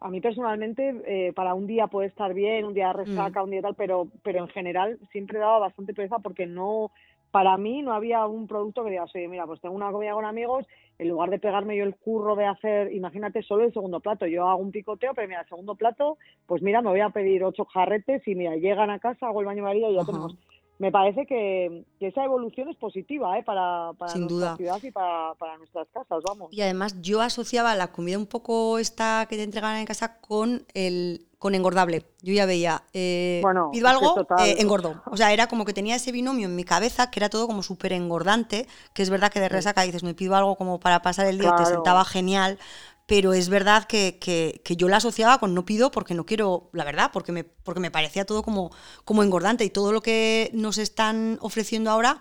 a 0.00 0.10
mí 0.10 0.20
personalmente 0.20 0.94
eh, 1.06 1.32
para 1.32 1.54
un 1.54 1.66
día 1.66 1.88
puede 1.88 2.08
estar 2.08 2.34
bien, 2.34 2.64
un 2.64 2.74
día 2.74 2.92
resaca, 2.92 3.40
mm. 3.40 3.44
un 3.44 3.50
día 3.50 3.62
tal, 3.62 3.74
pero 3.74 4.08
pero 4.22 4.40
en 4.40 4.48
general 4.48 4.98
siempre 5.12 5.38
daba 5.38 5.58
bastante 5.58 5.94
pereza 5.94 6.18
porque 6.18 6.46
no 6.46 6.90
para 7.30 7.56
mí 7.58 7.82
no 7.82 7.92
había 7.92 8.26
un 8.26 8.46
producto 8.46 8.84
que 8.84 8.90
diga, 8.90 9.04
oye, 9.04 9.28
mira, 9.28 9.46
pues 9.46 9.60
tengo 9.60 9.74
una 9.74 9.92
comida 9.92 10.12
con 10.12 10.24
amigos, 10.24 10.66
en 10.98 11.08
lugar 11.08 11.30
de 11.30 11.38
pegarme 11.38 11.76
yo 11.76 11.84
el 11.84 11.94
curro 11.94 12.36
de 12.36 12.46
hacer, 12.46 12.92
imagínate 12.92 13.42
solo 13.42 13.64
el 13.64 13.72
segundo 13.72 14.00
plato, 14.00 14.26
yo 14.26 14.48
hago 14.48 14.62
un 14.62 14.70
picoteo, 14.70 15.12
pero 15.14 15.28
mira, 15.28 15.42
el 15.42 15.48
segundo 15.48 15.74
plato, 15.74 16.16
pues 16.46 16.62
mira, 16.62 16.80
me 16.80 16.90
voy 16.90 17.00
a 17.00 17.10
pedir 17.10 17.44
ocho 17.44 17.66
jarretes 17.66 18.26
y 18.26 18.34
mira, 18.34 18.56
llegan 18.56 18.90
a 18.90 18.98
casa, 18.98 19.26
hago 19.26 19.40
el 19.40 19.46
baño 19.46 19.62
María 19.62 19.90
y 19.90 19.94
ya 19.94 20.04
tenemos 20.04 20.36
me 20.78 20.92
parece 20.92 21.26
que, 21.26 21.84
esa 22.00 22.24
evolución 22.24 22.68
es 22.68 22.76
positiva 22.76 23.36
¿eh? 23.38 23.42
para, 23.42 23.92
para 23.98 24.14
nuestra 24.14 24.56
ciudad 24.56 24.78
y 24.82 24.90
para, 24.90 25.34
para, 25.34 25.58
nuestras 25.58 25.88
casas, 25.92 26.22
vamos. 26.26 26.52
Y 26.52 26.62
además 26.62 27.00
yo 27.02 27.20
asociaba 27.20 27.74
la 27.74 27.88
comida 27.88 28.16
un 28.16 28.26
poco 28.26 28.78
esta 28.78 29.26
que 29.28 29.36
te 29.36 29.42
entregaban 29.42 29.78
en 29.78 29.86
casa 29.86 30.20
con 30.20 30.64
el 30.74 31.28
con 31.38 31.54
engordable. 31.54 32.04
Yo 32.20 32.34
ya 32.34 32.46
veía, 32.46 32.82
eh, 32.92 33.38
bueno, 33.42 33.70
pido 33.72 33.86
algo, 33.86 34.26
eh, 34.40 34.56
engordo. 34.58 35.00
O 35.06 35.16
sea, 35.16 35.32
era 35.32 35.46
como 35.46 35.64
que 35.64 35.72
tenía 35.72 35.94
ese 35.94 36.10
binomio 36.10 36.48
en 36.48 36.56
mi 36.56 36.64
cabeza 36.64 37.10
que 37.10 37.20
era 37.20 37.28
todo 37.28 37.46
como 37.46 37.62
súper 37.62 37.92
engordante, 37.92 38.66
que 38.92 39.02
es 39.02 39.10
verdad 39.10 39.30
que 39.30 39.38
de 39.38 39.48
resaca 39.48 39.82
dices, 39.82 40.02
me 40.02 40.14
pido 40.14 40.34
algo 40.34 40.56
como 40.56 40.80
para 40.80 41.00
pasar 41.00 41.26
el 41.26 41.38
día, 41.38 41.54
te 41.54 41.64
sentaba 41.64 42.04
genial, 42.04 42.58
pero 43.08 43.32
es 43.32 43.48
verdad 43.48 43.84
que, 43.84 44.18
que, 44.20 44.60
que, 44.62 44.76
yo 44.76 44.86
la 44.86 44.98
asociaba 44.98 45.38
con 45.38 45.54
no 45.54 45.64
pido 45.64 45.90
porque 45.90 46.14
no 46.14 46.26
quiero, 46.26 46.68
la 46.74 46.84
verdad, 46.84 47.10
porque 47.10 47.32
me, 47.32 47.42
porque 47.42 47.80
me 47.80 47.90
parecía 47.90 48.26
todo 48.26 48.42
como, 48.42 48.70
como 49.06 49.22
engordante 49.22 49.64
y 49.64 49.70
todo 49.70 49.92
lo 49.92 50.02
que 50.02 50.50
nos 50.52 50.76
están 50.76 51.38
ofreciendo 51.40 51.90
ahora, 51.90 52.20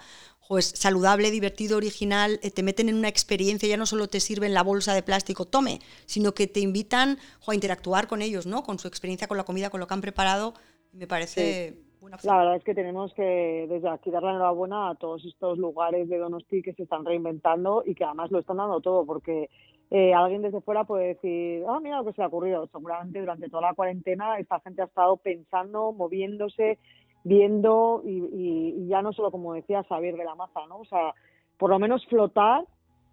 es 0.57 0.69
saludable, 0.69 1.29
divertido, 1.29 1.75
original, 1.75 2.39
eh, 2.41 2.51
te 2.51 2.63
meten 2.63 2.87
en 2.87 2.95
una 2.95 3.09
experiencia, 3.09 3.67
ya 3.67 3.75
no 3.75 3.85
solo 3.85 4.07
te 4.07 4.21
sirven 4.21 4.53
la 4.53 4.63
bolsa 4.63 4.93
de 4.93 5.03
plástico, 5.03 5.43
tome, 5.43 5.79
sino 6.05 6.33
que 6.33 6.47
te 6.47 6.61
invitan 6.61 7.17
a 7.45 7.53
interactuar 7.53 8.07
con 8.07 8.21
ellos, 8.21 8.45
¿no? 8.45 8.63
Con 8.63 8.79
su 8.79 8.87
experiencia, 8.87 9.27
con 9.27 9.35
la 9.35 9.43
comida, 9.43 9.69
con 9.69 9.81
lo 9.81 9.87
que 9.87 9.93
han 9.93 9.99
preparado. 9.99 10.53
Me 10.93 11.05
parece 11.05 11.81
buena 11.99 12.17
La 12.23 12.37
verdad 12.37 12.55
es 12.55 12.63
que 12.63 12.73
tenemos 12.73 13.13
que 13.13 13.67
desde 13.67 13.89
aquí 13.89 14.09
dar 14.09 14.23
la 14.23 14.31
enhorabuena 14.31 14.91
a 14.91 14.95
todos 14.95 15.25
estos 15.25 15.57
lugares 15.57 16.07
de 16.07 16.17
Donosti 16.17 16.61
que 16.61 16.73
se 16.73 16.83
están 16.83 17.03
reinventando 17.03 17.83
y 17.85 17.93
que 17.93 18.05
además 18.05 18.31
lo 18.31 18.39
están 18.39 18.55
dando 18.55 18.79
todo, 18.79 19.05
porque 19.05 19.49
eh, 19.89 20.13
alguien 20.13 20.41
desde 20.41 20.61
fuera 20.61 20.83
puede 20.83 21.07
decir, 21.07 21.63
ah, 21.67 21.79
mira 21.81 21.97
lo 21.97 22.05
que 22.05 22.11
se 22.11 22.21
le 22.21 22.25
ha 22.25 22.27
ocurrido. 22.27 22.67
Seguramente 22.67 23.19
durante 23.19 23.49
toda 23.49 23.69
la 23.69 23.73
cuarentena 23.73 24.37
esta 24.37 24.59
gente 24.59 24.81
ha 24.81 24.85
estado 24.85 25.17
pensando, 25.17 25.93
moviéndose, 25.93 26.77
viendo 27.23 28.01
y, 28.05 28.87
ya 28.87 29.01
no 29.01 29.13
solo, 29.13 29.31
como 29.31 29.53
decía, 29.53 29.83
saber 29.83 30.15
de 30.17 30.25
la 30.25 30.35
maza, 30.35 30.59
¿no? 30.67 30.79
O 30.79 30.85
sea, 30.85 31.13
por 31.57 31.69
lo 31.69 31.79
menos 31.79 32.05
flotar 32.07 32.65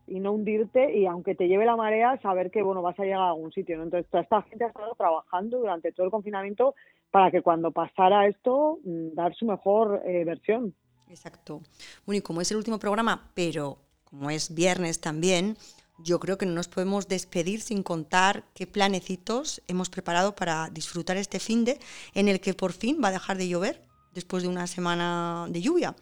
y 0.07 0.21
no 0.21 0.33
hundirte 0.33 0.97
y 0.97 1.07
aunque 1.07 1.35
te 1.35 1.49
lleve 1.49 1.65
la 1.65 1.77
marea, 1.77 2.21
saber 2.21 2.51
que, 2.51 2.63
bueno, 2.63 2.83
vas 2.83 2.99
a 2.99 3.05
llegar 3.05 3.21
a 3.21 3.29
algún 3.29 3.53
sitio, 3.53 3.77
¿no? 3.77 3.85
Entonces, 3.85 4.11
toda 4.11 4.23
esta 4.23 4.43
gente 4.43 4.65
ha 4.65 4.69
estado 4.69 4.95
trabajando 4.97 5.59
durante 5.59 5.93
todo 5.93 6.07
el 6.07 6.13
confinamiento 6.13 6.75
para 7.11 7.31
que 7.31 7.43
cuando 7.43 7.71
pasara 7.71 8.27
esto, 8.27 8.79
mm, 8.85 9.15
dar 9.15 9.35
su 9.35 9.47
mejor 9.47 10.03
eh, 10.05 10.25
versión. 10.25 10.75
Exacto. 11.09 11.61
Bueno, 12.05 12.19
y 12.19 12.23
como 12.23 12.41
es 12.41 12.51
el 12.51 12.57
último 12.57 12.79
programa, 12.79 13.31
pero 13.35 13.79
como 14.05 14.31
es 14.31 14.55
viernes 14.55 15.01
también, 15.01 15.57
yo 15.99 16.19
creo 16.21 16.39
que 16.39 16.47
no 16.47 16.53
nos 16.53 16.69
podemos 16.69 17.09
despedir 17.09 17.61
sin 17.61 17.83
contar 17.83 18.45
qué 18.55 18.67
planecitos 18.67 19.63
hemos 19.69 19.91
preparado 19.91 20.35
para 20.35 20.69
disfrutar 20.71 21.17
este 21.17 21.39
fin 21.39 21.65
de 21.65 21.79
en 22.15 22.29
el 22.29 22.41
que 22.41 22.55
por 22.55 22.73
fin 22.73 23.01
va 23.03 23.09
a 23.09 23.13
dejar 23.13 23.37
de 23.37 23.49
llover 23.49 23.81
después 24.13 24.43
de 24.43 24.49
una 24.49 24.67
semana 24.67 25.47
de 25.49 25.61
lluvia. 25.61 25.95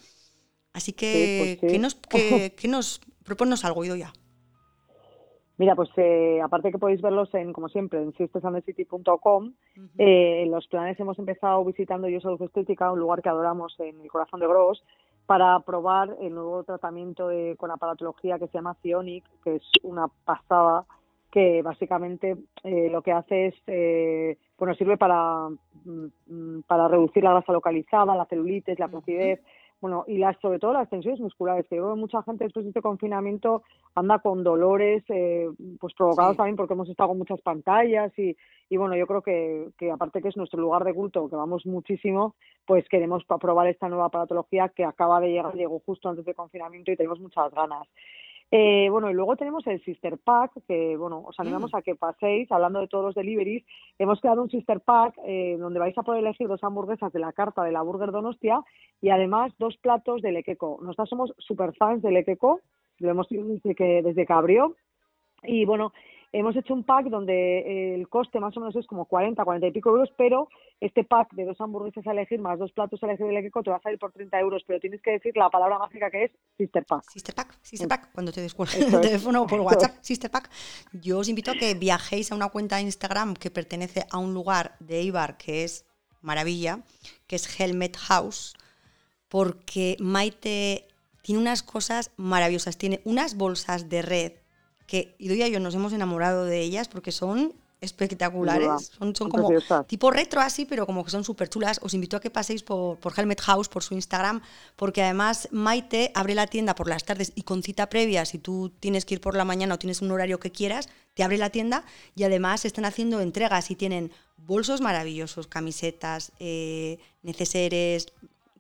Así 0.73 0.93
que, 0.93 1.59
pues 1.61 1.73
¿qué, 1.73 1.79
nos, 1.79 1.95
qué, 1.95 2.55
nos 2.69 3.01
proponos 3.25 3.65
algo, 3.65 3.85
ya? 3.85 4.13
Mira, 5.59 5.77
pues 5.77 5.91
eh, 5.97 6.41
aparte 6.43 6.73
que 6.73 6.79
podéis 6.79 7.03
verlos 7.03 7.33
en, 7.35 7.53
como 7.53 7.69
siempre, 7.69 8.03
en 8.03 8.13
sistesandecity.com, 8.15 9.53
eh, 9.99 10.47
los 10.49 10.67
planes 10.67 10.99
hemos 10.99 11.19
empezado 11.19 11.65
visitando 11.65 12.09
Yo 12.09 12.21
Salud 12.21 12.43
Estética, 12.43 12.91
un 12.91 12.99
lugar 12.99 13.23
que 13.23 13.29
adoramos 13.29 13.79
en 13.79 14.01
el 14.01 14.09
corazón 14.09 14.41
de 14.41 14.47
Gros, 14.47 14.83
para 15.27 15.59
probar 15.61 16.17
el 16.21 16.35
nuevo 16.35 16.65
tratamiento 16.65 17.31
con 17.57 17.71
aparatología 17.71 18.39
que 18.39 18.49
se 18.49 18.59
llama 18.59 18.77
Cionic, 18.83 19.25
que 19.45 19.57
es 19.57 19.63
una 19.83 20.09
pasada 20.25 20.85
que 21.33 21.63
básicamente 21.63 22.37
eh, 22.63 22.91
lo 22.91 23.03
que 23.03 23.13
hace 23.13 23.47
es, 23.47 23.55
eh, 23.67 24.37
bueno, 24.59 24.75
sirve 24.75 24.99
para, 24.99 25.49
mm, 25.85 26.61
para 26.67 26.89
reducir 26.89 27.25
la 27.25 27.31
grasa 27.31 27.53
localizada, 27.53 28.15
la 28.15 28.27
celulitis, 28.27 28.79
la 28.79 28.89
flacidez, 28.89 29.41
bueno, 29.83 30.05
y 30.07 30.17
las, 30.17 30.39
sobre 30.41 30.61
todo 30.61 30.73
las 30.73 30.89
tensiones 30.89 31.19
musculares, 31.19 31.67
que 31.69 31.75
veo 31.75 31.97
mucha 31.97 32.23
gente 32.23 32.45
después 32.45 32.65
de 32.65 32.71
este 32.71 32.81
confinamiento 32.81 33.65
anda 33.97 34.21
con 34.21 34.45
dolores, 34.45 35.03
eh, 35.09 35.49
pues 35.81 35.93
provocados 35.95 36.37
también 36.37 36.55
porque 36.55 36.75
hemos 36.75 36.89
estado 36.89 37.09
con 37.09 37.19
muchas 37.19 37.41
pantallas 37.41 38.17
y, 38.17 38.37
y 38.71 38.77
bueno, 38.77 38.95
yo 38.97 39.09
creo 39.09 39.23
que, 39.23 39.71
que 39.77 39.91
aparte 39.91 40.23
que 40.23 40.29
es 40.29 40.37
nuestro 40.37 40.61
lugar 40.61 40.85
de 40.85 40.95
culto, 40.95 41.29
que 41.29 41.35
vamos 41.35 41.67
muchísimo, 41.67 42.37
pues 42.65 42.89
queremos 42.89 43.25
probar 43.25 43.67
esta 43.67 43.89
nueva 43.89 44.09
patología 44.09 44.69
que 44.69 44.85
acaba 44.85 45.19
de 45.19 45.33
llegar, 45.33 45.53
llegó 45.55 45.81
justo 45.81 46.09
antes 46.09 46.25
del 46.25 46.37
confinamiento 46.37 46.93
y 46.93 46.97
tenemos 46.97 47.19
muchas 47.19 47.53
ganas. 47.53 47.89
Eh, 48.55 48.91
bueno, 48.91 49.11
y 49.11 49.15
luego 49.15 49.35
tenemos 49.35 49.67
el 49.67 49.83
Sister 49.83 50.19
Pack, 50.19 50.53
que 50.69 50.95
bueno, 50.99 51.23
os 51.27 51.41
animamos 51.41 51.73
mm. 51.73 51.77
a 51.77 51.81
que 51.81 51.95
paséis, 51.95 52.53
hablando 52.53 52.81
de 52.81 52.87
todos 52.87 53.03
los 53.03 53.15
deliveries, 53.15 53.65
hemos 53.99 54.21
creado 54.21 54.43
un 54.43 54.51
Sister 54.51 54.81
Pack 54.81 55.15
eh, 55.25 55.57
donde 55.59 55.81
vais 55.81 55.97
a 55.97 56.03
poder 56.03 56.21
elegir 56.21 56.49
dos 56.49 56.63
hamburguesas 56.63 57.11
de 57.15 57.19
la 57.19 57.33
carta 57.33 57.65
de 57.65 57.73
la 57.73 57.81
Burger 57.81 58.13
Donostia 58.13 58.63
y 59.01 59.09
además 59.09 59.55
dos 59.59 59.79
platos 59.79 60.21
de 60.21 60.33
Lequeco. 60.33 60.79
Nosotros 60.83 61.09
somos 61.09 61.35
super 61.39 61.75
fans 61.77 62.03
de 62.03 62.13
Lequeco, 62.13 62.61
lo 62.99 63.09
hemos 63.09 63.27
desde 63.31 63.75
que, 63.75 64.03
desde 64.03 64.27
que 64.27 64.33
abrió, 64.35 64.77
y 65.45 65.65
bueno, 65.65 65.95
Hemos 66.35 66.57
hecho 66.57 66.73
un 66.73 66.83
pack 66.83 67.09
donde 67.09 67.59
eh, 67.59 67.95
el 67.95 68.09
coste 68.09 68.41
más 68.41 68.57
o 68.57 68.61
menos 68.61 68.75
es 68.77 68.87
como 68.87 69.05
40, 69.05 69.45
40 69.45 69.67
y 69.67 69.71
pico 69.71 69.91
euros, 69.91 70.09
pero 70.17 70.49
este 70.81 71.05
pack 71.05 71.35
de 71.35 71.45
dos 71.45 71.61
hamburguesas 71.61 72.07
a 72.07 72.13
elegir 72.13 72.41
más 72.41 72.59
dos 72.59 72.73
platos 72.73 73.03
a 73.03 73.07
elegir 73.07 73.27
del 73.27 73.37
equipo 73.37 73.63
te 73.63 73.69
va 73.69 73.77
a 73.77 73.83
salir 73.83 73.99
por 73.99 74.13
30 74.13 74.41
euros, 74.41 74.63
pero 74.67 74.81
tienes 74.81 75.03
que 75.03 75.11
decir 75.11 75.37
la 75.37 75.51
palabra 75.51 75.79
mágica 75.79 76.11
que 76.11 76.25
es 76.25 76.31
Sister 76.57 76.87
Pack. 76.87 77.05
Sister 77.11 77.35
Pack, 77.35 77.59
Sister 77.61 77.87
Pack, 77.87 78.13
cuando 78.13 78.33
te 78.33 78.41
descuelgues 78.41 78.93
el 78.95 79.01
teléfono 79.01 79.47
por 79.47 79.61
WhatsApp, 79.61 79.97
Sister 80.01 80.31
Pack. 80.31 80.51
Yo 80.93 81.19
os 81.19 81.29
invito 81.29 81.51
a 81.51 81.55
que 81.55 81.75
viajéis 81.75 82.33
a 82.33 82.35
una 82.35 82.49
cuenta 82.49 82.77
de 82.77 82.83
Instagram 82.83 83.35
que 83.35 83.51
pertenece 83.51 84.07
a 84.11 84.17
un 84.17 84.33
lugar 84.33 84.77
de 84.81 85.01
Eibar 85.01 85.37
que 85.37 85.65
es 85.65 85.85
maravilla, 86.23 86.81
que 87.27 87.37
es 87.37 87.61
Helmet 87.61 87.99
House, 87.99 88.55
porque 89.29 89.97
Maite 90.01 90.89
tiene 91.23 91.43
unas 91.43 91.63
cosas 91.63 92.11
maravillosas, 92.17 92.79
tiene 92.79 93.03
unas 93.05 93.37
bolsas 93.37 93.91
de 93.91 94.01
red 94.01 94.33
que 94.87 95.15
Idoia 95.19 95.49
y 95.49 95.53
yo 95.53 95.61
nos 95.61 95.75
hemos 95.75 95.93
enamorado 95.93 96.45
de 96.45 96.61
ellas 96.61 96.89
porque 96.89 97.13
son 97.13 97.55
espectaculares. 97.83 98.93
Son, 98.97 99.15
son 99.15 99.29
como 99.29 99.51
tipo 99.87 100.11
retro 100.11 100.41
así, 100.41 100.65
pero 100.65 100.87
como 100.87 101.05
que 101.05 101.11
son 101.11 101.25
súper 101.25 101.49
chulas. 101.49 101.81
Os 101.83 101.93
invito 101.95 102.17
a 102.17 102.21
que 102.21 102.31
paséis 102.31 102.63
por, 102.63 102.99
por, 102.99 103.13
Helmet 103.19 103.41
House, 103.41 103.69
por 103.69 103.83
su 103.83 103.95
Instagram, 103.95 104.41
porque 104.77 105.03
además 105.03 105.49
Maite 105.51 106.13
abre 106.15 106.35
la 106.35 106.47
tienda 106.47 106.77
por 106.77 106.89
las 106.89 107.05
tardes 107.05 107.33
y 107.35 107.43
con 107.43 107.63
cita 107.63 107.89
previa, 107.89 108.25
si 108.25 108.39
tú 108.39 108.71
tienes 108.79 109.05
que 109.05 109.15
ir 109.15 109.21
por 109.21 109.37
la 109.37 109.45
mañana 109.45 109.75
o 109.75 109.79
tienes 109.79 110.01
un 110.01 110.13
horario 110.13 110.39
que 110.39 110.53
quieras, 110.53 110.89
te 111.15 111.25
abre 111.25 111.39
la 111.39 111.51
tienda 111.51 111.85
y 112.15 112.23
además 112.23 112.65
están 112.65 112.85
haciendo 112.85 113.21
entregas 113.21 113.71
y 113.73 113.75
tienen 113.75 114.13
bolsos 114.37 114.81
maravillosos, 114.81 115.49
camisetas, 115.49 116.33
eh, 116.39 116.99
neceseres, 117.23 118.13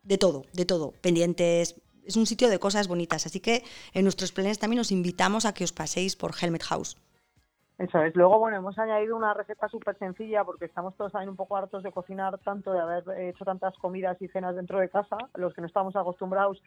de 0.03 0.19
todo, 0.19 0.45
de 0.53 0.65
todo, 0.65 0.93
pendientes, 1.01 1.77
es 2.07 2.17
un 2.17 2.27
sitio 2.27 2.49
de 2.49 2.59
cosas 2.59 2.88
bonitas. 2.88 3.27
Así 3.27 3.41
que 3.41 3.62
en 3.93 4.05
nuestros 4.05 4.33
planes 4.33 4.59
también 4.59 4.81
os 4.81 4.93
invitamos 4.93 5.47
a 5.47 5.55
que 5.55 5.65
os 5.65 5.73
paséis 5.73 6.17
por 6.17 6.33
Helmet 6.41 6.62
House. 6.65 6.97
Eso 7.79 8.01
es. 8.03 8.15
Luego, 8.15 8.38
bueno, 8.38 8.59
hemos 8.59 8.79
añadido 8.79 9.17
una 9.17 9.35
receta 9.35 9.69
súper 9.69 9.99
sencilla 9.99 10.45
porque 10.45 10.67
estamos 10.67 10.95
todos 10.97 11.12
también 11.12 11.31
un 11.31 11.37
poco 11.37 11.57
hartos 11.57 11.83
de 11.83 11.91
cocinar 11.91 12.38
tanto, 12.38 12.73
de 12.73 12.81
haber 12.81 13.05
hecho 13.21 13.45
tantas 13.45 13.77
comidas 13.79 14.21
y 14.21 14.29
cenas 14.29 14.55
dentro 14.55 14.79
de 14.79 14.88
casa, 14.88 15.17
los 15.35 15.53
que 15.55 15.62
no 15.62 15.67
estamos 15.67 15.97
acostumbrados. 15.97 16.62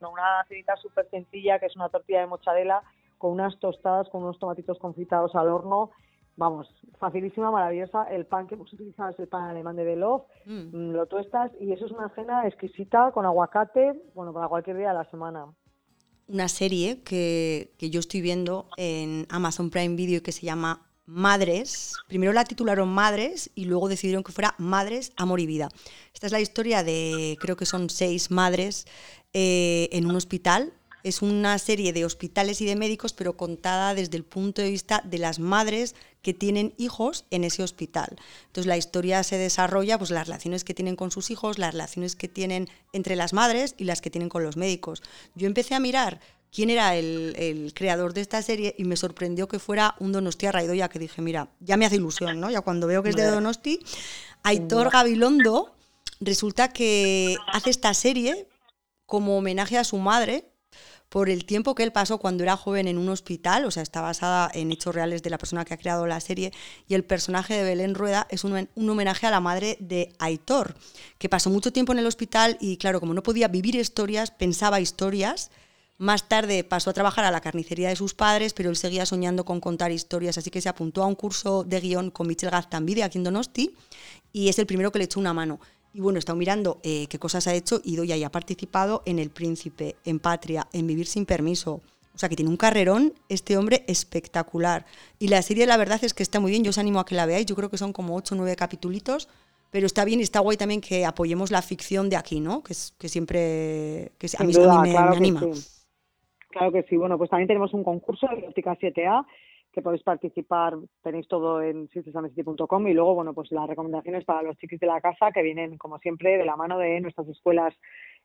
Una 0.00 0.44
cenita 0.48 0.76
súper 0.76 1.08
sencilla 1.10 1.58
que 1.58 1.66
es 1.66 1.76
una 1.76 1.88
tortilla 1.88 2.20
de 2.20 2.26
mozzarella 2.26 2.82
con 3.18 3.32
unas 3.32 3.58
tostadas, 3.60 4.08
con 4.08 4.22
unos 4.22 4.38
tomatitos 4.38 4.78
confitados 4.78 5.34
al 5.34 5.48
horno 5.48 5.90
vamos, 6.36 6.68
facilísima, 6.98 7.50
maravillosa. 7.50 8.04
El 8.04 8.26
pan 8.26 8.46
que 8.46 8.54
hemos 8.54 8.72
utilizado 8.72 9.10
es 9.10 9.18
el 9.18 9.28
pan 9.28 9.44
alemán 9.44 9.76
de 9.76 9.84
Belov, 9.84 10.26
mm. 10.46 10.76
mm. 10.76 10.92
lo 10.92 11.06
tuestas 11.06 11.50
y 11.60 11.72
eso 11.72 11.86
es 11.86 11.92
una 11.92 12.08
cena 12.10 12.46
exquisita 12.46 13.12
con 13.12 13.26
aguacate, 13.26 14.00
bueno, 14.14 14.32
para 14.32 14.48
cualquier 14.48 14.76
día 14.76 14.88
de 14.88 14.94
la 14.94 15.10
semana. 15.10 15.46
Una 16.28 16.48
serie 16.48 17.02
que, 17.02 17.72
que 17.78 17.90
yo 17.90 18.00
estoy 18.00 18.20
viendo 18.20 18.68
en 18.76 19.26
Amazon 19.28 19.70
Prime 19.70 19.96
Video 19.96 20.22
que 20.22 20.32
se 20.32 20.46
llama 20.46 20.86
Madres. 21.04 21.94
Primero 22.08 22.32
la 22.32 22.44
titularon 22.44 22.88
Madres 22.88 23.50
y 23.54 23.64
luego 23.64 23.88
decidieron 23.88 24.22
que 24.22 24.32
fuera 24.32 24.54
Madres, 24.58 25.12
Amor 25.16 25.40
y 25.40 25.46
Vida. 25.46 25.68
Esta 26.14 26.26
es 26.26 26.32
la 26.32 26.40
historia 26.40 26.82
de, 26.84 27.36
creo 27.40 27.56
que 27.56 27.66
son 27.66 27.90
seis 27.90 28.30
madres 28.30 28.86
eh, 29.34 29.88
en 29.92 30.06
un 30.06 30.16
hospital 30.16 30.72
es 31.04 31.22
una 31.22 31.58
serie 31.58 31.92
de 31.92 32.04
hospitales 32.04 32.60
y 32.60 32.64
de 32.64 32.76
médicos, 32.76 33.12
pero 33.12 33.36
contada 33.36 33.94
desde 33.94 34.16
el 34.16 34.24
punto 34.24 34.62
de 34.62 34.70
vista 34.70 35.02
de 35.04 35.18
las 35.18 35.38
madres 35.38 35.94
que 36.22 36.34
tienen 36.34 36.74
hijos 36.78 37.24
en 37.30 37.44
ese 37.44 37.62
hospital. 37.62 38.16
Entonces 38.46 38.66
la 38.66 38.76
historia 38.76 39.22
se 39.24 39.38
desarrolla, 39.38 39.98
pues 39.98 40.10
las 40.10 40.28
relaciones 40.28 40.64
que 40.64 40.74
tienen 40.74 40.96
con 40.96 41.10
sus 41.10 41.30
hijos, 41.30 41.58
las 41.58 41.72
relaciones 41.72 42.14
que 42.16 42.28
tienen 42.28 42.68
entre 42.92 43.16
las 43.16 43.32
madres 43.32 43.74
y 43.78 43.84
las 43.84 44.00
que 44.00 44.10
tienen 44.10 44.28
con 44.28 44.44
los 44.44 44.56
médicos. 44.56 45.02
Yo 45.34 45.46
empecé 45.46 45.74
a 45.74 45.80
mirar 45.80 46.20
quién 46.52 46.70
era 46.70 46.94
el, 46.94 47.72
creador 47.74 48.12
de 48.12 48.20
esta 48.20 48.42
serie 48.42 48.74
y 48.78 48.84
me 48.84 48.96
sorprendió 48.96 49.48
que 49.48 49.58
fuera 49.58 49.96
un 49.98 50.12
Donostia 50.12 50.52
Raidoya, 50.52 50.88
que 50.88 50.98
dije, 50.98 51.22
mira, 51.22 51.48
ya 51.60 51.76
me 51.76 51.86
hace 51.86 51.96
ilusión, 51.96 52.38
¿no? 52.40 52.50
Ya 52.50 52.60
cuando 52.60 52.86
veo 52.86 53.02
que 53.02 53.10
es 53.10 53.16
de 53.16 53.26
Donosti, 53.26 53.80
Aitor 54.42 54.90
Gabilondo 54.90 55.74
resulta 56.20 56.72
que 56.72 57.36
hace 57.52 57.70
esta 57.70 57.94
serie 57.94 58.46
como 59.06 59.36
homenaje 59.36 59.78
a 59.78 59.84
su 59.84 59.96
madre, 59.98 60.51
por 61.12 61.28
el 61.28 61.44
tiempo 61.44 61.74
que 61.74 61.82
él 61.82 61.92
pasó 61.92 62.16
cuando 62.16 62.42
era 62.42 62.56
joven 62.56 62.88
en 62.88 62.96
un 62.96 63.10
hospital, 63.10 63.66
o 63.66 63.70
sea, 63.70 63.82
está 63.82 64.00
basada 64.00 64.50
en 64.54 64.72
hechos 64.72 64.94
reales 64.94 65.22
de 65.22 65.28
la 65.28 65.36
persona 65.36 65.62
que 65.62 65.74
ha 65.74 65.76
creado 65.76 66.06
la 66.06 66.18
serie, 66.20 66.54
y 66.88 66.94
el 66.94 67.04
personaje 67.04 67.52
de 67.52 67.64
Belén 67.64 67.94
Rueda 67.94 68.26
es 68.30 68.44
un, 68.44 68.66
homenaje 68.74 69.26
a 69.26 69.30
la 69.30 69.40
madre 69.40 69.76
de 69.78 70.14
Aitor, 70.18 70.74
que 71.18 71.28
pasó 71.28 71.50
mucho 71.50 71.70
tiempo 71.70 71.92
en 71.92 71.98
el 71.98 72.06
hospital 72.06 72.56
y 72.62 72.78
claro, 72.78 72.98
como 72.98 73.12
no 73.12 73.22
podía 73.22 73.48
vivir 73.48 73.74
historias, 73.74 74.30
pensaba 74.30 74.80
historias. 74.80 75.50
Más 75.98 76.30
tarde 76.30 76.64
pasó 76.64 76.88
a 76.88 76.94
trabajar 76.94 77.26
a 77.26 77.30
la 77.30 77.42
carnicería 77.42 77.90
de 77.90 77.96
sus 77.96 78.14
padres, 78.14 78.54
pero 78.54 78.70
él 78.70 78.76
seguía 78.76 79.04
soñando 79.04 79.44
con 79.44 79.60
contar 79.60 79.92
historias, 79.92 80.38
así 80.38 80.50
que 80.50 80.62
se 80.62 80.70
apuntó 80.70 81.02
a 81.02 81.06
un 81.06 81.14
curso 81.14 81.62
de 81.62 81.78
guion 81.78 82.10
con 82.10 82.26
Michel 82.26 82.48
Gaztambide 82.48 83.02
aquí 83.02 83.18
en 83.18 83.24
Donosti 83.24 83.76
y 84.32 84.48
es 84.48 84.58
el 84.58 84.64
primero 84.64 84.90
que 84.90 84.98
le 84.98 85.04
echó 85.04 85.20
una 85.20 85.34
mano. 85.34 85.60
Y 85.94 86.00
bueno, 86.00 86.16
he 86.16 86.20
estado 86.20 86.38
mirando 86.38 86.78
eh, 86.82 87.06
qué 87.08 87.18
cosas 87.18 87.46
ha 87.46 87.54
hecho 87.54 87.80
y 87.84 87.96
Doya 87.96 88.16
ya 88.16 88.28
ha 88.28 88.32
participado 88.32 89.02
en 89.04 89.18
El 89.18 89.30
Príncipe, 89.30 89.96
en 90.04 90.20
Patria, 90.20 90.66
en 90.72 90.86
Vivir 90.86 91.06
sin 91.06 91.26
Permiso. 91.26 91.82
O 92.14 92.18
sea 92.18 92.28
que 92.28 92.36
tiene 92.36 92.50
un 92.50 92.56
carrerón 92.56 93.14
este 93.28 93.56
hombre 93.56 93.84
espectacular. 93.86 94.84
Y 95.18 95.28
la 95.28 95.42
serie 95.42 95.66
la 95.66 95.76
verdad 95.76 96.02
es 96.02 96.14
que 96.14 96.22
está 96.22 96.40
muy 96.40 96.50
bien, 96.50 96.64
yo 96.64 96.70
os 96.70 96.78
animo 96.78 97.00
a 97.00 97.06
que 97.06 97.14
la 97.14 97.26
veáis, 97.26 97.46
yo 97.46 97.56
creo 97.56 97.70
que 97.70 97.78
son 97.78 97.92
como 97.92 98.16
8 98.16 98.34
o 98.34 98.38
9 98.38 98.56
capitulitos, 98.56 99.28
pero 99.70 99.86
está 99.86 100.04
bien 100.04 100.20
y 100.20 100.22
está 100.22 100.40
guay 100.40 100.56
también 100.56 100.80
que 100.80 101.06
apoyemos 101.06 101.50
la 101.50 101.62
ficción 101.62 102.10
de 102.10 102.16
aquí, 102.16 102.40
¿no? 102.40 102.62
Que, 102.62 102.74
es, 102.74 102.94
que 102.98 103.08
siempre 103.08 104.12
que 104.18 104.28
a 104.38 104.44
mí, 104.44 104.52
me, 104.54 104.96
anima. 104.96 105.40
Claro 106.50 106.72
que 106.72 106.82
sí. 106.84 106.96
Bueno, 106.96 107.16
pues 107.16 107.30
también 107.30 107.48
tenemos 107.48 107.72
un 107.72 107.82
concurso 107.82 108.26
de 108.28 108.46
óptica 108.46 108.76
7A 108.78 109.24
que 109.72 109.82
podéis 109.82 110.02
participar, 110.02 110.76
tenéis 111.02 111.26
todo 111.28 111.62
en 111.62 111.88
sistesamesity.com 111.88 112.88
y 112.88 112.92
luego, 112.92 113.14
bueno, 113.14 113.32
pues 113.32 113.50
las 113.50 113.66
recomendaciones 113.66 114.24
para 114.24 114.42
los 114.42 114.56
chiquis 114.58 114.78
de 114.78 114.86
la 114.86 115.00
casa 115.00 115.32
que 115.32 115.42
vienen, 115.42 115.78
como 115.78 115.98
siempre, 115.98 116.36
de 116.36 116.44
la 116.44 116.56
mano 116.56 116.78
de 116.78 117.00
nuestras 117.00 117.26
escuelas 117.28 117.74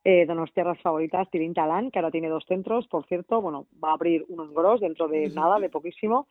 eh, 0.03 0.25
donostiarras 0.25 0.79
favoritas, 0.81 1.29
Tirín 1.31 1.53
Talán, 1.53 1.89
que 1.89 1.99
ahora 1.99 2.11
tiene 2.11 2.29
dos 2.29 2.45
centros, 2.47 2.87
por 2.87 3.05
cierto, 3.07 3.41
bueno, 3.41 3.67
va 3.83 3.91
a 3.91 3.93
abrir 3.93 4.25
uno 4.27 4.43
en 4.43 4.53
Gros 4.53 4.81
dentro 4.81 5.07
de 5.07 5.29
nada, 5.29 5.59
de 5.59 5.69
poquísimo. 5.69 6.27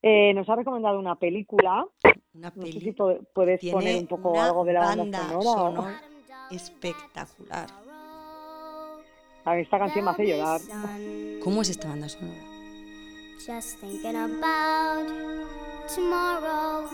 Eh, 0.00 0.32
nos 0.34 0.48
ha 0.48 0.56
recomendado 0.56 0.98
una 0.98 1.16
película. 1.16 1.86
Una 2.34 2.52
no 2.54 2.66
sé 2.66 2.80
si 2.80 2.92
puedes 2.92 3.64
poner 3.70 4.00
un 4.00 4.06
poco 4.06 4.40
algo 4.40 4.64
de 4.64 4.72
la 4.72 4.80
banda, 4.80 5.28
sonora. 5.28 6.00
espectacular. 6.50 7.66
A 9.44 9.58
esta 9.58 9.78
canción 9.78 10.04
me 10.04 10.10
hace 10.12 10.26
llorar. 10.26 10.60
¿Cómo 11.42 11.62
es 11.62 11.70
esta 11.70 11.88
banda 11.88 12.08
sonora? 12.08 12.51
Just 13.44 13.78
thinking 13.80 14.14
about 14.14 15.04
tomorrow 15.92 16.86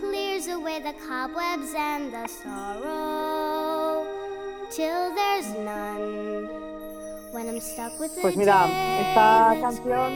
clears 0.00 0.46
away 0.48 0.78
the 0.78 0.92
cobwebs 0.92 1.72
and 1.74 2.12
the 2.12 2.28
sorrow 2.28 4.04
till 4.70 5.14
there's 5.14 5.48
none. 5.54 6.48
When 7.32 7.48
I'm 7.48 7.60
stuck 7.60 7.98
with 7.98 8.12
pues 8.20 8.36
mira, 8.36 8.66
esta 9.00 9.56
canción 9.58 10.12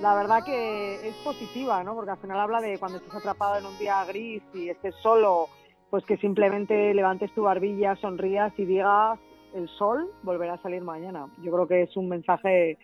la 0.00 0.14
verdad 0.14 0.44
que 0.44 1.08
es 1.08 1.16
positiva, 1.16 1.82
¿no? 1.82 1.96
Porque 1.96 2.12
al 2.12 2.18
final 2.18 2.38
habla 2.38 2.60
de 2.60 2.78
cuando 2.78 2.98
estés 2.98 3.12
atrapado 3.12 3.58
en 3.58 3.66
un 3.66 3.76
día 3.78 4.04
gris 4.04 4.44
y 4.54 4.68
estés 4.68 4.94
solo, 5.02 5.48
pues 5.90 6.04
que 6.04 6.16
simplemente 6.18 6.94
levantes 6.94 7.34
tu 7.34 7.42
barbilla, 7.42 7.96
sonrías 7.96 8.52
y 8.56 8.64
digas 8.64 9.18
el 9.52 9.68
sol 9.68 10.08
volverá 10.22 10.54
a 10.54 10.62
salir 10.62 10.82
mañana. 10.82 11.26
Yo 11.42 11.50
creo 11.50 11.66
que 11.66 11.82
es 11.82 11.96
un 11.96 12.08
mensaje 12.08 12.78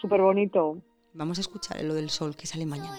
súper 0.00 0.20
bonito. 0.20 0.78
Vamos 1.14 1.38
a 1.38 1.42
escuchar 1.42 1.80
lo 1.84 1.94
del 1.94 2.10
sol 2.10 2.34
que 2.34 2.46
sale 2.46 2.66
mañana. 2.66 2.98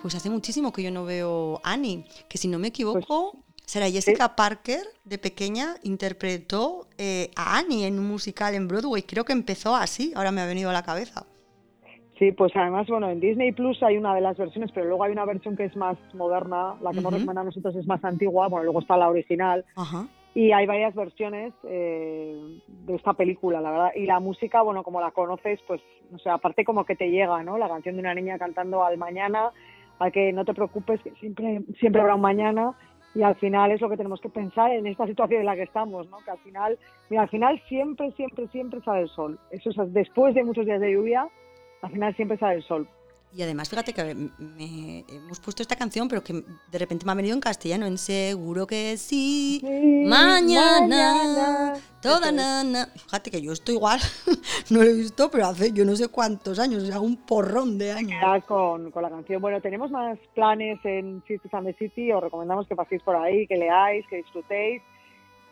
Pues 0.00 0.14
hace 0.14 0.30
muchísimo 0.30 0.72
que 0.72 0.84
yo 0.84 0.92
no 0.92 1.04
veo 1.04 1.60
Annie, 1.64 2.04
que 2.28 2.38
si 2.38 2.46
no 2.46 2.60
me 2.60 2.68
equivoco, 2.68 3.32
pues 3.32 3.46
Será 3.66 3.90
Jessica 3.90 4.36
Parker, 4.36 4.86
de 5.02 5.18
pequeña, 5.18 5.74
interpretó 5.82 6.86
eh, 6.98 7.32
a 7.34 7.58
Annie 7.58 7.84
en 7.84 7.98
un 7.98 8.06
musical 8.06 8.54
en 8.54 8.68
Broadway. 8.68 9.02
Creo 9.02 9.24
que 9.24 9.32
empezó 9.32 9.74
así, 9.74 10.12
ahora 10.14 10.30
me 10.30 10.40
ha 10.40 10.46
venido 10.46 10.70
a 10.70 10.72
la 10.72 10.84
cabeza. 10.84 11.26
Sí, 12.18 12.32
pues 12.32 12.50
además, 12.56 12.86
bueno, 12.88 13.10
en 13.10 13.20
Disney 13.20 13.52
Plus 13.52 13.82
hay 13.82 13.98
una 13.98 14.14
de 14.14 14.22
las 14.22 14.38
versiones, 14.38 14.70
pero 14.72 14.86
luego 14.86 15.04
hay 15.04 15.12
una 15.12 15.26
versión 15.26 15.54
que 15.54 15.64
es 15.64 15.76
más 15.76 15.98
moderna, 16.14 16.74
la 16.80 16.92
que 16.92 16.98
hemos 16.98 17.12
recomendado 17.12 17.46
nosotros 17.46 17.76
es 17.76 17.86
más 17.86 18.02
antigua, 18.04 18.48
bueno, 18.48 18.64
luego 18.64 18.80
está 18.80 18.96
la 18.96 19.10
original. 19.10 19.64
Y 20.34 20.52
hay 20.52 20.66
varias 20.66 20.94
versiones 20.94 21.54
eh, 21.64 22.58
de 22.86 22.94
esta 22.94 23.14
película, 23.14 23.60
la 23.60 23.70
verdad. 23.70 23.90
Y 23.96 24.04
la 24.04 24.20
música, 24.20 24.62
bueno, 24.62 24.82
como 24.82 25.00
la 25.00 25.10
conoces, 25.10 25.60
pues, 25.66 25.80
o 26.14 26.18
sea, 26.18 26.34
aparte 26.34 26.64
como 26.64 26.84
que 26.84 26.94
te 26.94 27.10
llega, 27.10 27.42
¿no? 27.42 27.56
La 27.58 27.68
canción 27.68 27.96
de 27.96 28.02
una 28.02 28.14
niña 28.14 28.38
cantando 28.38 28.84
al 28.84 28.98
mañana, 28.98 29.50
a 29.98 30.10
que 30.10 30.32
no 30.32 30.44
te 30.44 30.54
preocupes, 30.54 31.00
que 31.02 31.10
siempre, 31.12 31.62
siempre 31.78 32.00
habrá 32.00 32.14
un 32.14 32.20
mañana 32.20 32.74
y 33.14 33.22
al 33.22 33.34
final 33.36 33.72
es 33.72 33.80
lo 33.80 33.88
que 33.88 33.96
tenemos 33.96 34.20
que 34.20 34.28
pensar 34.28 34.70
en 34.72 34.86
esta 34.86 35.06
situación 35.06 35.40
en 35.40 35.46
la 35.46 35.56
que 35.56 35.62
estamos, 35.62 36.06
¿no? 36.10 36.18
Que 36.18 36.30
al 36.30 36.38
final, 36.38 36.78
mira, 37.08 37.22
al 37.22 37.30
final 37.30 37.60
siempre, 37.66 38.12
siempre, 38.12 38.46
siempre 38.48 38.82
sale 38.82 39.02
el 39.02 39.08
sol. 39.08 39.38
Eso 39.50 39.70
es 39.70 39.92
después 39.94 40.34
de 40.34 40.44
muchos 40.44 40.66
días 40.66 40.80
de 40.80 40.92
lluvia, 40.92 41.26
al 41.82 41.90
final 41.90 42.14
siempre 42.16 42.38
sale 42.38 42.56
el 42.56 42.62
sol. 42.64 42.88
Y 43.36 43.42
además, 43.42 43.68
fíjate 43.68 43.92
que 43.92 44.02
hemos 44.02 45.40
puesto 45.40 45.62
esta 45.62 45.76
canción, 45.76 46.08
pero 46.08 46.22
que 46.22 46.32
de 46.32 46.78
repente 46.78 47.04
me 47.04 47.12
ha 47.12 47.14
venido 47.14 47.34
en 47.34 47.40
castellano, 47.40 47.84
en 47.84 47.98
seguro 47.98 48.66
que 48.66 48.96
sí, 48.96 49.60
mañana, 50.06 51.74
toda 52.00 52.32
nana. 52.32 52.86
Fíjate 52.94 53.30
que 53.30 53.42
yo 53.42 53.52
estoy 53.52 53.74
igual, 53.74 54.00
no 54.70 54.82
lo 54.82 54.88
he 54.88 54.94
visto, 54.94 55.30
pero 55.30 55.46
hace 55.46 55.70
yo 55.72 55.84
no 55.84 55.94
sé 55.96 56.08
cuántos 56.08 56.58
años, 56.58 56.90
hago 56.90 57.04
un 57.04 57.18
porrón 57.26 57.76
de 57.76 57.92
años. 57.92 58.44
con, 58.46 58.90
con 58.90 59.02
la 59.02 59.10
canción. 59.10 59.42
Bueno, 59.42 59.60
tenemos 59.60 59.90
más 59.90 60.18
planes 60.34 60.78
en 60.84 61.22
Cities 61.26 61.52
and 61.52 61.66
the 61.66 61.74
City, 61.74 62.12
os 62.12 62.22
recomendamos 62.22 62.66
que 62.66 62.74
paséis 62.74 63.02
por 63.02 63.16
ahí, 63.16 63.46
que 63.46 63.56
leáis, 63.56 64.06
que 64.06 64.16
disfrutéis. 64.16 64.80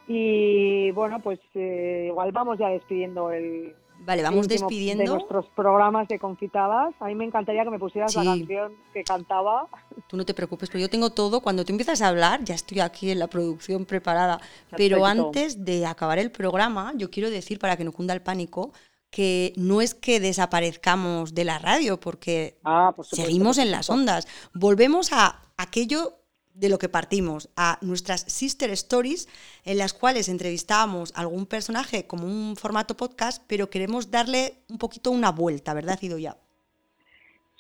Y 0.07 0.91
bueno, 0.93 1.21
pues 1.21 1.41
eh, 1.55 2.07
igual 2.09 2.33
vamos 2.33 2.59
ya 2.59 2.69
despidiendo 2.69 3.31
el, 3.31 3.75
Vale, 4.05 4.23
vamos 4.23 4.49
despidiendo. 4.49 5.05
De 5.05 5.09
nuestros 5.11 5.47
programas 5.55 6.09
de 6.09 6.19
confitadas. 6.19 6.95
A 7.01 7.07
mí 7.07 7.15
me 7.15 7.25
encantaría 7.25 7.65
que 7.65 7.71
me 7.71 7.79
pusieras 7.79 8.15
la 8.17 8.25
canción 8.25 8.73
que 8.93 9.03
cantaba. 9.03 9.67
Tú 10.07 10.17
no 10.17 10.25
te 10.25 10.35
preocupes, 10.35 10.69
pero 10.69 10.81
yo 10.81 10.91
tengo 10.91 11.11
todo. 11.11 11.41
Cuando 11.41 11.65
tú 11.65 11.73
empiezas 11.73 12.03
a 12.03 12.09
hablar, 12.09 12.45
ya 12.45 12.55
estoy 12.55 12.81
aquí 12.81 13.11
en 13.11 13.19
la 13.19 13.29
producción 13.29 13.85
preparada. 13.87 14.41
Pero 14.77 15.07
antes 15.07 15.65
de 15.65 15.87
acabar 15.87 16.19
el 16.19 16.31
programa, 16.31 16.93
yo 16.97 17.11
quiero 17.11 17.31
decir, 17.31 17.59
para 17.59 17.77
que 17.77 17.85
no 17.85 17.93
cunda 17.93 18.15
el 18.15 18.23
pánico, 18.23 18.73
que 19.11 19.53
no 19.57 19.81
es 19.81 19.95
que 19.95 20.21
desaparezcamos 20.21 21.35
de 21.35 21.45
la 21.45 21.59
radio, 21.59 22.01
porque 22.01 22.59
ah, 22.65 22.93
seguimos 23.03 23.59
en 23.59 23.71
las 23.71 23.89
ondas. 23.89 24.27
Volvemos 24.53 25.13
a 25.13 25.41
aquello 25.57 26.24
de 26.55 26.69
lo 26.69 26.79
que 26.79 26.89
partimos, 26.89 27.51
a 27.57 27.79
nuestras 27.83 28.23
sister 28.23 28.71
stories, 28.71 29.29
en 29.65 29.79
las 29.79 29.93
cuales 29.93 30.29
entrevistábamos 30.29 31.13
a 31.17 31.21
algún 31.21 31.47
personaje 31.47 32.07
como 32.07 32.27
un 32.27 32.57
formato 32.57 32.97
podcast, 32.97 33.45
pero 33.49 33.69
queremos 33.69 34.11
darle 34.11 34.55
un 34.71 34.79
poquito 34.79 35.11
una 35.11 35.33
vuelta, 35.33 35.75
¿verdad, 35.75 35.99
ya 36.01 36.37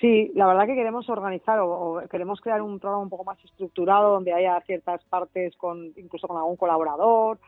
Sí, 0.00 0.32
la 0.34 0.46
verdad 0.46 0.66
que 0.66 0.74
queremos 0.74 1.08
organizar 1.08 1.60
o, 1.60 2.02
queremos 2.10 2.40
crear 2.40 2.60
un 2.60 2.78
programa 2.78 3.02
un 3.02 3.08
poco 3.08 3.24
más 3.24 3.42
estructurado 3.44 4.12
donde 4.12 4.32
haya 4.32 4.60
ciertas 4.66 5.02
partes 5.04 5.56
con 5.56 5.92
incluso 5.96 6.26
con 6.28 6.36
algún 6.36 6.56
colaborador 6.56 7.38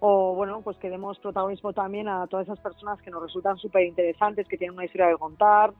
o 0.00 0.34
bueno, 0.34 0.62
pues 0.62 0.76
queremos 0.78 1.18
protagonismo 1.20 1.72
también 1.72 2.08
a 2.08 2.26
todas 2.26 2.48
esas 2.48 2.58
personas 2.58 3.00
que 3.02 3.10
nos 3.12 3.22
resultan 3.22 3.56
súper 3.56 3.84
interesantes, 3.84 4.48
que 4.48 4.58
tienen 4.58 4.74
una 4.74 4.84
historia 4.84 5.10
que 5.10 5.16
contar, 5.16 5.74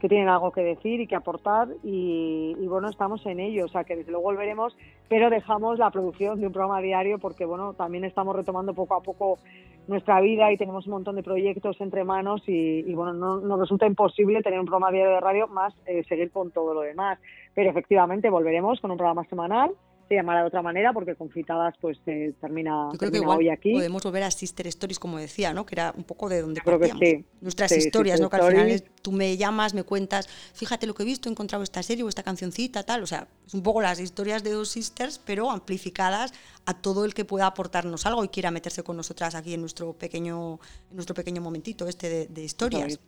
que 0.00 0.08
tienen 0.08 0.28
algo 0.28 0.52
que 0.52 0.62
decir 0.62 1.00
y 1.00 1.06
que 1.06 1.16
aportar 1.16 1.68
y, 1.82 2.54
bueno, 2.66 2.88
estamos 2.88 3.24
en 3.26 3.40
ello, 3.40 3.64
o 3.64 3.68
sea 3.68 3.84
que 3.84 3.96
desde 3.96 4.10
luego 4.10 4.26
volveremos, 4.26 4.76
pero 5.08 5.30
dejamos 5.30 5.78
la 5.78 5.90
producción 5.90 6.40
de 6.40 6.46
un 6.46 6.52
programa 6.52 6.80
diario 6.80 7.18
porque 7.18 7.44
bueno, 7.44 7.74
también 7.74 8.04
estamos 8.04 8.36
retomando 8.36 8.74
poco 8.74 8.94
a 8.94 9.02
poco 9.02 9.38
nuestra 9.86 10.20
vida 10.20 10.52
y 10.52 10.56
tenemos 10.56 10.86
un 10.86 10.92
montón 10.92 11.16
de 11.16 11.22
proyectos 11.22 11.80
entre 11.80 12.04
manos 12.04 12.42
y, 12.46 12.92
bueno, 12.94 13.12
no, 13.14 13.40
nos 13.40 13.58
resulta 13.58 13.86
imposible 13.86 14.42
tener 14.42 14.60
un 14.60 14.66
programa 14.66 14.90
diario 14.90 15.14
de 15.14 15.20
radio 15.20 15.48
más 15.48 15.74
eh, 15.86 16.04
seguir 16.08 16.30
con 16.30 16.50
todo 16.50 16.74
lo 16.74 16.82
demás, 16.82 17.18
pero 17.54 17.70
efectivamente 17.70 18.30
volveremos 18.30 18.80
con 18.80 18.90
un 18.90 18.96
programa 18.98 19.24
semanal 19.24 19.72
se 20.08 20.14
llamará 20.14 20.40
de 20.40 20.46
otra 20.46 20.62
manera 20.62 20.92
porque 20.92 21.14
Confitadas 21.14 21.74
pues 21.80 21.98
eh, 22.06 22.32
termina, 22.40 22.88
Yo 22.92 22.98
creo 22.98 23.12
que 23.12 23.20
hoy 23.20 23.48
aquí. 23.50 23.72
Podemos 23.72 24.02
volver 24.02 24.22
a 24.22 24.30
Sister 24.30 24.66
Stories 24.66 24.98
como 24.98 25.18
decía, 25.18 25.52
¿no? 25.52 25.66
Que 25.66 25.74
era 25.74 25.92
un 25.96 26.04
poco 26.04 26.28
de 26.28 26.40
donde 26.40 26.60
creo 26.60 26.78
partíamos. 26.78 27.24
Nuestras 27.40 27.72
historias, 27.72 28.20
¿no? 28.20 28.30
Que 28.30 28.36
al 28.36 28.52
final 28.52 28.84
tú 29.02 29.12
me 29.12 29.36
llamas, 29.36 29.74
me 29.74 29.84
cuentas, 29.84 30.28
fíjate 30.54 30.86
lo 30.86 30.94
que 30.94 31.02
he 31.02 31.06
visto, 31.06 31.28
he 31.28 31.32
encontrado 31.32 31.62
esta 31.62 31.82
serie 31.82 32.04
o 32.04 32.08
esta 32.08 32.22
cancioncita, 32.22 32.82
tal, 32.82 33.02
o 33.02 33.06
sea, 33.06 33.28
es 33.46 33.54
un 33.54 33.62
poco 33.62 33.80
las 33.80 34.00
historias 34.00 34.42
de 34.42 34.52
dos 34.52 34.70
sisters, 34.70 35.18
pero 35.18 35.50
amplificadas 35.50 36.32
a 36.64 36.74
todo 36.74 37.04
el 37.04 37.14
que 37.14 37.24
pueda 37.24 37.46
aportarnos 37.46 38.06
algo 38.06 38.24
y 38.24 38.28
quiera 38.28 38.50
meterse 38.50 38.82
con 38.82 38.96
nosotras 38.96 39.34
aquí 39.34 39.54
en 39.54 39.60
nuestro 39.60 39.92
pequeño 39.92 40.58
en 40.90 40.96
nuestro 40.96 41.14
pequeño 41.14 41.40
momentito 41.40 41.86
este 41.86 42.08
de, 42.08 42.26
de 42.26 42.44
historias. 42.44 42.98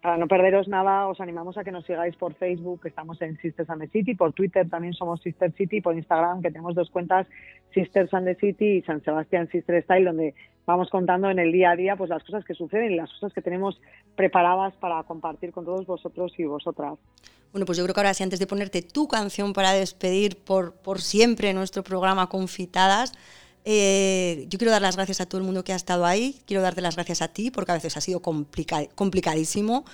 Para 0.00 0.16
no 0.16 0.28
perderos 0.28 0.68
nada, 0.68 1.08
os 1.08 1.20
animamos 1.20 1.58
a 1.58 1.64
que 1.64 1.72
nos 1.72 1.84
sigáis 1.84 2.14
por 2.14 2.34
Facebook, 2.34 2.82
que 2.82 2.88
estamos 2.88 3.20
en 3.20 3.36
Sisters 3.38 3.68
and 3.68 3.82
the 3.82 3.88
City, 3.88 4.14
por 4.14 4.32
Twitter 4.32 4.68
también 4.68 4.94
somos 4.94 5.20
Sister 5.20 5.52
City, 5.52 5.80
por 5.80 5.96
Instagram, 5.96 6.40
que 6.40 6.50
tenemos 6.50 6.76
dos 6.76 6.88
cuentas, 6.90 7.26
Sisters 7.74 8.14
and 8.14 8.26
the 8.26 8.36
City 8.36 8.78
y 8.78 8.82
San 8.82 9.02
Sebastián 9.02 9.48
Sister 9.50 9.82
Style, 9.82 10.04
donde 10.04 10.34
vamos 10.66 10.88
contando 10.90 11.28
en 11.30 11.40
el 11.40 11.50
día 11.50 11.72
a 11.72 11.76
día 11.76 11.96
pues 11.96 12.10
las 12.10 12.22
cosas 12.22 12.44
que 12.44 12.54
suceden 12.54 12.92
y 12.92 12.96
las 12.96 13.12
cosas 13.14 13.32
que 13.32 13.42
tenemos 13.42 13.80
preparadas 14.14 14.74
para 14.76 15.02
compartir 15.02 15.50
con 15.50 15.64
todos 15.64 15.84
vosotros 15.84 16.32
y 16.38 16.44
vosotras. 16.44 16.98
Bueno, 17.52 17.64
pues 17.64 17.78
yo 17.78 17.84
creo 17.84 17.94
que 17.94 18.00
ahora 18.00 18.14
sí, 18.14 18.22
antes 18.22 18.38
de 18.38 18.46
ponerte 18.46 18.82
tu 18.82 19.08
canción 19.08 19.52
para 19.52 19.72
despedir 19.72 20.36
por, 20.36 20.74
por 20.74 21.00
siempre 21.00 21.52
nuestro 21.54 21.82
programa 21.82 22.28
Confitadas, 22.28 23.14
eh, 23.64 24.46
yo 24.48 24.58
quiero 24.58 24.70
dar 24.70 24.82
las 24.82 24.96
gracias 24.96 25.20
a 25.20 25.26
todo 25.26 25.40
el 25.40 25.44
mundo 25.44 25.64
que 25.64 25.72
ha 25.72 25.76
estado 25.76 26.06
ahí, 26.06 26.40
quiero 26.46 26.62
darte 26.62 26.80
las 26.80 26.94
gracias 26.94 27.22
a 27.22 27.28
ti, 27.28 27.50
porque 27.50 27.72
a 27.72 27.74
veces 27.74 27.96
ha 27.96 28.00
sido 28.00 28.20
complicadísimo, 28.20 29.84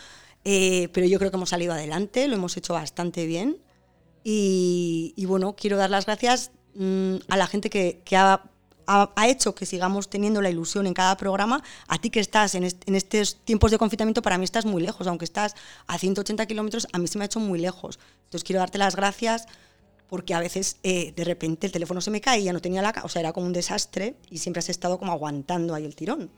eh, 0.45 0.89
pero 0.93 1.07
yo 1.07 1.19
creo 1.19 1.31
que 1.31 1.37
hemos 1.37 1.51
salido 1.51 1.73
adelante, 1.73 2.29
lo 2.29 2.37
hemos 2.37 2.57
hecho 2.57 2.75
bastante 2.75 3.27
bien. 3.27 3.59
Y, 4.27 5.12
bueno, 5.27 5.55
quiero 5.55 5.77
dar 5.77 5.91
las 5.91 6.07
gracias 6.07 6.51
mm, 6.75 7.17
a 7.29 7.37
la 7.37 7.47
gente 7.47 7.69
que, 7.69 8.01
ha, 8.17 8.43
hecho 9.27 9.55
que 9.55 9.67
sigamos 9.67 10.09
teniendo 10.09 10.41
la 10.41 10.49
ilusión 10.49 10.87
en 10.87 10.95
cada 10.95 11.17
programa. 11.17 11.62
A 11.89 11.99
ti 11.99 12.11
que 12.11 12.21
estás 12.21 12.55
en, 12.55 12.65
en 12.65 12.95
estos 12.95 13.37
tiempos 13.45 13.71
de 13.71 13.79
confinamiento, 13.79 14.23
para 14.23 14.39
mí 14.39 14.45
estás 14.45 14.65
muy 14.65 14.83
lejos, 14.83 15.07
aunque 15.07 15.27
estás 15.27 15.55
a 15.87 15.99
180 15.99 16.47
kilómetros, 16.47 16.87
a 16.93 16.99
mí 16.99 17.07
se 17.07 17.19
me 17.19 17.25
ha 17.25 17.27
hecho 17.27 17.41
muy 17.41 17.59
lejos. 17.59 17.99
Entonces 18.25 18.45
quiero 18.45 18.61
darte 18.61 18.79
las 18.79 18.97
gracias 18.97 19.47
porque 20.09 20.35
a 20.35 20.41
veces 20.41 20.81
eh, 20.83 21.13
de 21.15 21.25
repente 21.25 21.67
el 21.67 21.73
teléfono 21.73 22.01
se 22.01 22.11
me 22.11 22.21
caía, 22.21 22.53
no 22.53 22.61
tenía 22.61 22.83
la... 22.83 22.93
O 23.05 23.09
sea, 23.09 23.21
era 23.21 23.33
como 23.33 23.47
un 23.47 23.53
desastre 23.53 24.15
y 24.31 24.39
siempre 24.39 24.59
has 24.59 24.69
estado 24.69 24.99
como 24.99 25.13
aguantando 25.13 25.75
ahí 25.75 25.85
el 25.85 25.97
tirón. 25.97 26.31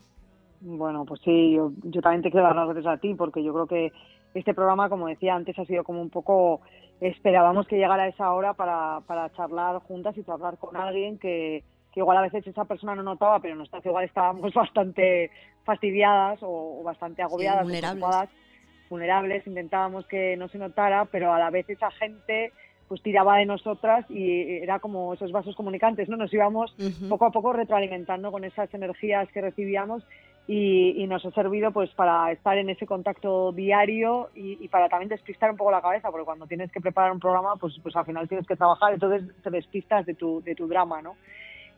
Bueno, 0.61 1.05
pues 1.05 1.21
sí, 1.23 1.53
yo, 1.53 1.71
yo 1.83 2.01
también 2.01 2.23
te 2.23 2.31
quiero 2.31 2.47
dar 2.47 2.55
las 2.55 2.69
gracias 2.69 2.93
a 2.93 2.97
ti 2.97 3.13
porque 3.13 3.43
yo 3.43 3.53
creo 3.53 3.67
que 3.67 3.91
este 4.33 4.53
programa, 4.53 4.89
como 4.89 5.07
decía 5.07 5.35
antes, 5.35 5.57
ha 5.59 5.65
sido 5.65 5.83
como 5.83 6.01
un 6.01 6.09
poco, 6.09 6.61
esperábamos 6.99 7.67
que 7.67 7.77
llegara 7.77 8.07
esa 8.07 8.31
hora 8.33 8.53
para, 8.53 9.01
para 9.05 9.31
charlar 9.33 9.79
juntas 9.79 10.17
y 10.17 10.23
charlar 10.23 10.57
con 10.57 10.75
alguien 10.75 11.17
que, 11.17 11.63
que 11.93 12.01
igual 12.01 12.17
a 12.17 12.21
veces 12.21 12.45
esa 12.45 12.65
persona 12.65 12.95
no 12.95 13.03
notaba, 13.03 13.39
pero 13.39 13.55
nosotras 13.55 13.85
igual 13.85 14.05
estábamos 14.05 14.53
bastante 14.55 15.31
fastidiadas 15.63 16.39
o, 16.41 16.81
bastante 16.83 17.21
agobiadas, 17.21 17.63
vulnerables. 17.63 18.29
vulnerables, 18.89 19.47
intentábamos 19.47 20.05
que 20.07 20.37
no 20.37 20.47
se 20.47 20.57
notara, 20.57 21.05
pero 21.05 21.33
a 21.33 21.39
la 21.39 21.49
vez 21.49 21.69
esa 21.69 21.91
gente 21.91 22.51
pues 22.87 23.01
tiraba 23.01 23.37
de 23.37 23.45
nosotras 23.45 24.09
y 24.09 24.57
era 24.61 24.79
como 24.79 25.13
esos 25.13 25.31
vasos 25.31 25.55
comunicantes, 25.55 26.07
¿no? 26.09 26.17
Nos 26.17 26.33
íbamos 26.33 26.75
poco 27.09 27.25
a 27.25 27.31
poco 27.31 27.53
retroalimentando 27.53 28.31
con 28.31 28.43
esas 28.43 28.73
energías 28.73 29.29
que 29.31 29.41
recibíamos 29.41 30.03
y, 30.47 31.05
nos 31.07 31.25
ha 31.25 31.31
servido 31.31 31.71
pues 31.71 31.89
para 31.91 32.31
estar 32.31 32.57
en 32.57 32.69
ese 32.69 32.85
contacto 32.85 33.51
diario 33.51 34.29
y, 34.35 34.67
para 34.69 34.87
también 34.87 35.09
despistar 35.09 35.51
un 35.51 35.57
poco 35.57 35.71
la 35.71 35.81
cabeza, 35.81 36.09
porque 36.09 36.25
cuando 36.25 36.47
tienes 36.47 36.71
que 36.71 36.79
preparar 36.79 37.11
un 37.11 37.19
programa, 37.19 37.55
pues, 37.57 37.77
pues 37.83 37.95
al 37.95 38.05
final 38.05 38.27
tienes 38.27 38.47
que 38.47 38.55
trabajar, 38.55 38.93
entonces 38.93 39.23
te 39.43 39.49
despistas 39.49 40.05
de 40.05 40.13
tu, 40.13 40.41
de 40.43 40.55
tu 40.55 40.67
drama, 40.67 41.01
¿no? 41.01 41.15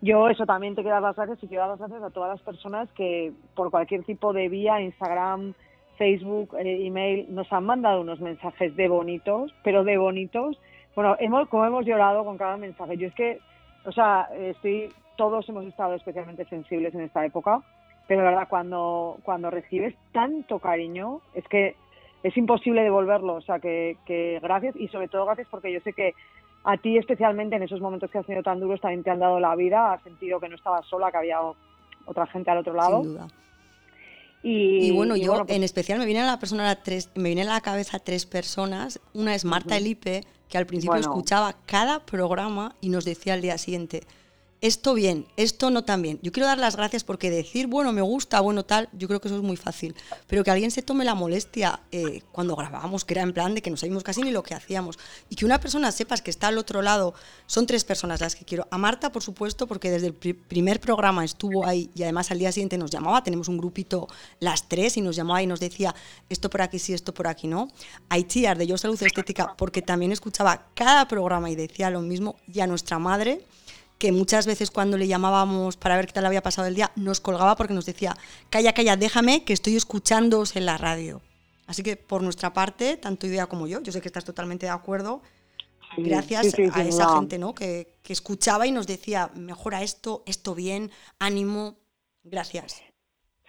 Yo 0.01 0.30
eso 0.30 0.45
también 0.45 0.76
te 0.76 0.82
quiero 0.82 0.95
dar 0.95 1.03
las 1.03 1.16
gracias 1.16 1.43
y 1.43 1.47
quiero 1.47 1.64
dar 1.64 1.72
las 1.72 1.80
gracias 1.80 2.03
a 2.03 2.14
todas 2.14 2.30
las 2.30 2.41
personas 2.41 2.89
que 2.93 3.34
por 3.55 3.70
cualquier 3.70 4.03
tipo 4.03 4.32
de 4.32 4.47
vía, 4.47 4.80
Instagram, 4.80 5.53
Facebook, 5.97 6.55
eh, 6.57 6.86
email, 6.88 7.26
nos 7.30 7.51
han 7.51 7.66
mandado 7.66 8.01
unos 8.01 8.22
mensajes 8.22 8.76
de 8.76 8.88
bonitos, 8.88 9.53
pero 9.64 9.84
de 9.84 9.97
bonitos. 9.97 10.57
Bueno, 11.00 11.16
hemos, 11.18 11.47
como 11.47 11.64
hemos 11.64 11.86
llorado 11.86 12.26
con 12.26 12.38
cada 12.38 12.58
mensaje. 12.58 12.97
Yo 12.97 13.08
es 13.08 13.16
que, 13.16 13.39
o 13.86 13.91
sea, 13.93 14.28
estoy, 14.38 14.91
todos 15.16 15.47
hemos 15.47 15.64
estado 15.64 15.93
especialmente 15.93 16.43
sensibles 16.43 16.93
en 16.93 17.00
esta 17.00 17.26
época 17.26 17.62
pero 18.06 18.24
verdad 18.24 18.47
cuando 18.50 19.18
cuando 19.24 19.50
recibes 19.50 19.95
tanto 20.12 20.60
cariño 20.60 21.22
es 21.36 21.47
que 21.47 21.78
es 22.22 22.36
imposible 22.36 22.84
devolverlo. 22.84 23.36
O 23.36 23.41
sea 23.41 23.60
que, 23.60 23.95
que, 24.06 24.39
gracias 24.41 24.76
y 24.76 24.89
sobre 24.89 25.08
todo 25.08 25.26
gracias 25.26 25.47
porque 25.50 25.72
yo 25.72 25.80
sé 25.80 25.93
que 25.93 26.16
a 26.66 26.76
ti 26.76 26.97
especialmente 26.97 27.56
en 27.56 27.64
esos 27.64 27.80
momentos 27.80 28.12
que 28.12 28.18
has 28.18 28.26
tenido 28.26 28.43
tan 28.43 28.60
duros 28.60 28.82
también 28.82 29.04
te 29.04 29.10
han 29.10 29.20
dado 29.20 29.39
la 29.39 29.56
vida 29.56 29.93
has 29.93 30.04
sentido 30.04 30.41
que 30.41 30.50
no 30.50 30.56
estabas 30.56 30.86
sola 30.88 31.12
que 31.12 31.18
había 31.18 31.39
otra 32.06 32.28
gente 32.28 32.52
al 32.52 32.58
otro 32.58 32.74
lado. 32.74 33.04
sin 33.04 33.14
duda 33.14 33.28
y, 34.42 34.92
bueno, 34.92 35.18
yo 35.18 35.44
pues 35.46 35.50
en 35.50 35.64
especial 35.64 36.00
me 36.00 36.06
viene 36.06 36.22
a 36.22 36.26
la 36.26 36.40
persona 36.40 36.82
tres, 36.82 37.10
me 37.16 37.30
viene 37.30 37.42
a 37.42 37.54
la 37.54 37.62
cabeza 37.62 38.00
tres 38.00 38.26
personas. 38.26 39.00
Una 39.14 39.36
es 39.36 39.44
Marta 39.44 39.76
Elipe, 39.78 40.24
que 40.48 40.58
al 40.58 40.66
principio 40.66 40.96
escuchaba 40.96 41.58
cada 41.66 42.06
programa 42.06 42.76
y 42.80 42.90
nos 42.90 43.06
decía 43.06 43.34
al 43.34 43.42
día 43.42 43.58
siguiente, 43.58 44.04
esto 44.62 44.93
bien, 44.93 45.26
esto 45.38 45.72
no 45.72 45.86
tan 45.86 46.01
bien. 46.01 46.20
Yo 46.22 46.34
quiero 46.34 46.47
dar 46.47 46.57
las 46.57 46.76
gracias 46.76 47.05
porque 47.05 47.30
decir, 47.30 47.68
bueno, 47.68 47.93
me 47.93 48.01
gusta, 48.01 48.41
bueno, 48.41 48.66
tal, 48.66 48.89
yo 48.91 49.07
creo 49.07 49.22
que 49.22 49.30
eso 49.30 49.38
es 49.38 49.43
muy 49.43 49.55
fácil. 49.55 49.95
Pero 50.28 50.43
que 50.43 50.51
alguien 50.51 50.70
se 50.70 50.82
tome 50.82 51.05
la 51.05 51.16
molestia 51.16 51.82
eh, 51.91 52.24
cuando 52.34 52.57
grabábamos, 52.57 53.05
que 53.05 53.14
era 53.14 53.24
en 53.24 53.34
plan 53.34 53.55
de 53.55 53.62
que 53.62 53.70
no 53.70 53.78
sabíamos 53.78 54.03
casi 54.03 54.22
ni 54.22 54.32
lo 54.32 54.43
que 54.43 54.53
hacíamos. 54.53 54.99
Y 55.30 55.36
que 55.36 55.45
una 55.45 55.62
persona 55.62 55.91
sepas 55.93 56.22
que 56.22 56.30
está 56.30 56.47
al 56.47 56.57
otro 56.57 56.82
lado, 56.82 57.14
son 57.45 57.68
tres 57.68 57.86
personas 57.86 58.20
las 58.20 58.36
que 58.36 58.43
quiero. 58.43 58.68
A 58.70 58.78
Marta, 58.78 59.14
por 59.14 59.24
supuesto, 59.24 59.66
porque 59.66 59.91
desde 59.91 60.07
el 60.07 60.14
primer 60.14 60.82
programa 60.82 61.24
estuvo 61.24 61.66
ahí 61.66 61.89
y 61.95 62.03
además 62.03 62.30
al 62.32 62.39
día 62.39 62.51
siguiente 62.51 62.78
nos 62.78 62.91
llamaba. 62.91 63.24
Tenemos 63.24 63.47
un 63.47 63.57
grupito 63.57 64.07
las 64.41 64.68
tres 64.68 64.97
y 64.97 65.01
nos 65.01 65.16
llamaba 65.16 65.41
y 65.41 65.47
nos 65.47 65.62
decía, 65.62 65.95
esto 66.28 66.49
por 66.49 66.62
aquí 66.62 66.80
sí, 66.80 66.93
esto 66.93 67.14
por 67.14 67.28
aquí 67.28 67.47
no. 67.47 67.70
A 68.10 68.18
Itziar 68.18 68.57
de 68.57 68.68
Yo 68.68 68.78
Salud 68.78 69.01
Estética, 69.01 69.55
porque 69.57 69.82
también 69.82 70.12
escuchaba 70.12 70.68
cada 70.74 71.07
programa 71.07 71.49
y 71.49 71.55
decía 71.55 71.89
lo 71.89 72.01
mismo. 72.01 72.36
Y 72.51 72.60
a 72.60 72.68
nuestra 72.68 72.99
madre 72.99 73.45
que 74.00 74.12
muchas 74.14 74.47
veces 74.47 74.72
cuando 74.72 74.97
le 74.97 75.08
llamábamos 75.08 75.76
para 75.76 75.97
ver 75.97 76.08
qué 76.08 76.14
tal 76.14 76.26
había 76.26 76.41
pasado 76.41 76.68
el 76.68 76.74
día, 76.74 76.89
nos 76.95 77.20
colgaba 77.20 77.56
porque 77.56 77.74
nos 77.74 77.86
decía, 77.86 78.14
calla, 78.50 78.74
calla, 78.74 78.95
déjame 78.95 79.43
que 79.43 79.54
estoy 79.54 79.76
escuchándoos 79.76 80.56
en 80.56 80.66
la 80.66 80.78
radio. 80.78 81.22
Así 81.68 81.84
que 81.84 81.97
por 81.97 82.24
nuestra 82.24 82.54
parte, 82.54 82.97
tanto 82.97 83.28
Idea 83.28 83.45
como 83.47 83.68
yo, 83.68 83.82
yo 83.84 83.91
sé 83.91 84.02
que 84.02 84.08
estás 84.08 84.26
totalmente 84.26 84.66
de 84.66 84.72
acuerdo, 84.72 85.22
gracias 85.97 86.58
a 86.58 86.82
esa 86.84 87.16
gente 87.18 87.38
¿no? 87.38 87.54
Que, 87.54 87.88
que, 88.02 88.14
escuchaba 88.14 88.66
y 88.66 88.72
nos 88.72 88.88
decía, 88.88 89.30
mejora 89.36 89.84
esto, 89.84 90.24
esto 90.26 90.56
bien, 90.56 90.89
ánimo, 91.20 91.76
gracias. 92.24 92.82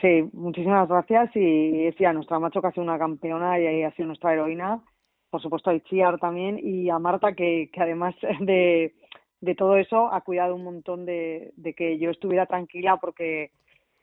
Sí, 0.00 0.28
muchísimas 0.32 0.88
gracias 0.88 1.34
y 1.36 1.90
sí, 1.96 2.04
a 2.04 2.12
nuestra 2.12 2.38
macho 2.40 2.60
que 2.60 2.68
ha 2.68 2.72
sido 2.72 2.82
una 2.82 2.98
campeona 2.98 3.58
y 3.60 3.84
ha 3.84 3.92
sido 3.92 4.08
nuestra 4.08 4.32
heroína, 4.32 4.82
por 5.30 5.40
supuesto 5.40 5.70
a 5.70 5.74
Ichiar 5.74 6.18
también 6.18 6.58
y 6.58 6.90
a 6.90 6.98
Marta 6.98 7.34
que, 7.34 7.70
que 7.72 7.80
además 7.80 8.14
de 8.40 8.94
de 9.40 9.54
todo 9.54 9.76
eso 9.76 10.12
ha 10.12 10.20
cuidado 10.22 10.54
un 10.54 10.64
montón 10.64 11.06
de, 11.06 11.52
que 11.76 11.98
yo 11.98 12.10
estuviera 12.10 12.46
tranquila 12.46 12.98
porque, 12.98 13.50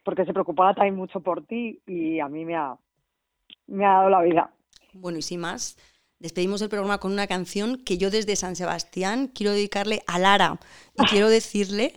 porque 0.04 0.26
se 0.26 0.34
preocupaba 0.34 0.74
también 0.74 0.96
mucho 0.96 1.20
por 1.22 1.46
ti 1.46 1.80
y 1.86 2.20
a 2.20 2.28
mí 2.28 2.46
me 2.46 2.56
ha, 2.56 2.76
me 3.68 3.86
ha 3.86 3.94
dado 3.94 4.10
la 4.10 4.22
vida. 4.22 4.52
Bueno, 4.94 5.20
y 5.20 5.22
sin 5.22 5.42
más, 5.42 5.78
despedimos 6.20 6.62
el 6.62 6.70
programa 6.70 6.98
con 6.98 7.12
una 7.12 7.28
canción 7.28 7.84
que 7.84 7.98
yo 7.98 8.10
desde 8.10 8.36
San 8.36 8.56
Sebastián 8.56 9.28
quiero 9.34 9.52
dedicarle 9.52 10.02
a 10.08 10.18
Lara 10.18 10.60
y 10.96 11.06
quiero 11.10 11.30
decirle 11.30 11.94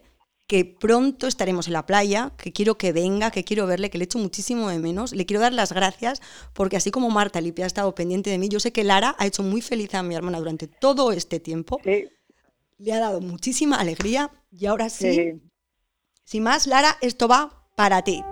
que 0.46 0.64
pronto 0.64 1.28
estaremos 1.28 1.68
en 1.68 1.74
la 1.74 1.86
playa, 1.86 2.32
que 2.36 2.52
quiero 2.52 2.76
que 2.76 2.92
venga, 2.92 3.30
que 3.30 3.44
quiero 3.44 3.68
verle, 3.68 3.88
que 3.88 3.98
le 3.98 4.04
echo 4.04 4.18
muchísimo 4.18 4.68
de 4.68 4.80
menos. 4.80 5.14
Le 5.14 5.24
quiero 5.24 5.40
dar 5.40 5.52
las 5.52 5.72
gracias 5.72 6.20
porque 6.54 6.76
así 6.76 6.90
como 6.90 7.08
Marta 7.08 7.40
Lipia 7.40 7.64
ha 7.64 7.68
estado 7.68 7.94
pendiente 7.94 8.30
de 8.30 8.38
mí, 8.38 8.48
yo 8.48 8.58
sé 8.58 8.72
que 8.72 8.82
Lara 8.82 9.14
ha 9.18 9.26
hecho 9.26 9.44
muy 9.44 9.62
feliz 9.62 9.94
a 9.94 10.02
mi 10.02 10.16
hermana 10.16 10.38
durante 10.40 10.66
todo 10.66 11.12
este 11.12 11.38
tiempo. 11.38 11.78
Sí 11.84 12.08
le 12.80 12.94
ha 12.94 12.98
dado 12.98 13.20
muchísima 13.20 13.76
alegría 13.76 14.30
y 14.50 14.66
ahora 14.66 14.88
sí, 14.88 15.40
sin 16.24 16.42
más, 16.42 16.66
Lara, 16.66 16.96
esto 17.02 17.28
va 17.28 17.66
para 17.76 18.02
ti. 18.02 18.24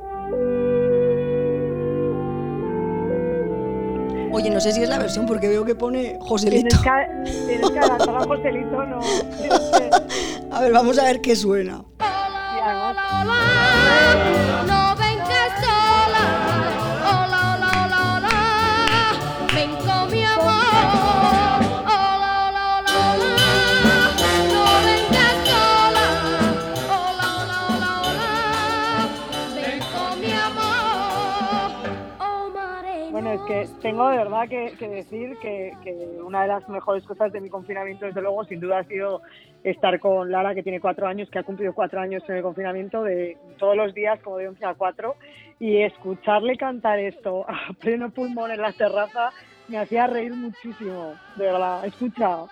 Oye, 4.33 4.51
no 4.51 4.61
sé 4.61 4.73
si 4.73 4.83
es 4.83 4.89
la 4.89 4.99
versión 4.99 5.27
porque 5.27 5.49
veo 5.49 5.65
que 5.65 5.75
pone 5.75 6.19
Joselito. 6.21 6.77
Tienes 6.81 7.71
que, 7.71 7.79
a 7.79 8.25
Joselito, 8.27 8.87
no. 8.87 9.01
A 10.51 10.61
ver, 10.61 10.73
vamos 10.73 10.99
a 10.99 11.05
ver 11.05 11.21
qué 11.21 11.37
suena. 11.37 11.85
Tengo 33.89 34.11
de 34.11 34.18
verdad 34.18 34.49
que, 34.49 34.89
decir 34.89 35.39
que, 35.41 35.72
una 36.22 36.43
de 36.43 36.49
las 36.49 36.68
mejores 36.68 37.05
cosas 37.05 37.32
de 37.32 37.41
mi 37.41 37.49
confinamiento, 37.49 38.05
desde 38.05 38.20
luego, 38.20 38.45
sin 38.45 38.61
duda 38.61 38.80
ha 38.80 38.84
sido 38.84 39.22
estar 39.64 39.99
con 39.99 40.30
Lara, 40.30 40.55
que 40.55 40.62
tiene 40.62 40.78
cuatro 40.78 41.07
años, 41.07 41.30
que 41.30 41.39
ha 41.39 41.43
cumplido 41.43 41.72
cuatro 41.72 41.99
años 41.99 42.22
en 42.28 42.36
el 42.36 42.43
confinamiento, 42.43 43.03
de 43.03 43.39
todos 43.59 43.76
los 43.76 43.95
días, 43.95 44.20
como 44.20 44.36
de 44.36 44.49
11 44.49 44.66
a 44.66 44.74
4, 44.74 45.14
y 45.61 45.78
escucharle 45.78 46.59
cantar 46.59 46.99
esto 46.99 47.47
a 47.49 47.72
pleno 47.80 48.11
pulmón 48.11 48.51
en 48.51 48.61
la 48.61 48.72
terraza 48.72 49.30
me 49.68 49.78
hacía 49.78 50.07
reír 50.07 50.34
muchísimo, 50.34 51.14
de 51.36 51.45
verdad. 51.47 51.84
Escucha. 51.86 52.45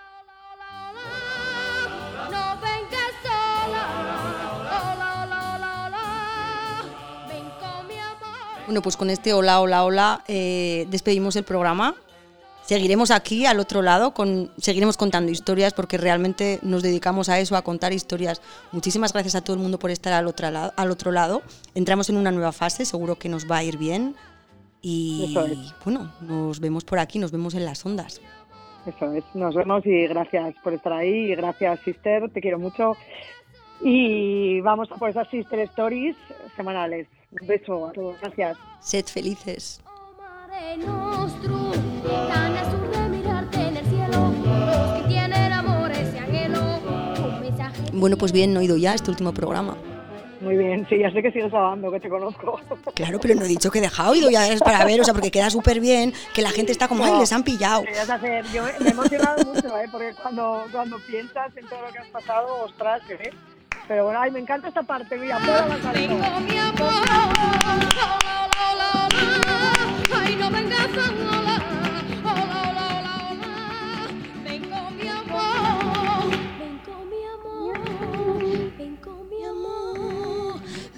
Bueno, 8.66 8.82
pues 8.82 8.96
con 8.96 9.10
este 9.10 9.32
hola, 9.32 9.60
hola, 9.60 9.84
hola 9.84 10.24
eh, 10.26 10.86
despedimos 10.90 11.36
el 11.36 11.44
programa. 11.44 11.94
Seguiremos 12.62 13.12
aquí 13.12 13.46
al 13.46 13.60
otro 13.60 13.80
lado, 13.80 14.12
con, 14.12 14.50
seguiremos 14.58 14.96
contando 14.96 15.30
historias 15.30 15.72
porque 15.72 15.98
realmente 15.98 16.58
nos 16.62 16.82
dedicamos 16.82 17.28
a 17.28 17.38
eso, 17.38 17.54
a 17.56 17.62
contar 17.62 17.92
historias. 17.92 18.42
Muchísimas 18.72 19.12
gracias 19.12 19.36
a 19.36 19.44
todo 19.44 19.54
el 19.54 19.62
mundo 19.62 19.78
por 19.78 19.92
estar 19.92 20.12
al 20.12 20.26
otro 20.26 20.50
lado. 20.50 20.72
Al 20.76 20.90
otro 20.90 21.12
lado. 21.12 21.42
Entramos 21.76 22.10
en 22.10 22.16
una 22.16 22.32
nueva 22.32 22.50
fase, 22.50 22.84
seguro 22.84 23.14
que 23.14 23.28
nos 23.28 23.48
va 23.48 23.58
a 23.58 23.62
ir 23.62 23.78
bien. 23.78 24.16
Y 24.82 25.32
bueno, 25.84 26.12
nos 26.20 26.58
vemos 26.58 26.84
por 26.84 26.98
aquí, 26.98 27.20
nos 27.20 27.30
vemos 27.30 27.54
en 27.54 27.64
las 27.64 27.86
ondas. 27.86 28.20
Eso 28.84 29.12
es, 29.12 29.24
nos 29.34 29.54
vemos 29.54 29.86
y 29.86 30.08
gracias 30.08 30.56
por 30.64 30.72
estar 30.72 30.92
ahí. 30.92 31.30
Y 31.30 31.34
gracias, 31.36 31.78
Sister, 31.84 32.30
te 32.32 32.40
quiero 32.40 32.58
mucho. 32.58 32.96
Y 33.80 34.60
vamos 34.62 34.90
a 34.90 34.96
por 34.96 35.10
esas 35.10 35.28
Sister 35.28 35.60
Stories 35.60 36.16
semanales. 36.56 37.06
Un 37.40 37.46
beso 37.46 37.86
a 37.86 37.92
todos, 37.92 38.20
gracias. 38.20 38.56
Sed 38.80 39.04
felices. 39.06 39.80
Bueno, 47.92 48.16
pues 48.18 48.32
bien, 48.32 48.52
no 48.52 48.60
he 48.60 48.62
oído 48.62 48.76
ya 48.76 48.94
este 48.94 49.10
último 49.10 49.32
programa. 49.32 49.76
Muy 50.40 50.56
bien, 50.56 50.86
sí, 50.88 50.98
ya 50.98 51.10
sé 51.10 51.22
que 51.22 51.32
sigues 51.32 51.50
grabando, 51.50 51.90
que 51.90 51.98
te 51.98 52.08
conozco. 52.08 52.60
Claro, 52.94 53.18
pero 53.20 53.34
no 53.34 53.42
he 53.42 53.48
dicho 53.48 53.70
que 53.70 53.78
he 53.78 53.82
dejado 53.82 54.14
y 54.14 54.30
ya 54.30 54.48
es 54.48 54.60
para 54.60 54.84
ver, 54.84 55.00
o 55.00 55.04
sea, 55.04 55.14
porque 55.14 55.30
queda 55.30 55.48
súper 55.50 55.80
bien, 55.80 56.12
que 56.34 56.42
la 56.42 56.50
gente 56.50 56.72
está 56.72 56.88
como, 56.88 57.04
ay, 57.04 57.18
les 57.18 57.32
han 57.32 57.42
pillado. 57.42 57.84
Hacer, 58.08 58.44
yo 58.52 58.64
me 58.64 58.88
he 58.88 58.90
emocionado 58.90 59.44
mucho, 59.44 59.78
¿eh? 59.78 59.86
porque 59.90 60.12
cuando, 60.22 60.64
cuando 60.70 60.98
piensas 61.06 61.56
en 61.56 61.66
todo 61.66 61.80
lo 61.82 61.92
que 61.92 61.98
has 61.98 62.08
pasado, 62.08 62.64
ostras, 62.64 63.00
¿eh? 63.10 63.30
Pero 63.88 64.04
bueno, 64.04 64.20
ay, 64.20 64.30
me 64.30 64.40
encanta 64.40 64.68
esta 64.68 64.82
parte, 64.82 65.16
mira, 65.16 65.38
toda 65.38 65.66
la 65.66 65.78
canción. 65.78 66.18
mi 66.18 66.58
amor, 66.58 67.02
ay, 70.14 70.36
no 70.36 70.50
vengas 70.50 70.90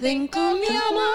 ven 0.01 0.27
con 0.27 0.59
mi 0.59 0.67
amor. 0.67 1.09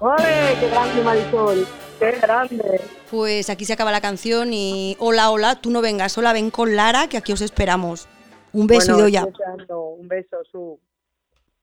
¡Ole! 0.00 0.56
¡Qué 0.60 0.68
grande, 0.68 1.02
Marisol! 1.02 1.87
¡Qué 1.98 2.12
grande! 2.12 2.80
Pues 3.10 3.50
aquí 3.50 3.64
se 3.64 3.72
acaba 3.72 3.90
la 3.90 4.00
canción 4.00 4.52
y 4.52 4.96
hola, 5.00 5.30
hola, 5.30 5.60
tú 5.60 5.70
no 5.70 5.80
vengas, 5.80 6.16
hola, 6.16 6.32
ven 6.32 6.50
con 6.50 6.76
Lara, 6.76 7.08
que 7.08 7.16
aquí 7.16 7.32
os 7.32 7.40
esperamos. 7.40 8.08
Un 8.52 8.66
beso 8.66 8.92
bueno, 8.92 9.08
y 9.08 9.12
ya. 9.12 9.24
Un 9.24 10.08
beso, 10.08 10.38
Su. 10.50 10.78